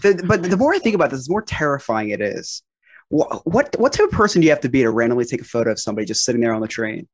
The, 0.02 0.24
but 0.26 0.42
the 0.42 0.56
more 0.56 0.74
I 0.74 0.78
think 0.78 0.94
about 0.94 1.10
this, 1.10 1.26
the 1.26 1.30
more 1.30 1.42
terrifying 1.42 2.10
it 2.10 2.20
is. 2.20 2.62
What, 3.08 3.44
what 3.46 3.74
what 3.78 3.92
type 3.92 4.06
of 4.06 4.12
person 4.12 4.40
do 4.40 4.44
you 4.46 4.50
have 4.50 4.60
to 4.60 4.68
be 4.68 4.82
to 4.82 4.90
randomly 4.90 5.24
take 5.24 5.40
a 5.40 5.44
photo 5.44 5.72
of 5.72 5.80
somebody 5.80 6.06
just 6.06 6.24
sitting 6.24 6.40
there 6.40 6.54
on 6.54 6.60
the 6.60 6.68
train? 6.68 7.08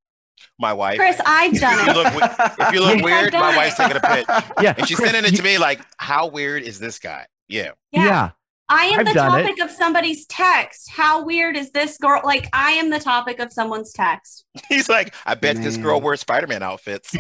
My 0.59 0.72
wife. 0.72 0.99
Chris, 0.99 1.20
I've 1.26 1.55
If 1.55 1.61
done 1.61 1.89
it. 1.89 1.97
look, 1.97 2.57
if 2.61 2.72
you 2.72 2.80
look 2.80 2.97
weird, 3.03 3.32
my 3.32 3.41
done 3.41 3.57
wife's 3.57 3.76
taking 3.76 3.97
a 3.97 4.01
pic, 4.01 4.26
Yeah, 4.62 4.74
and 4.76 4.87
she's 4.89 4.97
Chris, 4.99 5.11
sending 5.11 5.24
it 5.28 5.32
you- 5.32 5.39
to 5.39 5.43
me 5.45 5.59
like, 5.59 5.80
"How 5.99 6.26
weird 6.28 6.62
is 6.62 6.78
this 6.78 6.99
guy?" 6.99 7.26
Yeah. 7.49 7.72
Yeah. 7.93 8.05
Yeah. 8.05 8.30
I 8.68 8.87
am 8.87 8.99
I've 9.01 9.07
the 9.07 9.12
done 9.14 9.39
it. 9.39 9.43
topic 9.45 9.61
of 9.62 9.70
somebody's 9.70 10.26
text. 10.26 10.91
How 10.91 11.22
weird 11.24 11.57
is 11.57 11.70
this 11.70 11.99
girl? 11.99 12.20
Like, 12.24 12.49
I 12.53 12.72
am 12.72 12.91
the 12.91 12.99
topic 12.99 13.39
of 13.39 13.53
someone's 13.53 13.93
text. 13.93 14.45
He's 14.68 14.89
like, 14.89 15.14
"I 15.24 15.37
bet 15.37 15.55
this 15.57 15.76
girl 15.76 16.01
wears 16.01 16.20
Spider-Man 16.22 16.64
outfits." 16.64 17.14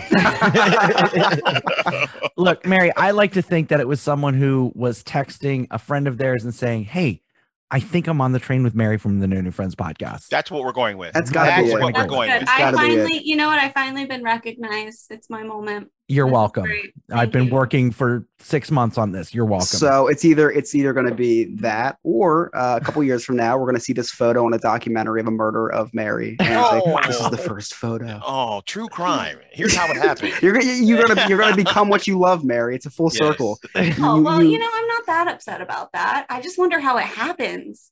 Look, 2.36 2.66
Mary, 2.66 2.92
I 2.96 3.12
like 3.12 3.32
to 3.32 3.42
think 3.42 3.68
that 3.68 3.80
it 3.80 3.88
was 3.88 4.00
someone 4.00 4.34
who 4.34 4.72
was 4.74 5.02
texting 5.02 5.66
a 5.70 5.78
friend 5.78 6.06
of 6.08 6.18
theirs 6.18 6.44
and 6.44 6.54
saying, 6.54 6.84
"Hey, 6.84 7.22
I 7.70 7.80
think 7.80 8.06
I'm 8.06 8.20
on 8.20 8.32
the 8.32 8.38
train 8.38 8.62
with 8.62 8.74
Mary 8.74 8.96
from 8.96 9.20
the 9.20 9.26
No 9.26 9.40
New 9.40 9.50
Friends 9.50 9.74
podcast." 9.74 10.28
That's 10.28 10.50
what 10.50 10.62
we're 10.62 10.72
going 10.72 10.98
with. 10.98 11.14
That's 11.14 11.30
gotta 11.30 11.62
be 11.62 11.68
That's 11.68 11.80
it. 11.80 11.84
we're 11.84 11.92
That's 11.92 12.10
going 12.10 12.30
good. 12.30 12.40
with. 12.42 12.48
I 12.48 12.58
gotta 12.58 12.76
be 12.76 12.82
it. 12.84 12.88
finally, 12.88 13.22
you 13.24 13.36
know 13.36 13.48
what? 13.48 13.58
I 13.58 13.70
finally 13.70 14.06
been 14.06 14.22
recognized. 14.22 15.06
It's 15.10 15.28
my 15.28 15.42
moment. 15.42 15.90
You're 16.08 16.26
This 16.26 16.30
is 16.30 16.32
welcome. 16.34 16.66
I've 17.12 17.32
been 17.32 17.46
you. 17.46 17.52
working 17.52 17.90
for 17.90 18.24
six 18.38 18.70
months 18.70 18.96
on 18.96 19.10
this. 19.10 19.34
You're 19.34 19.44
welcome. 19.44 19.66
So 19.66 20.06
it's 20.06 20.24
either 20.24 20.48
it's 20.50 20.72
either 20.72 20.92
going 20.92 21.06
to 21.08 21.14
be 21.14 21.46
that, 21.56 21.98
or 22.04 22.56
uh, 22.56 22.76
a 22.76 22.80
couple 22.84 23.02
years 23.02 23.24
from 23.24 23.34
now, 23.36 23.58
we're 23.58 23.64
going 23.64 23.74
to 23.74 23.80
see 23.80 23.92
this 23.92 24.10
photo 24.12 24.46
in 24.46 24.52
a 24.54 24.58
documentary 24.58 25.20
of 25.20 25.26
a 25.26 25.32
murder 25.32 25.68
of 25.72 25.92
Mary. 25.92 26.36
And 26.38 26.48
it's 26.48 26.86
like, 26.86 27.06
this 27.08 27.18
is 27.20 27.30
the 27.30 27.36
first 27.38 27.74
photo. 27.74 28.20
Oh, 28.24 28.62
true 28.66 28.86
crime. 28.88 29.38
Here's 29.50 29.74
how 29.74 29.90
it 29.90 29.96
happened. 29.96 30.34
You're 30.42 30.52
gonna 30.52 30.64
you're 30.66 31.04
gonna 31.04 31.26
you're 31.28 31.38
gonna 31.38 31.56
become 31.56 31.88
what 31.88 32.06
you 32.06 32.18
love, 32.20 32.44
Mary. 32.44 32.76
It's 32.76 32.86
a 32.86 32.90
full 32.90 33.10
Yes. 33.12 33.18
circle. 33.18 33.58
Oh, 33.74 34.16
You- 34.16 34.22
well, 34.22 34.42
you- 34.42 34.50
you 34.50 34.58
know, 34.60 34.70
I'm 34.72 34.86
not 34.86 35.06
that 35.06 35.26
upset 35.28 35.60
about 35.60 35.90
that. 35.92 36.26
I 36.30 36.40
just 36.40 36.56
wonder 36.56 36.78
how 36.78 36.98
it 36.98 37.04
happens. 37.06 37.90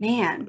Man, 0.00 0.48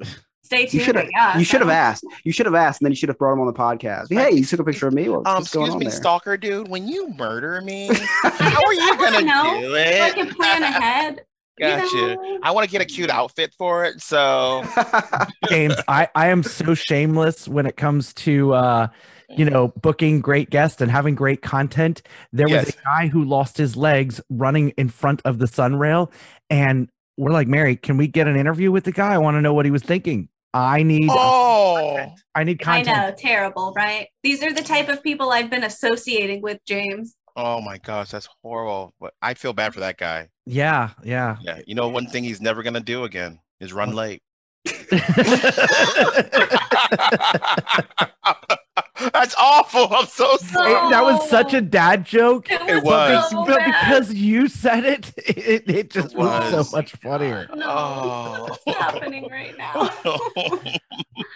stay 0.52 0.68
You 0.76 0.84
should 0.84 0.96
have 0.96 1.08
guess. 1.10 1.38
you 1.38 1.44
should 1.44 1.60
have 1.60 1.70
asked. 1.70 2.04
You 2.24 2.32
should 2.32 2.46
have 2.46 2.54
asked, 2.54 2.80
and 2.80 2.86
then 2.86 2.92
you 2.92 2.96
should 2.96 3.08
have 3.08 3.18
brought 3.18 3.32
him 3.34 3.40
on 3.40 3.46
the 3.46 3.52
podcast. 3.52 4.08
Hey, 4.12 4.32
you 4.36 4.44
took 4.44 4.60
a 4.60 4.64
picture 4.64 4.86
of 4.88 4.94
me. 4.94 5.08
What's, 5.08 5.26
Um, 5.28 5.36
what's 5.36 5.52
going 5.52 5.66
excuse 5.66 5.74
on 5.74 5.78
me, 5.78 5.84
there? 5.86 5.92
stalker 5.92 6.36
dude. 6.36 6.68
When 6.68 6.86
you 6.88 7.08
murder 7.10 7.60
me, 7.60 7.88
how 8.22 8.62
are 8.64 8.72
you 8.74 8.80
I 8.92 8.96
wanna 8.98 9.12
gonna 9.12 9.26
know, 9.26 9.60
do 9.60 9.74
so 9.74 10.02
I 10.02 10.10
can 10.10 10.34
plan 10.34 10.62
ahead. 10.62 11.20
you 11.58 11.66
Gotcha. 11.66 11.96
know? 12.16 12.38
I 12.42 12.50
want 12.50 12.64
to 12.66 12.70
get 12.70 12.80
a 12.80 12.84
cute 12.84 13.10
outfit 13.10 13.54
for 13.58 13.84
it. 13.84 14.00
So 14.00 14.64
James, 15.48 15.74
I, 15.88 16.08
I 16.14 16.28
am 16.28 16.42
so 16.42 16.74
shameless 16.74 17.46
when 17.48 17.66
it 17.66 17.76
comes 17.76 18.14
to 18.14 18.54
uh, 18.54 18.88
you 19.34 19.44
know, 19.46 19.68
booking 19.80 20.20
great 20.20 20.50
guests 20.50 20.80
and 20.82 20.90
having 20.90 21.14
great 21.14 21.40
content. 21.42 22.02
There 22.32 22.48
was 22.48 22.68
a 22.68 22.72
guy 22.84 23.06
who 23.08 23.24
lost 23.24 23.56
his 23.56 23.76
legs 23.76 24.20
running 24.28 24.70
in 24.70 24.88
front 24.90 25.22
of 25.24 25.38
the 25.38 25.46
sunrail, 25.46 26.12
and 26.50 26.90
we're 27.16 27.30
like, 27.30 27.48
Mary, 27.48 27.76
can 27.76 27.96
we 27.96 28.08
get 28.08 28.26
an 28.26 28.36
interview 28.36 28.70
with 28.70 28.84
the 28.84 28.92
guy? 28.92 29.14
I 29.14 29.18
want 29.18 29.36
to 29.36 29.40
know 29.40 29.54
what 29.54 29.64
he 29.64 29.70
was 29.70 29.82
thinking. 29.82 30.28
I 30.54 30.82
need 30.82 31.08
Oh, 31.10 32.14
I 32.34 32.44
need 32.44 32.60
I 32.62 32.82
content. 32.82 32.86
know, 32.96 33.14
terrible, 33.16 33.72
right? 33.74 34.08
These 34.22 34.42
are 34.42 34.52
the 34.52 34.62
type 34.62 34.88
of 34.88 35.02
people 35.02 35.30
I've 35.30 35.50
been 35.50 35.64
associating 35.64 36.42
with, 36.42 36.58
James. 36.66 37.16
oh 37.36 37.60
my 37.62 37.78
gosh, 37.78 38.10
that's 38.10 38.28
horrible. 38.42 38.92
But 39.00 39.14
I 39.22 39.34
feel 39.34 39.52
bad 39.54 39.72
for 39.74 39.80
that 39.80 39.96
guy. 39.96 40.28
Yeah, 40.44 40.90
yeah. 41.02 41.36
Yeah, 41.40 41.60
you 41.66 41.74
know, 41.74 41.88
one 41.88 42.06
thing 42.06 42.24
he's 42.24 42.40
never 42.40 42.62
gonna 42.62 42.80
do 42.80 43.04
again 43.04 43.38
is 43.60 43.72
run 43.72 43.94
late. 43.94 44.22
That's 49.12 49.34
awful. 49.38 49.88
I'm 49.94 50.06
so 50.06 50.36
sorry. 50.38 50.72
It- 50.72 50.90
that 50.90 51.02
was 51.04 51.28
such 51.28 51.54
a 51.54 51.60
dad 51.60 52.04
joke. 52.04 52.50
It 52.50 52.60
It 52.68 52.74
was 52.76 52.84
was. 52.84 53.30
so 53.30 53.44
but 53.46 53.64
because 53.64 54.12
you 54.14 54.48
said 54.48 54.84
it, 54.84 55.12
it, 55.18 55.68
it 55.68 55.90
just 55.90 56.12
It 56.12 56.18
was. 56.18 56.52
was. 56.52 56.70
so 56.70 56.76
much 56.76 56.92
funnier. 56.96 57.48
No, 57.54 57.66
Oh. 57.68 58.46
what's 58.64 58.78
happening 58.78 59.28
right 59.30 59.56
now? 59.58 59.90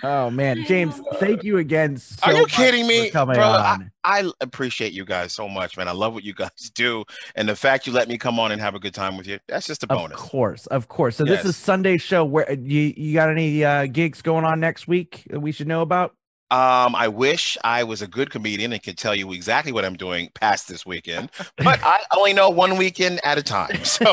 Oh 0.02 0.30
man, 0.30 0.64
James, 0.66 1.00
thank 1.14 1.42
you 1.42 1.58
again. 1.58 1.96
So 1.96 2.26
Are 2.26 2.32
you 2.32 2.42
much 2.42 2.52
kidding 2.52 2.86
me, 2.86 3.10
coming 3.10 3.36
bro? 3.36 3.44
I, 3.44 3.72
on. 3.72 3.90
I 4.04 4.30
appreciate 4.40 4.92
you 4.92 5.04
guys 5.04 5.32
so 5.32 5.48
much, 5.48 5.76
man. 5.76 5.88
I 5.88 5.92
love 5.92 6.12
what 6.14 6.22
you 6.22 6.34
guys 6.34 6.50
do, 6.74 7.04
and 7.34 7.48
the 7.48 7.56
fact 7.56 7.86
you 7.86 7.92
let 7.92 8.08
me 8.08 8.18
come 8.18 8.38
on 8.38 8.52
and 8.52 8.60
have 8.60 8.74
a 8.74 8.78
good 8.78 8.94
time 8.94 9.16
with 9.16 9.26
you—that's 9.26 9.66
just 9.66 9.82
a 9.82 9.86
bonus. 9.86 10.12
Of 10.20 10.28
course, 10.28 10.66
of 10.66 10.88
course. 10.88 11.16
So 11.16 11.24
this 11.24 11.44
is 11.44 11.56
Sunday 11.56 11.96
show. 11.98 12.24
Where 12.24 12.50
you 12.52 12.92
you 12.96 13.14
got 13.14 13.30
any 13.30 13.64
uh, 13.64 13.86
gigs 13.86 14.22
going 14.22 14.44
on 14.44 14.60
next 14.60 14.86
week 14.86 15.24
that 15.30 15.40
we 15.40 15.50
should 15.52 15.66
know 15.68 15.80
about? 15.82 16.14
Um, 16.50 16.94
I 16.94 17.08
wish 17.08 17.58
I 17.64 17.82
was 17.82 18.02
a 18.02 18.06
good 18.06 18.30
comedian 18.30 18.72
and 18.72 18.80
could 18.82 18.96
tell 18.96 19.14
you 19.16 19.32
exactly 19.32 19.72
what 19.72 19.84
I'm 19.84 19.96
doing 19.96 20.30
past 20.34 20.68
this 20.68 20.86
weekend, 20.86 21.30
but 21.56 21.80
I 21.82 21.98
only 22.16 22.32
know 22.34 22.50
one 22.50 22.76
weekend 22.76 23.20
at 23.24 23.36
a 23.36 23.42
time. 23.42 23.84
So 23.84 24.12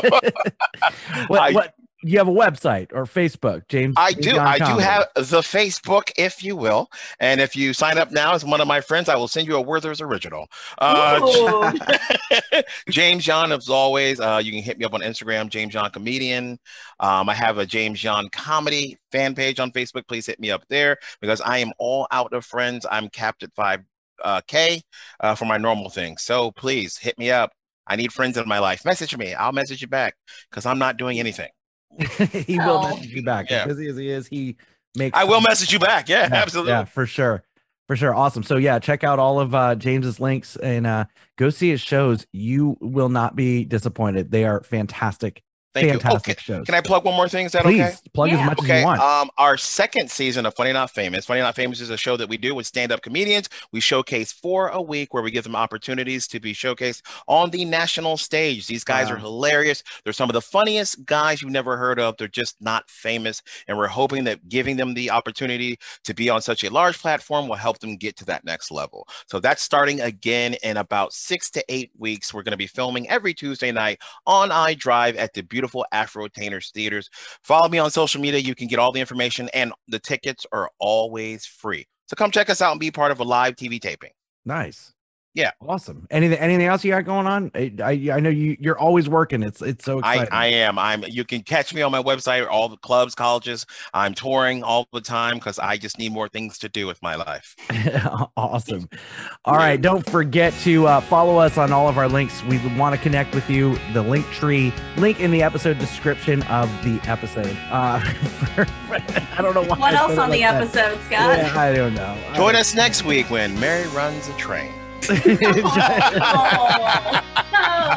What, 1.28 1.40
I- 1.40 1.52
what 1.52 1.74
you 2.10 2.18
have 2.18 2.28
a 2.28 2.32
website 2.32 2.88
or 2.92 3.04
Facebook, 3.04 3.68
James? 3.68 3.94
I 3.96 4.12
do. 4.12 4.38
I 4.38 4.58
do 4.58 4.78
have 4.78 5.08
the 5.14 5.40
Facebook, 5.40 6.10
if 6.16 6.42
you 6.42 6.56
will. 6.56 6.88
And 7.20 7.40
if 7.40 7.56
you 7.56 7.72
sign 7.72 7.98
up 7.98 8.10
now 8.10 8.34
as 8.34 8.44
one 8.44 8.60
of 8.60 8.68
my 8.68 8.80
friends, 8.80 9.08
I 9.08 9.16
will 9.16 9.28
send 9.28 9.46
you 9.46 9.56
a 9.56 9.60
Werther's 9.60 10.00
original. 10.00 10.46
Uh, 10.78 11.72
James 12.90 13.26
Yon, 13.26 13.52
as 13.52 13.68
always, 13.68 14.20
uh, 14.20 14.40
you 14.42 14.52
can 14.52 14.62
hit 14.62 14.78
me 14.78 14.84
up 14.84 14.94
on 14.94 15.00
Instagram, 15.00 15.48
James 15.48 15.74
Yon 15.74 15.90
Comedian. 15.90 16.58
Um, 17.00 17.28
I 17.28 17.34
have 17.34 17.58
a 17.58 17.66
James 17.66 18.02
Yon 18.02 18.28
Comedy 18.30 18.98
fan 19.10 19.34
page 19.34 19.58
on 19.58 19.70
Facebook. 19.72 20.06
Please 20.06 20.26
hit 20.26 20.38
me 20.38 20.50
up 20.50 20.64
there 20.68 20.98
because 21.20 21.40
I 21.40 21.58
am 21.58 21.72
all 21.78 22.06
out 22.10 22.32
of 22.32 22.44
friends. 22.44 22.86
I'm 22.90 23.08
capped 23.08 23.42
at 23.42 23.54
5K 23.54 23.84
uh, 24.22 24.40
K, 24.46 24.82
uh, 25.20 25.34
for 25.34 25.44
my 25.44 25.58
normal 25.58 25.90
thing. 25.90 26.16
So 26.16 26.52
please 26.52 26.96
hit 26.96 27.18
me 27.18 27.30
up. 27.30 27.52
I 27.86 27.96
need 27.96 28.12
friends 28.12 28.36
in 28.36 28.48
my 28.48 28.58
life. 28.58 28.84
Message 28.84 29.16
me. 29.16 29.34
I'll 29.34 29.52
message 29.52 29.82
you 29.82 29.88
back 29.88 30.16
because 30.50 30.66
I'm 30.66 30.78
not 30.78 30.96
doing 30.96 31.18
anything. 31.18 31.50
he 32.46 32.58
will 32.58 32.82
message 32.82 33.12
you 33.12 33.22
back. 33.22 33.50
Yeah. 33.50 33.62
As 33.62 33.66
busy 33.68 33.88
as 33.88 33.96
he 33.96 34.08
is, 34.08 34.26
he 34.26 34.56
makes. 34.96 35.16
I 35.16 35.24
will 35.24 35.40
message 35.40 35.72
you 35.72 35.78
back. 35.78 36.08
Yeah, 36.08 36.28
Yeah, 36.28 36.34
absolutely. 36.36 36.72
Yeah, 36.72 36.84
for 36.84 37.06
sure. 37.06 37.44
For 37.86 37.96
sure. 37.96 38.14
Awesome. 38.14 38.42
So 38.42 38.56
yeah, 38.56 38.78
check 38.78 39.04
out 39.04 39.18
all 39.18 39.38
of 39.38 39.54
uh 39.54 39.74
James's 39.76 40.18
links 40.18 40.56
and 40.56 40.86
uh 40.86 41.04
go 41.36 41.50
see 41.50 41.68
his 41.70 41.80
shows. 41.80 42.26
You 42.32 42.76
will 42.80 43.10
not 43.10 43.36
be 43.36 43.64
disappointed. 43.64 44.30
They 44.30 44.44
are 44.44 44.62
fantastic. 44.62 45.42
Thank 45.74 45.86
you. 45.92 45.98
fantastic 45.98 46.38
Okay, 46.38 46.42
shows. 46.42 46.66
Can 46.66 46.74
I 46.76 46.80
plug 46.80 47.04
one 47.04 47.14
more 47.16 47.28
thing? 47.28 47.46
Is 47.46 47.52
that 47.52 47.64
Please 47.64 47.80
okay? 47.82 47.94
plug 48.14 48.30
as 48.30 48.38
Yeah. 48.38 48.46
much 48.46 48.58
as 48.60 48.64
Okay, 48.64 48.78
you 48.80 48.84
want. 48.86 49.00
um, 49.00 49.28
our 49.38 49.56
second 49.58 50.08
season 50.10 50.46
of 50.46 50.54
Funny 50.54 50.72
Not 50.72 50.90
Famous. 50.90 51.26
Funny 51.26 51.40
Not 51.40 51.56
Famous 51.56 51.80
is 51.80 51.90
a 51.90 51.96
show 51.96 52.16
that 52.16 52.28
we 52.28 52.36
do 52.36 52.54
with 52.54 52.64
stand-up 52.66 53.02
comedians. 53.02 53.48
We 53.72 53.80
showcase 53.80 54.32
four 54.32 54.68
a 54.68 54.80
week 54.80 55.12
where 55.12 55.22
we 55.22 55.32
give 55.32 55.42
them 55.42 55.56
opportunities 55.56 56.28
to 56.28 56.38
be 56.38 56.54
showcased 56.54 57.02
on 57.26 57.50
the 57.50 57.64
national 57.64 58.16
stage. 58.16 58.68
These 58.68 58.84
guys 58.84 59.10
are 59.10 59.16
hilarious. 59.16 59.82
They're 60.04 60.12
some 60.12 60.30
of 60.30 60.34
the 60.34 60.40
funniest 60.40 61.04
guys 61.06 61.42
you've 61.42 61.50
never 61.50 61.76
heard 61.76 61.98
of. 61.98 62.16
They're 62.18 62.28
just 62.28 62.54
not 62.60 62.88
famous, 62.88 63.42
and 63.66 63.76
we're 63.76 63.88
hoping 63.88 64.22
that 64.24 64.48
giving 64.48 64.76
them 64.76 64.94
the 64.94 65.10
opportunity 65.10 65.76
to 66.04 66.14
be 66.14 66.30
on 66.30 66.40
such 66.40 66.62
a 66.62 66.70
large 66.70 66.98
platform 67.00 67.48
will 67.48 67.56
help 67.56 67.80
them 67.80 67.96
get 67.96 68.16
to 68.18 68.24
that 68.26 68.44
next 68.44 68.70
level. 68.70 69.08
So 69.26 69.40
that's 69.40 69.62
starting 69.62 70.00
again 70.02 70.54
in 70.62 70.76
about 70.76 71.12
six 71.12 71.50
to 71.50 71.64
eight 71.68 71.90
weeks. 71.98 72.32
We're 72.32 72.42
going 72.44 72.52
to 72.52 72.56
be 72.56 72.68
filming 72.68 73.08
every 73.10 73.34
Tuesday 73.34 73.72
night 73.72 74.00
on 74.24 74.50
iDrive 74.50 75.16
at 75.18 75.32
the 75.34 75.42
beautiful 75.42 75.63
Afro 75.92 76.28
Tainers 76.28 76.70
Theaters. 76.72 77.08
Follow 77.42 77.68
me 77.68 77.78
on 77.78 77.90
social 77.90 78.20
media. 78.20 78.40
You 78.40 78.54
can 78.54 78.68
get 78.68 78.78
all 78.78 78.92
the 78.92 79.00
information, 79.00 79.48
and 79.54 79.72
the 79.88 79.98
tickets 79.98 80.46
are 80.52 80.70
always 80.78 81.46
free. 81.46 81.86
So 82.06 82.16
come 82.16 82.30
check 82.30 82.50
us 82.50 82.62
out 82.62 82.72
and 82.72 82.80
be 82.80 82.90
part 82.90 83.12
of 83.12 83.20
a 83.20 83.24
live 83.24 83.56
TV 83.56 83.80
taping. 83.80 84.10
nice. 84.44 84.93
Yeah. 85.34 85.50
Awesome. 85.66 86.06
Anything 86.12 86.38
anything 86.38 86.66
else 86.66 86.84
you 86.84 86.92
got 86.92 87.04
going 87.04 87.26
on? 87.26 87.50
I 87.54 87.72
I, 87.82 87.90
I 88.14 88.20
know 88.20 88.30
you 88.30 88.56
you're 88.60 88.78
always 88.78 89.08
working. 89.08 89.42
It's 89.42 89.60
it's 89.62 89.84
so 89.84 90.00
I, 90.00 90.12
exciting. 90.14 90.32
I 90.32 90.46
am. 90.46 90.78
I'm. 90.78 91.04
You 91.08 91.24
can 91.24 91.42
catch 91.42 91.74
me 91.74 91.82
on 91.82 91.90
my 91.90 92.00
website, 92.00 92.48
all 92.48 92.68
the 92.68 92.76
clubs, 92.76 93.16
colleges. 93.16 93.66
I'm 93.92 94.14
touring 94.14 94.62
all 94.62 94.86
the 94.92 95.00
time 95.00 95.34
because 95.34 95.58
I 95.58 95.76
just 95.76 95.98
need 95.98 96.12
more 96.12 96.28
things 96.28 96.56
to 96.58 96.68
do 96.68 96.86
with 96.86 97.02
my 97.02 97.16
life. 97.16 97.56
awesome. 98.36 98.88
All 99.44 99.56
right. 99.56 99.80
Don't 99.80 100.08
forget 100.08 100.52
to 100.60 100.86
uh, 100.86 101.00
follow 101.00 101.38
us 101.38 101.58
on 101.58 101.72
all 101.72 101.88
of 101.88 101.98
our 101.98 102.08
links. 102.08 102.44
We 102.44 102.58
want 102.78 102.94
to 102.94 103.00
connect 103.00 103.34
with 103.34 103.50
you. 103.50 103.74
The 103.92 104.04
Linktree, 104.04 104.72
link 104.98 105.18
in 105.18 105.32
the 105.32 105.42
episode 105.42 105.78
description 105.80 106.44
of 106.44 106.68
the 106.84 107.00
episode. 107.08 107.56
Uh, 107.70 107.98
for- 108.54 108.66
I 109.36 109.42
don't 109.42 109.54
know 109.54 109.62
why. 109.62 109.78
What 109.78 109.94
I 109.94 109.98
else 109.98 110.10
said 110.10 110.18
it 110.18 110.22
on 110.22 110.30
the 110.30 110.40
that. 110.40 110.62
episode, 110.62 111.00
Scott? 111.06 111.38
Yeah, 111.38 111.52
I 111.56 111.72
don't 111.72 111.94
know. 111.94 112.16
I 112.30 112.36
Join 112.36 112.54
us 112.54 112.72
next 112.72 113.04
week 113.04 113.30
when 113.30 113.58
Mary 113.58 113.88
runs 113.88 114.28
a 114.28 114.32
train. 114.36 114.72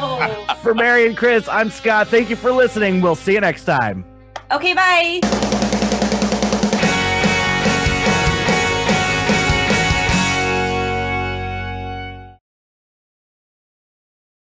Oh, 0.00 0.56
For 0.62 0.74
Mary 0.74 1.06
and 1.06 1.16
Chris, 1.16 1.48
I'm 1.48 1.70
Scott. 1.70 2.08
Thank 2.08 2.30
you 2.30 2.36
for 2.36 2.50
listening. 2.50 3.00
We'll 3.00 3.14
see 3.14 3.32
you 3.34 3.40
next 3.40 3.64
time. 3.64 4.04
Okay, 4.50 4.74
bye. 4.74 5.20